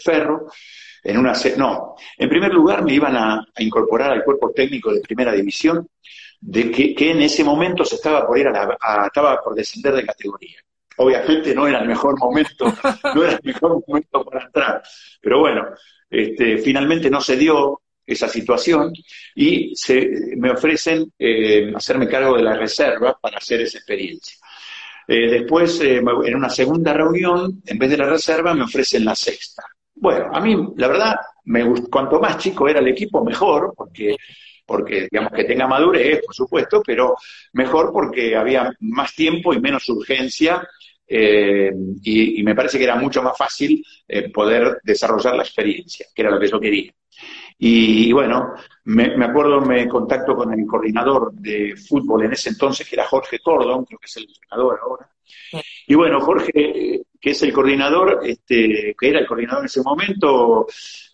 Ferro. 0.00 0.46
En 1.02 1.20
no, 1.22 1.96
en 2.16 2.28
primer 2.28 2.54
lugar 2.54 2.84
me 2.84 2.94
iban 2.94 3.16
a, 3.16 3.44
incorporar 3.58 4.12
al 4.12 4.22
cuerpo 4.22 4.52
técnico 4.52 4.92
de 4.92 5.00
primera 5.00 5.32
división, 5.32 5.88
de 6.40 6.70
que, 6.70 7.10
en 7.10 7.22
ese 7.22 7.42
momento 7.42 7.84
se 7.84 7.96
estaba 7.96 8.24
por 8.24 8.38
ir 8.38 8.46
a, 8.46 9.06
estaba 9.06 9.42
por 9.42 9.54
descender 9.56 9.94
de 9.94 10.06
categoría. 10.06 10.60
Obviamente 10.98 11.54
no 11.54 11.66
era 11.66 11.80
el 11.80 11.88
mejor 11.88 12.18
momento, 12.18 12.72
no 13.14 13.22
era 13.22 13.32
el 13.32 13.40
mejor 13.42 13.82
momento 13.86 14.24
para 14.24 14.44
entrar, 14.46 14.82
pero 15.20 15.40
bueno, 15.40 15.66
este, 16.08 16.58
finalmente 16.58 17.10
no 17.10 17.20
se 17.20 17.36
dio, 17.36 17.82
esa 18.06 18.28
situación 18.28 18.92
y 19.34 19.74
se, 19.74 20.36
me 20.36 20.50
ofrecen 20.50 21.12
eh, 21.18 21.72
hacerme 21.74 22.08
cargo 22.08 22.36
de 22.36 22.42
la 22.42 22.56
reserva 22.56 23.18
para 23.20 23.38
hacer 23.38 23.60
esa 23.62 23.78
experiencia. 23.78 24.36
Eh, 25.08 25.28
después, 25.30 25.80
eh, 25.80 25.96
en 25.96 26.34
una 26.34 26.50
segunda 26.50 26.92
reunión, 26.92 27.62
en 27.66 27.78
vez 27.78 27.90
de 27.90 27.96
la 27.96 28.06
reserva, 28.06 28.54
me 28.54 28.64
ofrecen 28.64 29.04
la 29.04 29.14
sexta. 29.14 29.64
Bueno, 29.94 30.30
a 30.32 30.40
mí, 30.40 30.56
la 30.76 30.88
verdad, 30.88 31.16
me 31.44 31.64
cuanto 31.90 32.20
más 32.20 32.38
chico 32.38 32.68
era 32.68 32.80
el 32.80 32.88
equipo, 32.88 33.24
mejor, 33.24 33.72
porque, 33.76 34.16
porque 34.64 35.08
digamos 35.10 35.32
que 35.32 35.44
tenga 35.44 35.66
madurez, 35.66 36.22
por 36.24 36.34
supuesto, 36.34 36.82
pero 36.84 37.16
mejor 37.52 37.92
porque 37.92 38.36
había 38.36 38.70
más 38.80 39.14
tiempo 39.14 39.54
y 39.54 39.60
menos 39.60 39.88
urgencia 39.88 40.66
y, 41.08 42.42
me 42.42 42.54
parece 42.54 42.78
que 42.78 42.84
era 42.84 42.96
mucho 42.96 43.22
más 43.22 43.36
fácil 43.36 43.84
poder 44.32 44.80
desarrollar 44.82 45.36
la 45.36 45.42
experiencia, 45.42 46.06
que 46.14 46.22
era 46.22 46.30
lo 46.30 46.40
que 46.40 46.48
yo 46.48 46.60
quería. 46.60 46.92
Y, 47.58 48.12
bueno, 48.12 48.52
me, 48.84 49.24
acuerdo, 49.24 49.60
me 49.62 49.88
contacto 49.88 50.36
con 50.36 50.52
el 50.52 50.66
coordinador 50.66 51.32
de 51.32 51.74
fútbol 51.76 52.24
en 52.24 52.32
ese 52.32 52.50
entonces, 52.50 52.86
que 52.86 52.96
era 52.96 53.06
Jorge 53.06 53.38
Cordon, 53.38 53.84
creo 53.84 53.98
que 53.98 54.06
es 54.06 54.16
el 54.18 54.26
coordinador 54.26 54.80
ahora. 54.82 55.10
Y 55.86 55.94
bueno, 55.94 56.20
Jorge, 56.20 57.02
que 57.20 57.30
es 57.30 57.42
el 57.42 57.52
coordinador, 57.52 58.20
este, 58.24 58.94
que 58.98 59.08
era 59.08 59.20
el 59.20 59.26
coordinador 59.26 59.60
en 59.60 59.66
ese 59.66 59.82
momento, 59.82 60.66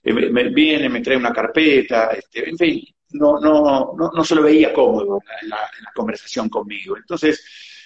eh, 0.02 0.12
me, 0.12 0.48
viene, 0.48 0.88
me 0.88 1.00
trae 1.00 1.16
una 1.16 1.32
carpeta, 1.32 2.06
este, 2.06 2.48
en 2.48 2.58
fin, 2.58 2.82
no, 3.12 3.38
no, 3.38 3.94
no, 3.96 4.10
no 4.12 4.24
se 4.24 4.34
lo 4.34 4.42
veía 4.42 4.72
cómodo 4.72 5.20
en 5.42 5.48
la, 5.48 5.58
en 5.78 5.84
la 5.84 5.92
conversación 5.94 6.48
conmigo. 6.48 6.96
Entonces, 6.96 7.44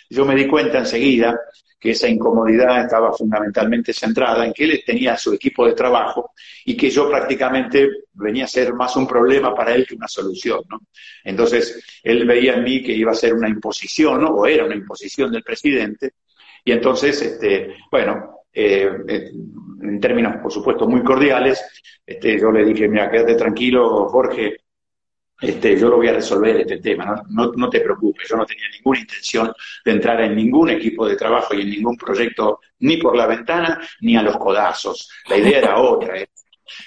yo 0.09 0.25
me 0.25 0.35
di 0.35 0.47
cuenta 0.47 0.79
enseguida 0.79 1.39
que 1.79 1.91
esa 1.91 2.09
incomodidad 2.09 2.83
estaba 2.83 3.13
fundamentalmente 3.13 3.93
centrada 3.93 4.45
en 4.45 4.53
que 4.53 4.65
él 4.65 4.83
tenía 4.85 5.17
su 5.17 5.33
equipo 5.33 5.67
de 5.67 5.75
trabajo 5.75 6.33
y 6.65 6.77
que 6.77 6.91
yo 6.91 7.09
prácticamente 7.09 7.89
venía 8.15 8.45
a 8.45 8.49
ser 8.49 8.73
más 8.75 8.97
un 8.97 9.07
problema 9.07 9.55
para 9.55 9.75
él 9.75 9.87
que 9.87 9.95
una 9.95 10.09
solución, 10.09 10.61
¿no? 10.69 10.81
Entonces, 11.23 11.85
él 12.03 12.27
veía 12.27 12.55
en 12.55 12.65
mí 12.65 12.83
que 12.83 12.93
iba 12.93 13.13
a 13.13 13.15
ser 13.15 13.35
una 13.35 13.49
imposición, 13.49 14.23
¿no? 14.23 14.29
O 14.31 14.47
era 14.47 14.65
una 14.65 14.75
imposición 14.75 15.31
del 15.31 15.43
presidente, 15.43 16.13
y 16.67 16.73
entonces, 16.73 17.23
este, 17.23 17.77
bueno, 17.93 18.41
eh, 18.53 18.91
en 19.83 20.01
términos, 20.01 20.35
por 20.43 20.51
supuesto, 20.51 20.89
muy 20.89 21.05
cordiales, 21.05 21.65
este, 22.05 22.41
yo 22.41 22.51
le 22.51 22.65
dije, 22.65 22.89
mira, 22.89 23.09
quédate 23.09 23.37
tranquilo, 23.37 24.09
Jorge, 24.09 24.57
este, 25.41 25.79
yo 25.79 25.89
lo 25.89 25.97
voy 25.97 26.09
a 26.09 26.15
resolver 26.15 26.57
este 26.61 26.79
tema, 26.79 27.23
¿no? 27.29 27.53
No, 27.53 27.69
te 27.69 27.81
preocupes, 27.81 28.29
yo 28.29 28.37
no 28.37 28.47
tenía 28.47 28.65
ninguna 28.73 29.01
intención 29.01 29.53
de 29.85 29.93
entrar 29.93 30.21
en 30.23 30.35
ningún 30.35 30.71
equipo 30.71 31.07
de 31.07 31.17
trabajo 31.17 31.55
y 31.55 31.63
en 31.63 31.71
ningún 31.71 31.97
proyecto, 31.97 32.61
ni 32.81 32.97
por 32.97 33.17
la 33.17 33.27
ventana, 33.27 33.81
ni 34.01 34.17
a 34.17 34.23
los 34.23 34.37
codazos. 34.39 35.11
La 35.29 35.37
idea 35.37 35.59
era 35.59 35.79
otra, 35.79 36.17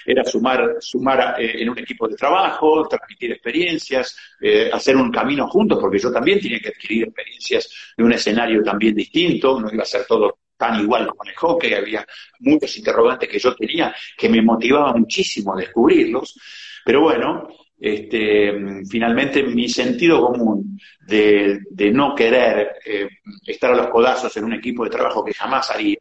era, 0.04 0.24
sumar, 0.24 0.76
sumar 0.80 1.40
eh, 1.40 1.62
en 1.62 1.70
un 1.70 1.78
equipo 1.78 2.08
de 2.08 2.16
trabajo, 2.16 2.88
transmitir 2.88 3.32
experiencias, 3.32 4.16
eh, 4.40 4.68
hacer 4.72 4.96
un 4.96 5.12
camino 5.12 5.48
juntos, 5.48 5.78
porque 5.80 5.98
yo 5.98 6.12
también 6.12 6.40
tenía 6.40 6.58
que 6.58 6.68
adquirir 6.68 7.04
experiencias 7.04 7.92
de 7.96 8.04
un 8.04 8.12
escenario 8.12 8.62
también 8.62 8.94
distinto, 8.94 9.60
no 9.60 9.72
iba 9.72 9.82
a 9.82 9.86
ser 9.86 10.04
todo 10.06 10.40
tan 10.56 10.78
igual 10.80 11.06
como 11.06 11.24
en 11.24 11.30
el 11.30 11.36
hockey, 11.36 11.72
había 11.72 12.06
muchos 12.40 12.76
interrogantes 12.76 13.28
que 13.28 13.38
yo 13.38 13.54
tenía 13.54 13.94
que 14.16 14.28
me 14.28 14.42
motivaba 14.42 14.92
muchísimo 14.92 15.54
a 15.54 15.60
descubrirlos, 15.60 16.38
pero 16.84 17.00
bueno, 17.00 17.48
este, 17.80 18.84
finalmente 18.88 19.42
mi 19.42 19.68
sentido 19.68 20.26
común 20.26 20.78
de, 21.06 21.60
no 21.92 22.14
querer 22.14 22.72
eh, 22.84 23.08
estar 23.46 23.72
a 23.72 23.76
los 23.76 23.88
codazos 23.88 24.36
en 24.36 24.44
un 24.44 24.52
equipo 24.52 24.84
de 24.84 24.90
trabajo 24.90 25.24
que 25.24 25.32
jamás 25.32 25.70
haría, 25.70 25.96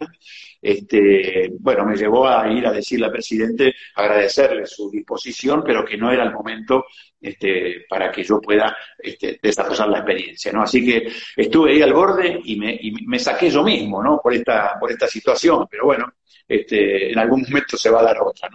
este, 0.62 1.50
bueno, 1.60 1.86
me 1.86 1.96
llevó 1.96 2.28
a 2.28 2.52
ir 2.52 2.68
a 2.68 2.72
decirle 2.72 3.06
al 3.06 3.14
presidente, 3.14 3.74
agradecerle 3.96 4.66
su 4.66 4.92
disposición, 4.92 5.64
pero 5.66 5.86
que 5.86 5.98
no 5.98 6.12
era 6.12 6.24
el 6.24 6.34
momento 6.34 6.86
este, 7.22 7.86
para 7.90 8.12
que 8.12 8.24
yo 8.24 8.42
pueda 8.42 8.76
este, 8.98 9.40
desarrollar 9.42 9.88
la 9.88 10.00
experiencia, 10.00 10.52
¿no? 10.52 10.64
Así 10.64 10.86
que 10.86 11.08
estuve 11.36 11.72
ahí 11.72 11.82
al 11.82 11.94
borde 11.94 12.42
y 12.44 12.58
me, 12.58 12.78
y 12.80 12.92
me 13.06 13.20
saqué 13.20 13.50
yo 13.50 13.64
mismo. 13.64 14.20
Por 14.22 14.34
esta, 14.34 14.78
por 14.80 14.92
esta 14.92 15.08
situación, 15.08 15.66
pero 15.70 15.86
bueno, 15.86 16.12
este, 16.48 17.12
en 17.12 17.20
algún 17.20 17.42
momento 17.44 17.78
se 17.78 17.90
va 17.90 18.02
a 18.02 18.04
dar 18.04 18.18
otra. 18.22 18.50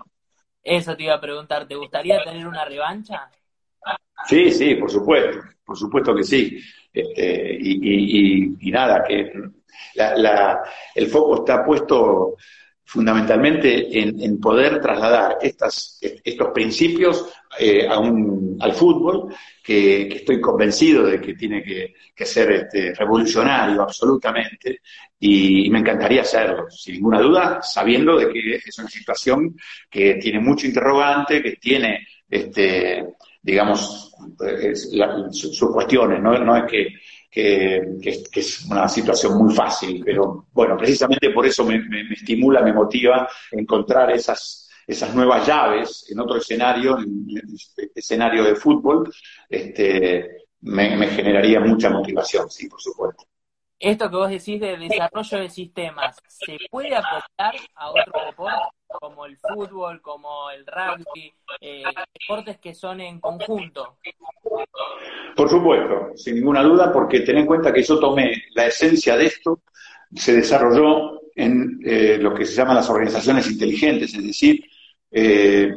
Eso 0.65 0.97
te 0.97 1.03
iba 1.03 1.15
a 1.15 1.21
preguntar, 1.21 1.69
¿te 1.69 1.75
gustaría 1.75 2.25
tener 2.25 2.47
una 2.47 2.65
revancha? 2.65 3.31
Sí, 4.27 4.51
sí, 4.51 4.75
por 4.77 4.91
supuesto, 4.91 5.43
por 5.63 5.77
supuesto 5.77 6.15
que 6.15 6.25
sí. 6.25 6.59
Este, 6.91 7.59
y, 7.61 8.71
nada, 8.71 9.05
que 9.05 9.31
el 10.95 11.07
foco 11.09 11.37
está 11.37 11.65
puesto 11.65 12.37
fundamentalmente 12.85 13.99
en, 13.99 14.41
poder 14.41 14.81
trasladar 14.81 15.39
estos 15.43 16.49
principios 16.55 17.27
eh, 17.59 17.87
al 17.89 18.73
fútbol, 18.73 19.35
que, 19.63 20.09
estoy 20.09 20.41
convencido 20.41 21.05
de 21.05 21.21
que 21.21 21.35
tiene 21.35 21.63
que, 21.63 22.25
ser 22.25 22.53
este, 22.53 22.95
revolucionario 22.95 23.83
absolutamente, 23.83 24.81
y, 25.27 25.71
me 25.71 25.79
encantaría 25.79 26.21
hacerlo, 26.21 26.71
sin 26.71 26.97
ninguna 26.97 27.21
duda, 27.21 27.63
sabiendo 27.63 28.19
de 28.19 28.29
que 28.29 28.57
es 28.57 28.79
una 28.79 28.89
situación 28.89 29.57
que 29.89 30.15
tiene 30.15 30.39
mucho 30.39 30.67
interrogante, 30.67 31.43
que 31.43 31.53
tiene, 31.57 32.07
este, 32.29 33.15
digamos, 33.41 34.13
sus 35.31 35.71
cuestiones, 35.73 36.21
no, 36.21 36.39
no 36.39 36.57
es 36.59 36.65
que 36.71 36.89
que, 37.31 38.31
es 38.33 38.65
una 38.67 38.87
situación 38.87 39.37
muy 39.37 39.53
fácil, 39.53 40.03
pero 40.05 40.47
bueno, 40.53 40.77
precisamente 40.77 41.31
por 41.31 41.45
eso 41.47 41.65
me, 41.65 41.83
estimula, 42.13 42.63
me 42.63 42.73
motiva 42.73 43.29
encontrar 43.51 44.13
esas, 44.13 44.71
esas 44.87 45.13
nuevas 45.15 45.45
llaves 45.45 46.07
en 46.11 46.21
otro 46.21 46.37
escenario, 46.37 46.97
en, 46.99 47.27
escenario 47.93 48.45
de 48.45 48.55
fútbol, 48.55 49.13
este, 49.49 50.45
me, 50.61 51.09
generaría 51.09 51.59
mucha 51.59 51.91
motivación, 51.91 52.49
sí, 52.51 52.69
por 52.69 52.81
supuesto. 52.81 53.25
Esto 53.79 54.09
que 54.09 54.17
vos 54.17 54.31
decís 54.31 54.61
de 54.61 54.77
desarrollo 54.77 55.39
de 55.41 55.51
sistemas, 55.51 56.17
¿se 56.27 56.57
puede 56.71 56.95
aportar 56.95 57.55
a 57.75 57.91
otro 57.91 58.25
deporte 58.27 58.63
como 58.87 59.27
el 59.27 59.37
fútbol, 59.37 60.01
como 60.01 60.51
el 60.51 60.65
rugby, 60.67 61.33
eh, 61.61 61.83
deportes 62.21 62.59
que 62.59 62.75
son 62.75 63.01
en 63.01 63.21
conjunto? 63.21 63.99
Por 65.37 65.51
supuesto, 65.51 66.13
sin 66.15 66.37
ninguna 66.37 66.63
duda, 66.63 66.93
porque 66.93 67.21
ten 67.21 67.39
en 67.39 67.47
cuenta 67.47 67.73
que 67.73 67.83
yo 67.83 67.99
tomé 67.99 68.45
la 68.55 68.67
esencia 68.67 69.17
de 69.17 69.27
esto, 69.27 69.63
se 70.15 70.37
desarrolló 70.37 71.21
en 71.35 71.81
eh, 71.85 72.17
lo 72.19 72.33
que 72.33 72.47
se 72.47 72.55
llaman 72.55 72.77
las 72.77 72.89
organizaciones 72.89 73.51
inteligentes, 73.51 74.15
es 74.15 74.25
decir, 74.25 74.65
eh, 75.11 75.73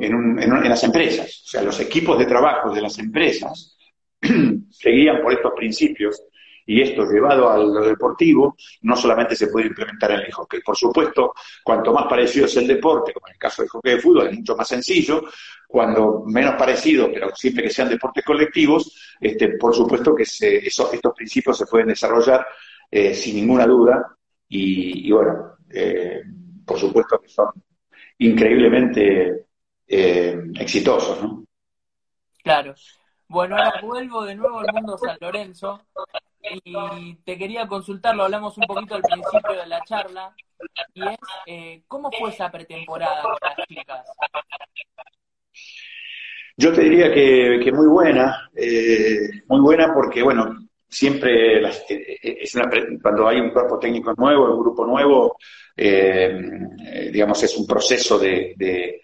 en, 0.00 0.38
en, 0.38 0.68
las 0.68 0.84
empresas. 0.84 1.42
O 1.44 1.48
sea, 1.48 1.62
los 1.62 1.78
equipos 1.80 2.18
de 2.18 2.26
trabajo 2.26 2.70
de 2.70 2.80
las 2.80 2.98
empresas 2.98 3.76
seguían 4.70 5.22
por 5.22 5.32
estos 5.32 5.52
principios 5.54 6.22
y 6.66 6.80
esto 6.80 7.04
llevado 7.04 7.50
a 7.50 7.58
lo 7.58 7.84
deportivo, 7.84 8.56
no 8.82 8.96
solamente 8.96 9.34
se 9.34 9.48
puede 9.48 9.66
implementar 9.66 10.12
en 10.12 10.20
el 10.20 10.32
hockey. 10.32 10.60
Por 10.60 10.76
supuesto, 10.76 11.34
cuanto 11.62 11.92
más 11.92 12.06
parecido 12.06 12.46
es 12.46 12.56
el 12.56 12.66
deporte, 12.66 13.12
como 13.12 13.26
en 13.28 13.32
el 13.34 13.38
caso 13.38 13.62
del 13.62 13.68
hockey 13.70 13.94
de 13.94 14.00
fútbol, 14.00 14.28
es 14.28 14.38
mucho 14.38 14.56
más 14.56 14.68
sencillo. 14.68 15.22
Cuando 15.66 16.24
menos 16.26 16.54
parecido, 16.54 17.10
pero 17.12 17.34
siempre 17.34 17.64
que 17.64 17.70
sean 17.70 17.88
deportes 17.88 18.24
colectivos, 18.24 19.16
este, 19.20 19.56
por 19.56 19.74
supuesto 19.74 20.14
que 20.14 20.24
estos 20.24 21.14
principios 21.14 21.56
se 21.56 21.66
pueden 21.66 21.88
desarrollar 21.88 22.46
eh, 22.90 23.14
sin 23.14 23.36
ninguna 23.36 23.66
duda. 23.66 24.16
Y, 24.48 25.10
bueno, 25.10 25.56
eh, 25.70 26.22
por 26.66 26.78
supuesto 26.78 27.18
que 27.18 27.28
son 27.28 27.48
increíblemente 28.18 29.46
eh, 29.86 30.42
exitosos, 30.60 31.22
¿no? 31.22 31.44
Claro. 32.42 32.74
Bueno, 33.28 33.56
ahora 33.56 33.80
vuelvo 33.80 34.24
de 34.24 34.34
nuevo 34.34 34.58
al 34.60 34.66
mundo 34.74 34.98
San 34.98 35.16
Lorenzo 35.20 35.86
y 36.64 37.14
te 37.24 37.38
quería 37.38 37.66
consultar, 37.66 38.16
lo 38.16 38.24
hablamos 38.24 38.56
un 38.58 38.64
poquito 38.66 38.94
al 38.94 39.02
principio 39.02 39.60
de 39.60 39.66
la 39.66 39.80
charla, 39.84 40.34
y 40.94 41.02
es, 41.02 41.16
eh, 41.46 41.82
¿cómo 41.88 42.10
fue 42.10 42.30
esa 42.30 42.50
pretemporada 42.50 43.22
con 43.22 43.36
las 43.40 43.66
chicas? 43.66 44.06
Yo 46.56 46.72
te 46.72 46.82
diría 46.82 47.12
que, 47.12 47.72
muy 47.72 47.86
buena, 47.86 48.50
eh, 48.54 49.28
muy 49.48 49.60
buena 49.60 49.92
porque, 49.94 50.22
bueno, 50.22 50.68
siempre 50.88 51.62
eh, 51.62 51.70
es 52.20 52.56
cuando 53.02 53.26
hay 53.26 53.40
un 53.40 53.50
cuerpo 53.50 53.78
técnico 53.78 54.12
nuevo, 54.16 54.54
un 54.54 54.62
grupo 54.62 54.86
nuevo, 54.86 55.36
digamos, 55.76 57.42
es 57.42 57.56
un 57.56 57.66
proceso 57.66 58.18
de 58.18 59.00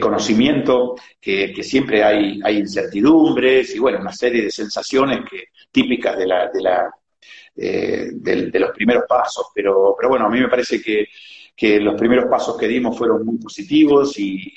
conocimiento, 0.00 0.96
que, 1.20 1.54
siempre 1.62 2.02
hay, 2.02 2.40
hay, 2.42 2.58
incertidumbres 2.58 3.74
y 3.74 3.78
bueno, 3.78 4.00
una 4.00 4.12
serie 4.12 4.42
de 4.42 4.50
sensaciones 4.50 5.20
que, 5.30 5.48
típicas 5.70 6.16
de, 6.16 6.26
la, 6.26 6.48
de, 6.50 6.62
la, 6.62 6.90
eh, 7.56 8.08
de, 8.12 8.58
los 8.58 8.70
primeros 8.70 9.04
pasos. 9.08 9.48
Pero, 9.54 9.94
pero 9.96 10.08
bueno, 10.08 10.26
a 10.26 10.30
mí 10.30 10.40
me 10.40 10.48
parece 10.48 10.80
que, 10.80 11.06
que 11.56 11.80
los 11.80 11.94
primeros 11.94 12.26
pasos 12.26 12.56
que 12.56 12.68
dimos 12.68 12.96
fueron 12.96 13.24
muy 13.24 13.38
positivos 13.38 14.18
y, 14.18 14.52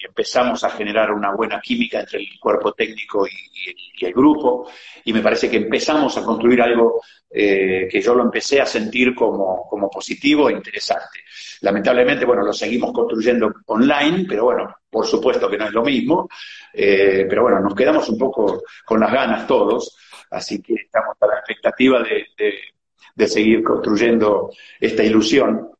empezamos 0.00 0.64
a 0.64 0.70
generar 0.70 1.12
una 1.12 1.32
buena 1.32 1.60
química 1.60 2.00
entre 2.00 2.18
el 2.18 2.40
cuerpo 2.40 2.72
técnico 2.72 3.26
y, 3.26 4.04
el 4.04 4.12
grupo. 4.12 4.68
Y 5.04 5.12
me 5.12 5.20
parece 5.20 5.50
que 5.50 5.58
empezamos 5.58 6.16
a 6.16 6.24
construir 6.24 6.62
algo 6.62 7.00
eh, 7.30 7.88
que 7.90 8.00
yo 8.00 8.14
lo 8.14 8.22
empecé 8.22 8.60
a 8.60 8.66
sentir 8.66 9.14
como, 9.14 9.66
como 9.68 9.90
positivo 9.90 10.48
e 10.48 10.54
interesante. 10.54 11.20
Lamentablemente, 11.60 12.24
bueno, 12.24 12.44
lo 12.44 12.52
seguimos 12.52 12.92
construyendo 12.92 13.52
online, 13.66 14.24
pero 14.28 14.44
bueno, 14.44 14.76
por 14.90 15.06
supuesto 15.06 15.48
que 15.48 15.58
no 15.58 15.66
es 15.66 15.72
lo 15.72 15.82
mismo. 15.82 16.28
Eh, 16.72 17.26
pero 17.28 17.42
bueno, 17.42 17.60
nos 17.60 17.74
quedamos 17.74 18.08
un 18.08 18.18
poco 18.18 18.62
con 18.84 19.00
las 19.00 19.12
ganas 19.12 19.46
todos, 19.46 19.96
así 20.30 20.62
que 20.62 20.74
estamos 20.74 21.16
a 21.20 21.26
la 21.26 21.34
expectativa 21.38 22.02
de, 22.02 23.26
seguir 23.26 23.64
construyendo 23.64 24.50
esta 24.78 25.02
ilusión. 25.02 25.70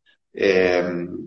Eh, 0.40 0.84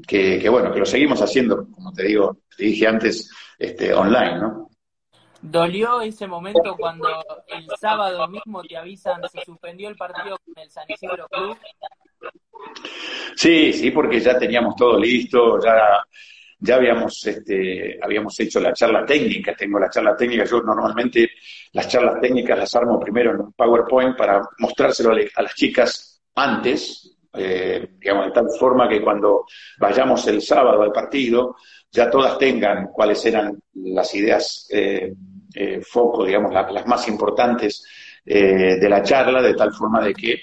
que, 0.07 0.47
bueno, 0.49 0.71
que 0.71 0.79
lo 0.79 0.85
seguimos 0.85 1.21
haciendo, 1.21 1.67
como 1.69 1.91
te 1.91 2.03
digo, 2.03 2.37
te 2.55 2.63
dije 2.63 2.87
antes, 2.87 3.29
este, 3.59 3.93
online, 3.93 4.39
¿no? 4.39 4.69
¿Dolió 5.41 6.01
ese 6.01 6.27
momento 6.27 6.77
cuando 6.77 7.09
el 7.47 7.67
sábado 7.77 8.25
mismo 8.29 8.61
te 8.61 8.77
avisan 8.77 9.21
se 9.29 9.41
suspendió 9.43 9.89
el 9.89 9.97
partido 9.97 10.37
con 10.45 10.63
el 10.63 10.69
San 10.69 10.85
Isidro 10.87 11.27
Club 11.27 11.57
Sí, 13.35 13.73
sí, 13.73 13.91
porque 13.91 14.19
ya 14.19 14.37
teníamos 14.37 14.75
todo 14.75 14.97
listo, 14.97 15.59
ya, 15.61 16.05
ya 16.59 16.75
habíamos, 16.75 17.25
este, 17.25 17.99
habíamos 18.01 18.39
hecho 18.39 18.61
la 18.61 18.71
charla 18.71 19.05
técnica, 19.05 19.55
tengo 19.55 19.79
la 19.79 19.89
charla 19.89 20.15
técnica, 20.15 20.45
yo 20.45 20.61
normalmente 20.61 21.31
las 21.73 21.87
charlas 21.87 22.21
técnicas 22.21 22.57
las 22.57 22.75
armo 22.75 22.99
primero 22.99 23.31
en 23.31 23.41
un 23.41 23.53
PowerPoint 23.53 24.15
para 24.15 24.41
mostrárselo 24.59 25.11
a, 25.11 25.41
las 25.41 25.55
chicas 25.55 26.21
antes, 26.35 27.17
eh, 27.33 27.91
digamos, 27.99 28.25
de 28.25 28.31
tal 28.31 28.47
forma 28.59 28.89
que 28.89 29.01
cuando 29.01 29.45
vayamos 29.79 30.25
el 30.27 30.41
sábado 30.41 30.81
al 30.81 30.91
partido, 30.91 31.55
ya 31.89 32.09
todas 32.09 32.37
tengan 32.37 32.87
cuáles 32.87 33.25
eran 33.25 33.61
las 33.73 34.13
ideas 34.15 34.67
eh, 34.69 35.13
eh, 35.53 35.81
foco, 35.81 36.25
digamos, 36.25 36.53
las 36.53 36.85
más 36.85 37.07
importantes 37.07 37.85
de 38.23 38.87
la 38.87 39.01
charla, 39.01 39.41
de 39.41 39.55
tal 39.55 39.73
forma 39.73 39.99
de 39.99 40.13
que 40.13 40.39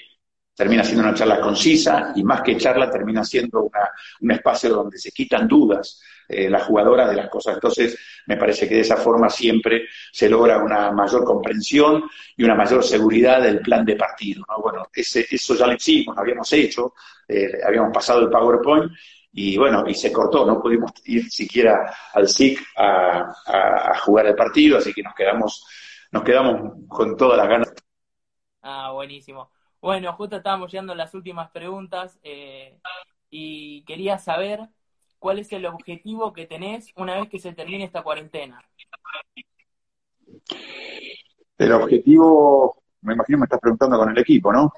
termina 0.53 0.83
siendo 0.83 1.03
una 1.03 1.13
charla 1.13 1.39
concisa 1.39 2.11
y 2.13 2.23
más 2.25 2.41
que 2.41 2.57
charla 2.57 2.91
termina 2.91 3.23
siendo 3.23 3.71
un 4.19 4.31
espacio 4.31 4.69
donde 4.71 4.97
se 4.97 5.11
quitan 5.11 5.47
dudas 5.47 6.01
eh, 6.29 6.47
las 6.47 6.63
jugadoras 6.63 7.09
de 7.09 7.15
las 7.15 7.27
cosas. 7.27 7.55
Entonces, 7.55 7.97
me 8.27 8.37
parece 8.37 8.69
que 8.69 8.75
de 8.75 8.81
esa 8.81 8.97
forma 8.97 9.29
siempre 9.29 9.87
se 10.11 10.29
logra 10.29 10.63
una 10.63 10.91
mayor 10.91 11.23
comprensión 11.23 12.03
y 12.37 12.43
una 12.43 12.53
mayor 12.53 12.83
seguridad 12.83 13.41
del 13.41 13.61
plan 13.61 13.83
de 13.83 13.95
partido. 13.95 14.45
Bueno, 14.61 14.85
ese, 14.93 15.25
eso 15.29 15.55
ya 15.55 15.65
lo 15.65 15.73
hicimos, 15.73 16.15
lo 16.15 16.21
habíamos 16.21 16.53
hecho, 16.53 16.93
eh, 17.27 17.59
habíamos 17.65 17.91
pasado 17.91 18.21
el 18.21 18.29
PowerPoint 18.29 18.91
y 19.31 19.57
bueno, 19.57 19.83
y 19.87 19.95
se 19.95 20.11
cortó, 20.11 20.45
no 20.45 20.61
pudimos 20.61 20.91
ir 21.05 21.29
siquiera 21.31 21.91
al 22.13 22.27
SIC 22.27 22.59
a, 22.77 23.33
a, 23.47 23.97
jugar 23.99 24.27
el 24.27 24.35
partido, 24.35 24.77
así 24.77 24.93
que 24.93 25.01
nos 25.01 25.15
quedamos, 25.15 25.65
nos 26.11 26.23
quedamos 26.23 26.73
con 26.87 27.17
todas 27.17 27.37
las 27.37 27.47
ganas. 27.47 27.73
Ah, 28.61 28.91
buenísimo. 28.91 29.49
Bueno, 29.81 30.13
justo 30.13 30.35
estábamos 30.35 30.71
llegando 30.71 30.93
a 30.93 30.95
las 30.95 31.13
últimas 31.13 31.49
preguntas 31.51 32.19
eh, 32.21 32.79
y 33.29 33.83
quería 33.85 34.17
saber 34.17 34.67
cuál 35.19 35.39
es 35.39 35.51
el 35.53 35.65
objetivo 35.65 36.33
que 36.33 36.45
tenés 36.45 36.91
una 36.95 37.19
vez 37.19 37.29
que 37.29 37.39
se 37.39 37.53
termine 37.53 37.83
esta 37.83 38.01
cuarentena. 38.01 38.63
El 41.57 41.71
objetivo, 41.73 42.83
me 43.01 43.13
imagino 43.13 43.39
me 43.39 43.43
estás 43.43 43.59
preguntando 43.59 43.97
con 43.97 44.09
el 44.09 44.17
equipo, 44.17 44.51
¿no? 44.51 44.71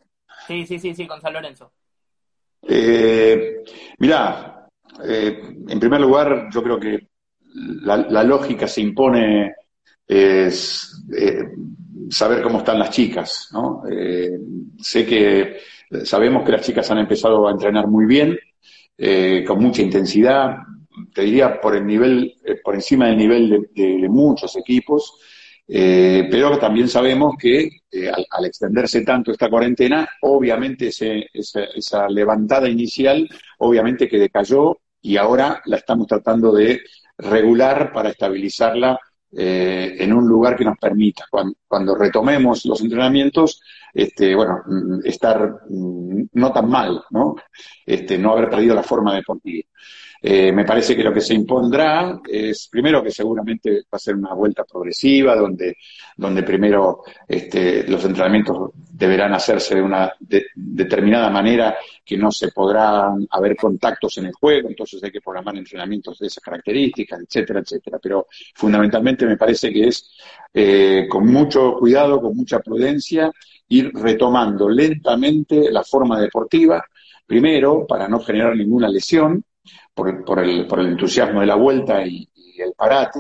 Sí, 0.48 0.66
sí, 0.66 0.80
sí, 0.80 0.94
sí, 0.96 1.08
con 1.08 1.22
San 1.22 1.34
Lorenzo. 1.34 1.72
Eh, 2.64 3.64
mirá, 4.00 4.68
eh, 5.04 5.56
en 5.68 5.80
primer 5.80 6.02
lugar, 6.02 6.50
yo 6.52 6.64
creo 6.64 6.80
que 6.80 7.08
la, 7.54 8.24
lógica 8.24 8.68
se 8.68 8.82
impone 8.82 9.56
es 10.08 11.04
eh, 11.16 11.44
saber 12.10 12.42
cómo 12.42 12.60
están 12.60 12.80
las 12.80 12.90
chicas, 12.90 13.50
¿no? 13.54 13.84
Eh, 13.90 14.40
sé 14.80 15.06
que 15.06 15.58
sabemos 16.04 16.44
que 16.44 16.52
las 16.52 16.62
chicas 16.62 16.90
han 16.92 17.00
empezado 17.00 17.48
a 17.48 17.52
entrenar 17.52 17.88
muy 17.88 18.06
bien, 18.06 18.38
eh, 19.04 19.44
con 19.46 19.60
mucha 19.60 19.82
intensidad, 19.82 20.58
te 21.14 21.24
diría 21.24 21.60
por 21.60 21.76
el 21.76 21.88
nivel, 21.88 22.36
eh, 22.46 22.60
por 22.64 22.76
encima 22.76 23.08
del 23.08 23.18
nivel 23.18 23.68
de, 23.74 24.10
muchos 24.10 24.56
equipos, 24.56 25.18
pero 25.68 26.60
también 26.60 26.90
sabemos 26.90 27.36
que 27.40 27.70
al, 28.30 28.46
extenderse 28.46 29.02
tanto 29.02 29.32
esta 29.32 29.50
cuarentena, 29.50 30.08
obviamente 30.22 30.88
esa, 30.88 31.06
esa 31.34 32.10
levantada 32.10 32.68
inicial, 32.68 33.28
obviamente 33.60 34.10
que 34.10 34.20
decayó 34.20 34.82
y 35.02 35.18
ahora 35.18 35.62
la 35.66 35.78
estamos 35.78 36.08
tratando 36.08 36.52
de 36.52 36.82
regular 37.18 37.92
para 37.94 38.10
estabilizarla 38.10 39.00
eh, 39.34 39.96
en 40.00 40.12
un 40.12 40.28
lugar 40.28 40.58
que 40.58 40.66
nos 40.66 40.78
permita, 40.78 41.26
cuando, 41.68 41.96
retomemos 41.96 42.66
los 42.66 42.82
entrenamientos, 42.82 43.62
este, 43.94 44.36
bueno, 44.36 44.62
estar 45.04 45.62
mm, 45.70 46.24
no 46.34 46.52
tan 46.52 46.70
mal, 46.70 47.04
¿no? 47.12 47.36
Este, 47.86 48.18
no 48.18 48.34
haber 48.34 48.50
perdido 48.50 48.76
la 48.76 48.84
forma 48.84 49.16
deportiva. 49.16 49.68
Eh, 50.24 50.52
me 50.52 50.66
parece 50.66 50.96
que 50.96 51.04
lo 51.04 51.12
que 51.12 51.22
se 51.22 51.34
impondrá 51.34 52.22
es, 52.30 52.68
primero, 52.72 53.02
que 53.02 53.10
seguramente 53.10 53.82
va 53.92 53.96
a 53.96 54.00
ser 54.00 54.16
una 54.16 54.36
vuelta 54.36 54.64
progresiva, 54.64 55.36
donde, 55.36 55.78
donde 56.16 56.44
primero 56.44 57.02
este, 57.28 57.88
los 57.88 58.06
entrenamientos 58.06 58.70
deberán 58.76 59.34
hacerse 59.34 59.76
de 59.76 59.82
una 59.82 60.14
determinada 60.54 61.32
manera 61.32 61.76
que 62.06 62.18
no 62.18 62.32
se 62.32 62.52
podrán 62.52 63.28
haber 63.32 63.56
contactos 63.56 64.20
en 64.20 64.28
el 64.28 64.34
juego, 64.34 64.70
entonces 64.70 65.04
hay 65.04 65.12
que 65.12 65.22
programar 65.22 65.58
entrenamientos 65.58 66.20
de 66.20 66.28
esas 66.28 66.44
características, 66.44 67.22
etcétera, 67.22 67.62
etcétera. 67.62 67.98
Pero 68.00 68.28
fundamentalmente 68.54 69.26
me 69.26 69.38
parece 69.38 69.74
que 69.74 69.88
es 69.88 70.16
eh, 70.54 71.08
con 71.10 71.26
mucho 71.26 71.78
cuidado, 71.80 72.22
con 72.22 72.36
mucha 72.36 72.60
prudencia, 72.60 73.32
ir 73.72 73.92
retomando 73.94 74.70
lentamente 74.70 75.72
la 75.72 75.84
forma 75.84 76.20
deportiva, 76.20 76.84
primero 77.26 77.86
para 77.88 78.08
no 78.08 78.20
generar 78.20 78.56
ninguna 78.56 78.90
lesión, 78.90 79.44
por, 79.94 80.24
por, 80.26 80.40
el, 80.40 80.68
por 80.68 80.80
el 80.80 80.88
entusiasmo 80.88 81.40
de 81.40 81.46
la 81.46 81.56
vuelta 81.56 82.06
y, 82.06 82.28
el 82.58 82.74
parate. 82.78 83.20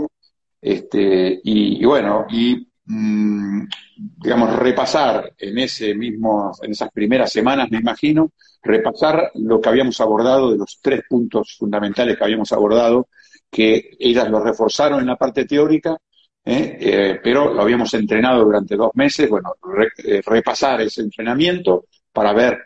Este, 0.62 1.40
y, 1.44 1.84
bueno, 1.84 2.28
y 2.30 2.68
mm, 2.86 3.64
digamos, 3.96 4.56
repasar 4.58 5.34
en 5.38 5.58
ese 5.58 5.96
mismo, 5.96 6.52
en 6.62 6.72
esas 6.72 6.92
primeras 6.92 7.32
semanas, 7.32 7.72
me 7.72 7.80
imagino, 7.80 8.32
repasar 8.62 9.32
lo 9.36 9.60
que 9.60 9.70
habíamos 9.70 10.00
abordado 10.02 10.52
de 10.52 10.58
los 10.58 10.80
tres 10.82 11.02
puntos 11.10 11.56
fundamentales 11.58 12.18
que 12.18 12.24
habíamos 12.24 12.52
abordado, 12.52 13.08
que 13.50 13.92
ellas 14.00 14.30
lo 14.30 14.44
reforzaron 14.44 15.00
en 15.00 15.08
la 15.08 15.16
parte 15.16 15.46
teórica, 15.46 15.98
¿eh? 16.46 16.78
Eh, 16.80 17.20
pero 17.24 17.54
lo 17.54 17.62
habíamos 17.62 17.94
entrenado 17.94 18.44
durante 18.44 18.76
dos 18.76 18.92
meses, 18.96 19.30
bueno, 19.30 19.56
eh, 19.98 20.22
repasar 20.26 20.82
ese 20.82 21.02
entrenamiento 21.02 21.86
para 22.12 22.34
ver, 22.34 22.60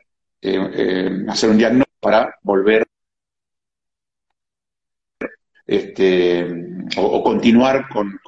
hacer 1.28 1.50
un 1.50 1.58
diagnóstico 1.58 1.98
para 2.00 2.36
volver 2.44 2.86
este, 5.66 6.46
o, 6.98 7.24
continuar 7.24 7.88
con, 7.90 8.20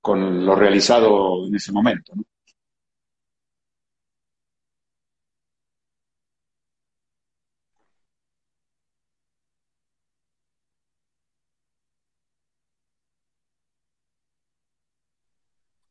con, 0.00 0.46
lo 0.46 0.54
realizado 0.56 1.46
en 1.46 1.54
ese 1.54 1.72
momento. 1.72 2.12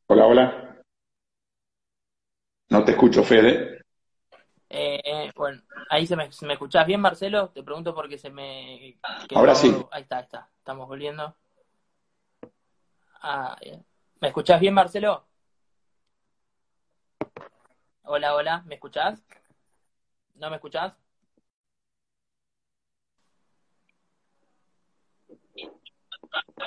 Hola, 0.06 0.26
hola. 0.26 0.84
No 2.68 2.84
te 2.84 2.93
escucho, 3.04 3.22
Fede. 3.22 3.82
Eh, 4.70 5.00
eh, 5.04 5.30
bueno, 5.36 5.62
ahí 5.90 6.06
se 6.06 6.16
me, 6.16 6.28
me 6.42 6.52
escuchás 6.54 6.86
bien, 6.86 7.00
Marcelo. 7.00 7.50
Te 7.50 7.62
pregunto 7.62 7.94
porque 7.94 8.16
se 8.16 8.30
me. 8.30 8.98
Ahora 9.34 9.54
sí. 9.54 9.74
Ahí 9.90 10.02
está, 10.02 10.16
ahí 10.16 10.22
está. 10.22 10.48
Estamos 10.58 10.88
volviendo. 10.88 11.36
Ah, 13.20 13.56
¿Me 14.20 14.28
escuchás 14.28 14.58
bien, 14.58 14.74
Marcelo? 14.74 15.26
Hola, 18.04 18.34
hola. 18.34 18.62
¿Me 18.66 18.76
escuchás? 18.76 19.22
¿No 20.36 20.48
me 20.48 20.56
escuchás? 20.56 20.94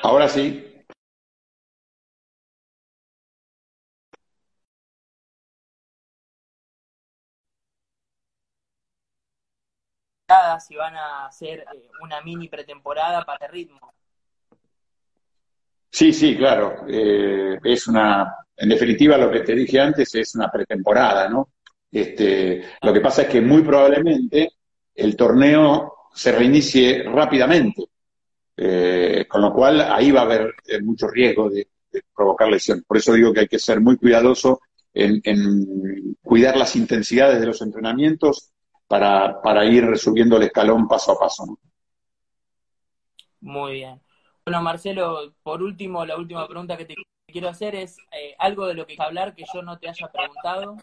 Ahora 0.03 0.29
sí. 0.29 0.76
Si 10.59 10.75
van 10.75 10.95
a 10.95 11.28
hacer 11.28 11.59
eh, 11.59 11.89
una 12.01 12.21
mini 12.21 12.49
pretemporada 12.49 13.23
para 13.23 13.45
el 13.45 13.51
ritmo. 13.51 13.93
Sí, 15.89 16.11
sí, 16.11 16.36
claro. 16.36 16.86
Eh, 16.88 17.57
es 17.63 17.88
una, 17.88 18.36
en 18.55 18.69
definitiva, 18.69 19.17
lo 19.17 19.32
que 19.32 19.39
te 19.39 19.55
dije 19.55 19.80
antes 19.80 20.13
es 20.15 20.36
una 20.36 20.51
pretemporada, 20.51 21.30
¿no? 21.30 21.49
Este, 21.89 22.61
lo 22.82 22.91
que 22.93 22.99
pasa 22.99 23.23
es 23.23 23.30
que 23.30 23.41
muy 23.41 23.61
probablemente 23.61 24.51
el 24.93 25.15
torneo 25.15 25.93
se 26.13 26.34
reinicie 26.34 27.03
rápidamente, 27.03 27.86
eh, 28.57 29.25
con 29.30 29.41
lo 29.41 29.53
cual 29.53 29.80
ahí 29.82 30.11
va 30.11 30.21
a 30.21 30.23
haber 30.23 30.53
mucho 30.84 31.07
riesgo 31.07 31.49
de, 31.49 31.67
provocar 32.13 32.47
lesiones. 32.49 32.84
Por 32.86 32.97
eso 32.97 33.13
digo 33.13 33.34
que 33.34 33.39
hay 33.39 33.47
que 33.47 33.57
ser 33.57 33.80
muy 33.80 33.97
cuidadoso 33.97 34.59
en, 34.93 35.19
en 35.23 36.15
cuidar 36.21 36.55
las 36.57 36.75
intensidades 36.75 37.39
de 37.39 37.47
los 37.47 37.61
entrenamientos 37.61 38.51
para, 38.88 39.41
para 39.41 39.65
ir 39.65 39.97
subiendo 39.97 40.38
el 40.38 40.43
escalón 40.43 40.88
paso 40.88 41.11
a 41.11 41.19
paso. 41.19 41.45
¿no? 41.45 41.57
Muy 43.41 43.73
bien. 43.73 44.01
Bueno, 44.45 44.61
Marcelo, 44.61 45.33
por 45.43 45.61
último, 45.61 46.05
la 46.05 46.17
última 46.17 46.47
pregunta 46.47 46.77
que 46.77 46.85
te 46.85 46.95
quiero 47.27 47.49
hacer 47.49 47.75
es 47.75 47.97
eh, 48.11 48.33
algo 48.39 48.65
de 48.65 48.73
lo 48.73 48.88
que 48.88 48.95
hablar 48.97 49.35
que 49.35 49.43
yo 49.53 49.61
no 49.61 49.77
te 49.77 49.89
haya 49.89 50.09
preguntado. 50.09 50.77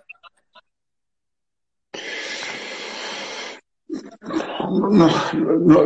No, 4.90 5.08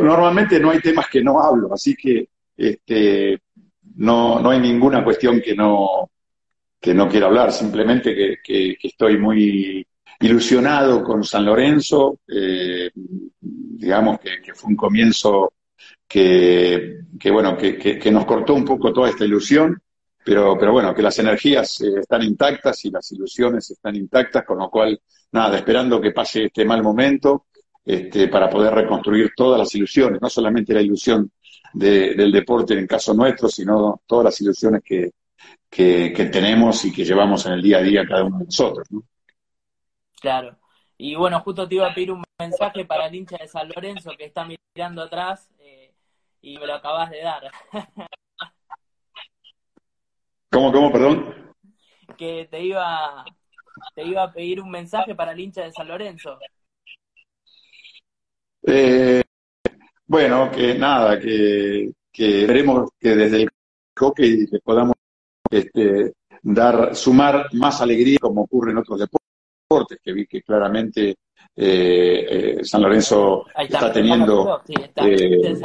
normalmente 0.01 0.59
no 0.59 0.71
hay 0.71 0.81
temas 0.81 1.07
que 1.09 1.23
no 1.23 1.39
hablo, 1.39 1.73
así 1.73 1.95
que 1.95 2.27
este, 2.57 3.41
no, 3.95 4.39
no 4.39 4.49
hay 4.49 4.59
ninguna 4.59 5.03
cuestión 5.03 5.41
que 5.41 5.55
no, 5.55 6.09
que 6.79 6.93
no 6.93 7.07
quiera 7.07 7.27
hablar, 7.27 7.51
simplemente 7.51 8.15
que, 8.15 8.37
que 8.43 8.87
estoy 8.87 9.17
muy 9.17 9.85
ilusionado 10.19 11.03
con 11.03 11.23
San 11.23 11.45
Lorenzo, 11.45 12.19
eh, 12.27 12.91
digamos 13.39 14.19
que, 14.19 14.53
fue 14.53 14.71
un 14.71 14.75
comienzo 14.75 15.53
que, 16.07 16.99
bueno, 17.31 17.57
que, 17.57 18.11
nos 18.11 18.25
cortó 18.25 18.53
un 18.53 18.65
poco 18.65 18.91
toda 18.91 19.09
esta 19.09 19.25
ilusión, 19.25 19.81
pero, 20.23 20.57
pero 20.59 20.73
bueno, 20.73 20.93
que 20.93 21.01
las 21.01 21.17
energías 21.19 21.81
eh, 21.81 21.99
están 22.01 22.23
intactas 22.23 22.83
y 22.85 22.91
las 22.91 23.11
ilusiones 23.11 23.71
están 23.71 23.95
intactas, 23.95 24.43
con 24.43 24.59
lo 24.59 24.69
cual, 24.69 24.99
nada, 25.31 25.57
esperando 25.57 26.01
que 26.01 26.11
pase 26.11 26.45
este 26.45 26.65
mal 26.65 26.83
momento 26.83 27.45
este, 27.85 28.27
para 28.27 28.49
poder 28.49 28.73
reconstruir 28.73 29.31
todas 29.35 29.57
las 29.57 29.73
ilusiones, 29.73 30.21
no 30.21 30.29
solamente 30.29 30.73
la 30.73 30.81
ilusión 30.81 31.31
del 31.73 32.31
deporte 32.31 32.73
en 32.73 32.79
el 32.79 32.87
caso 32.87 33.13
nuestro, 33.13 33.47
sino 33.49 34.01
todas 34.05 34.25
las 34.25 34.41
ilusiones 34.41 34.81
que, 34.83 35.11
tenemos 35.69 36.85
y 36.85 36.91
que 36.91 37.05
llevamos 37.05 37.45
en 37.45 37.53
el 37.53 37.61
día 37.61 37.77
a 37.77 37.81
día 37.81 38.05
cada 38.07 38.23
uno 38.23 38.39
de 38.39 38.45
nosotros. 38.45 38.87
¿no? 38.91 39.03
Claro. 40.19 40.57
Y 40.97 41.15
bueno, 41.15 41.39
justo 41.41 41.67
te 41.67 41.75
iba 41.75 41.87
a 41.87 41.93
pedir 41.93 42.11
un 42.11 42.23
mensaje 42.37 42.83
para 42.85 43.07
el 43.07 43.15
hincha 43.15 43.37
de 43.37 43.47
San 43.47 43.69
Lorenzo 43.69 44.11
que 44.17 44.25
está 44.25 44.45
mirando 44.45 45.01
atrás 45.01 45.49
eh, 45.59 45.93
y 46.41 46.57
me 46.57 46.67
lo 46.67 46.73
acabas 46.75 47.09
de 47.09 47.21
dar. 47.21 47.49
¿Cómo, 50.51 50.71
cómo, 50.71 50.91
perdón? 50.91 51.53
Que 52.17 52.47
te 52.51 52.61
iba, 52.63 53.23
te 53.95 54.03
iba 54.03 54.23
a 54.23 54.31
pedir 54.33 54.59
un 54.61 54.69
mensaje 54.71 55.15
para 55.15 55.31
el 55.31 55.39
hincha 55.39 55.63
de 55.63 55.71
San 55.71 55.87
Lorenzo. 55.87 56.37
Eh, 58.63 59.23
bueno, 60.05 60.51
que 60.51 60.75
nada, 60.75 61.17
que, 61.17 61.91
que 62.11 62.45
veremos 62.45 62.89
que 62.99 63.15
desde 63.15 63.43
el 63.43 63.49
hockey 63.95 64.47
podamos 64.63 64.95
este, 65.49 66.13
dar, 66.41 66.93
sumar 66.95 67.47
más 67.53 67.79
alegría 67.79 68.17
como 68.19 68.41
ocurre 68.41 68.71
en 68.71 68.79
otros 68.79 68.99
deportes 68.99 69.18
que 70.03 70.13
vi 70.13 70.25
que 70.25 70.41
claramente 70.41 71.17
eh, 71.55 72.57
eh, 72.57 72.57
San 72.63 72.81
Lorenzo 72.81 73.45
está, 73.55 73.91
teniendo 73.91 74.63
eh, 74.95 75.61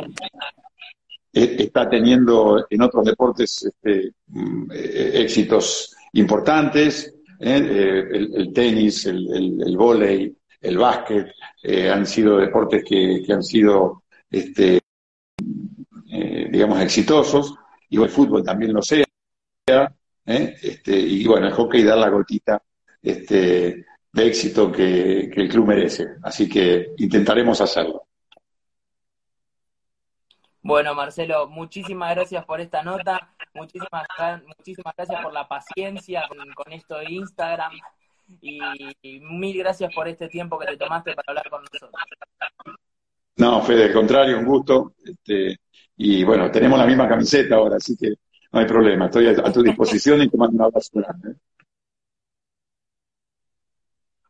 está 1.32 1.88
teniendo 1.88 2.66
en 2.68 2.82
otros 2.82 3.06
deportes 3.06 3.62
este, 3.62 4.12
mm, 4.26 4.70
éxitos 4.70 5.96
importantes 6.12 7.14
el, 7.38 8.52
tenis 8.52 9.06
el, 9.06 9.26
el, 9.34 9.62
el 9.66 9.76
vóley 9.76 10.36
el 10.60 10.78
básquet 10.78 11.32
han 11.90 12.06
sido 12.06 12.36
deportes 12.36 12.84
que, 12.84 13.24
han 13.30 13.42
sido 13.42 14.02
este, 14.30 14.80
digamos 16.50 16.78
exitosos 16.80 17.54
y 17.88 18.00
el 18.00 18.10
fútbol 18.10 18.44
también 18.44 18.74
lo 18.74 18.82
sea 18.82 19.06
este, 20.26 20.98
y 20.98 21.26
bueno 21.26 21.46
el 21.46 21.52
hockey 21.54 21.82
da 21.82 21.96
la 21.96 22.10
gotita 22.10 22.62
este, 23.04 23.84
de 24.14 24.28
éxito 24.28 24.70
que, 24.70 25.22
el 25.24 25.48
club 25.48 25.66
merece. 25.66 26.06
Así 26.22 26.48
que 26.48 26.92
intentaremos 26.98 27.60
hacerlo. 27.60 28.04
Bueno, 30.62 30.94
Marcelo, 30.94 31.48
muchísimas 31.48 32.14
gracias 32.14 32.44
por 32.44 32.60
esta 32.60 32.82
nota, 32.82 33.34
muchísimas, 33.52 34.06
muchísimas 34.46 34.94
gracias 34.96 35.22
por 35.22 35.32
la 35.32 35.46
paciencia 35.46 36.22
con, 36.28 36.72
esto 36.72 36.96
de 36.96 37.12
Instagram 37.12 37.72
y, 38.40 38.60
mil 39.20 39.58
gracias 39.58 39.92
por 39.92 40.08
este 40.08 40.28
tiempo 40.28 40.58
que 40.58 40.66
te 40.68 40.76
tomaste 40.78 41.12
para 41.12 41.26
hablar 41.28 41.50
con 41.50 41.62
nosotros. 41.64 42.02
No, 43.36 43.60
Fede, 43.62 43.84
al 43.86 43.92
contrario, 43.92 44.38
un 44.38 44.46
gusto. 44.46 44.94
Este, 45.04 45.58
y 45.96 46.24
bueno, 46.24 46.50
tenemos 46.50 46.78
la 46.78 46.86
misma 46.86 47.08
camiseta 47.08 47.56
ahora, 47.56 47.76
así 47.76 47.96
que 47.96 48.14
no 48.52 48.60
hay 48.60 48.66
problema. 48.66 49.06
Estoy 49.06 49.26
a, 49.26 49.52
tu 49.52 49.62
disposición 49.62 50.22
y 50.22 50.30
te 50.30 50.38
mando 50.38 50.56
un 50.56 50.62
abrazo 50.62 50.90
grande. 50.94 51.34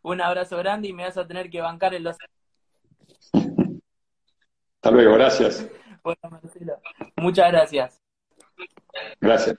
Un 0.05 0.21
abrazo 0.21 0.59
grande 0.59 0.89
y 0.89 0.93
me 0.93 1.05
vas 1.05 1.17
a 1.17 1.27
tener 1.27 1.49
que 1.49 1.63
bancar 1.63 1.95
en 1.95 2.05
los... 2.05 2.19
Hasta 3.33 4.91
luego, 4.91 5.15
gracias. 5.15 5.67
Bueno, 6.03 6.21
Marcelo, 6.31 6.79
muchas 7.17 7.51
gracias. 7.51 8.03
Gracias. 9.19 9.57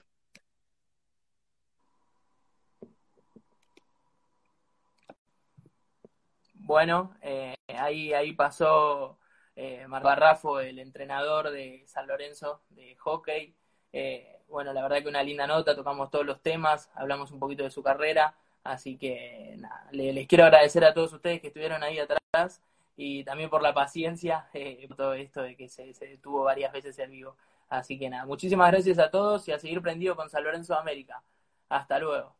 Bueno, 6.52 7.16
eh, 7.22 7.56
ahí, 7.76 8.12
ahí 8.12 8.32
pasó 8.32 9.18
eh, 9.56 9.84
Barrafo, 9.88 10.60
el 10.60 10.78
entrenador 10.78 11.50
de 11.50 11.82
San 11.88 12.06
Lorenzo 12.06 12.62
de 12.68 12.94
hockey. 12.98 13.56
Eh, 13.92 14.44
bueno, 14.46 14.72
la 14.72 14.82
verdad 14.82 15.02
que 15.02 15.08
una 15.08 15.24
linda 15.24 15.48
nota, 15.48 15.74
tocamos 15.74 16.08
todos 16.08 16.24
los 16.24 16.40
temas, 16.40 16.88
hablamos 16.94 17.32
un 17.32 17.40
poquito 17.40 17.64
de 17.64 17.70
su 17.72 17.82
carrera. 17.82 18.36
Así 18.70 18.96
que 18.96 19.54
nada, 19.58 19.88
les, 19.92 20.26
quiero 20.26 20.44
agradecer 20.44 20.84
a 20.84 20.94
todos 20.94 21.12
ustedes 21.12 21.40
que 21.40 21.48
estuvieron 21.48 21.82
ahí 21.82 21.98
atrás 21.98 22.62
y 22.96 23.24
también 23.24 23.50
por 23.50 23.62
la 23.62 23.74
paciencia, 23.74 24.48
eh, 24.54 24.88
todo 24.96 25.14
esto 25.14 25.42
de 25.42 25.56
que 25.56 25.68
se, 25.68 25.92
se, 25.94 26.06
detuvo 26.06 26.44
varias 26.44 26.72
veces 26.72 26.98
el 26.98 27.10
vivo. 27.10 27.36
Así 27.68 27.98
que 27.98 28.08
nada, 28.10 28.26
muchísimas 28.26 28.70
gracias 28.70 28.98
a 28.98 29.10
todos 29.10 29.46
y 29.48 29.52
a 29.52 29.58
seguir 29.58 29.82
prendido 29.82 30.16
con 30.16 30.30
San 30.30 30.44
Lorenzo 30.44 30.74
América. 30.78 31.22
Hasta 31.68 31.98
luego. 31.98 32.34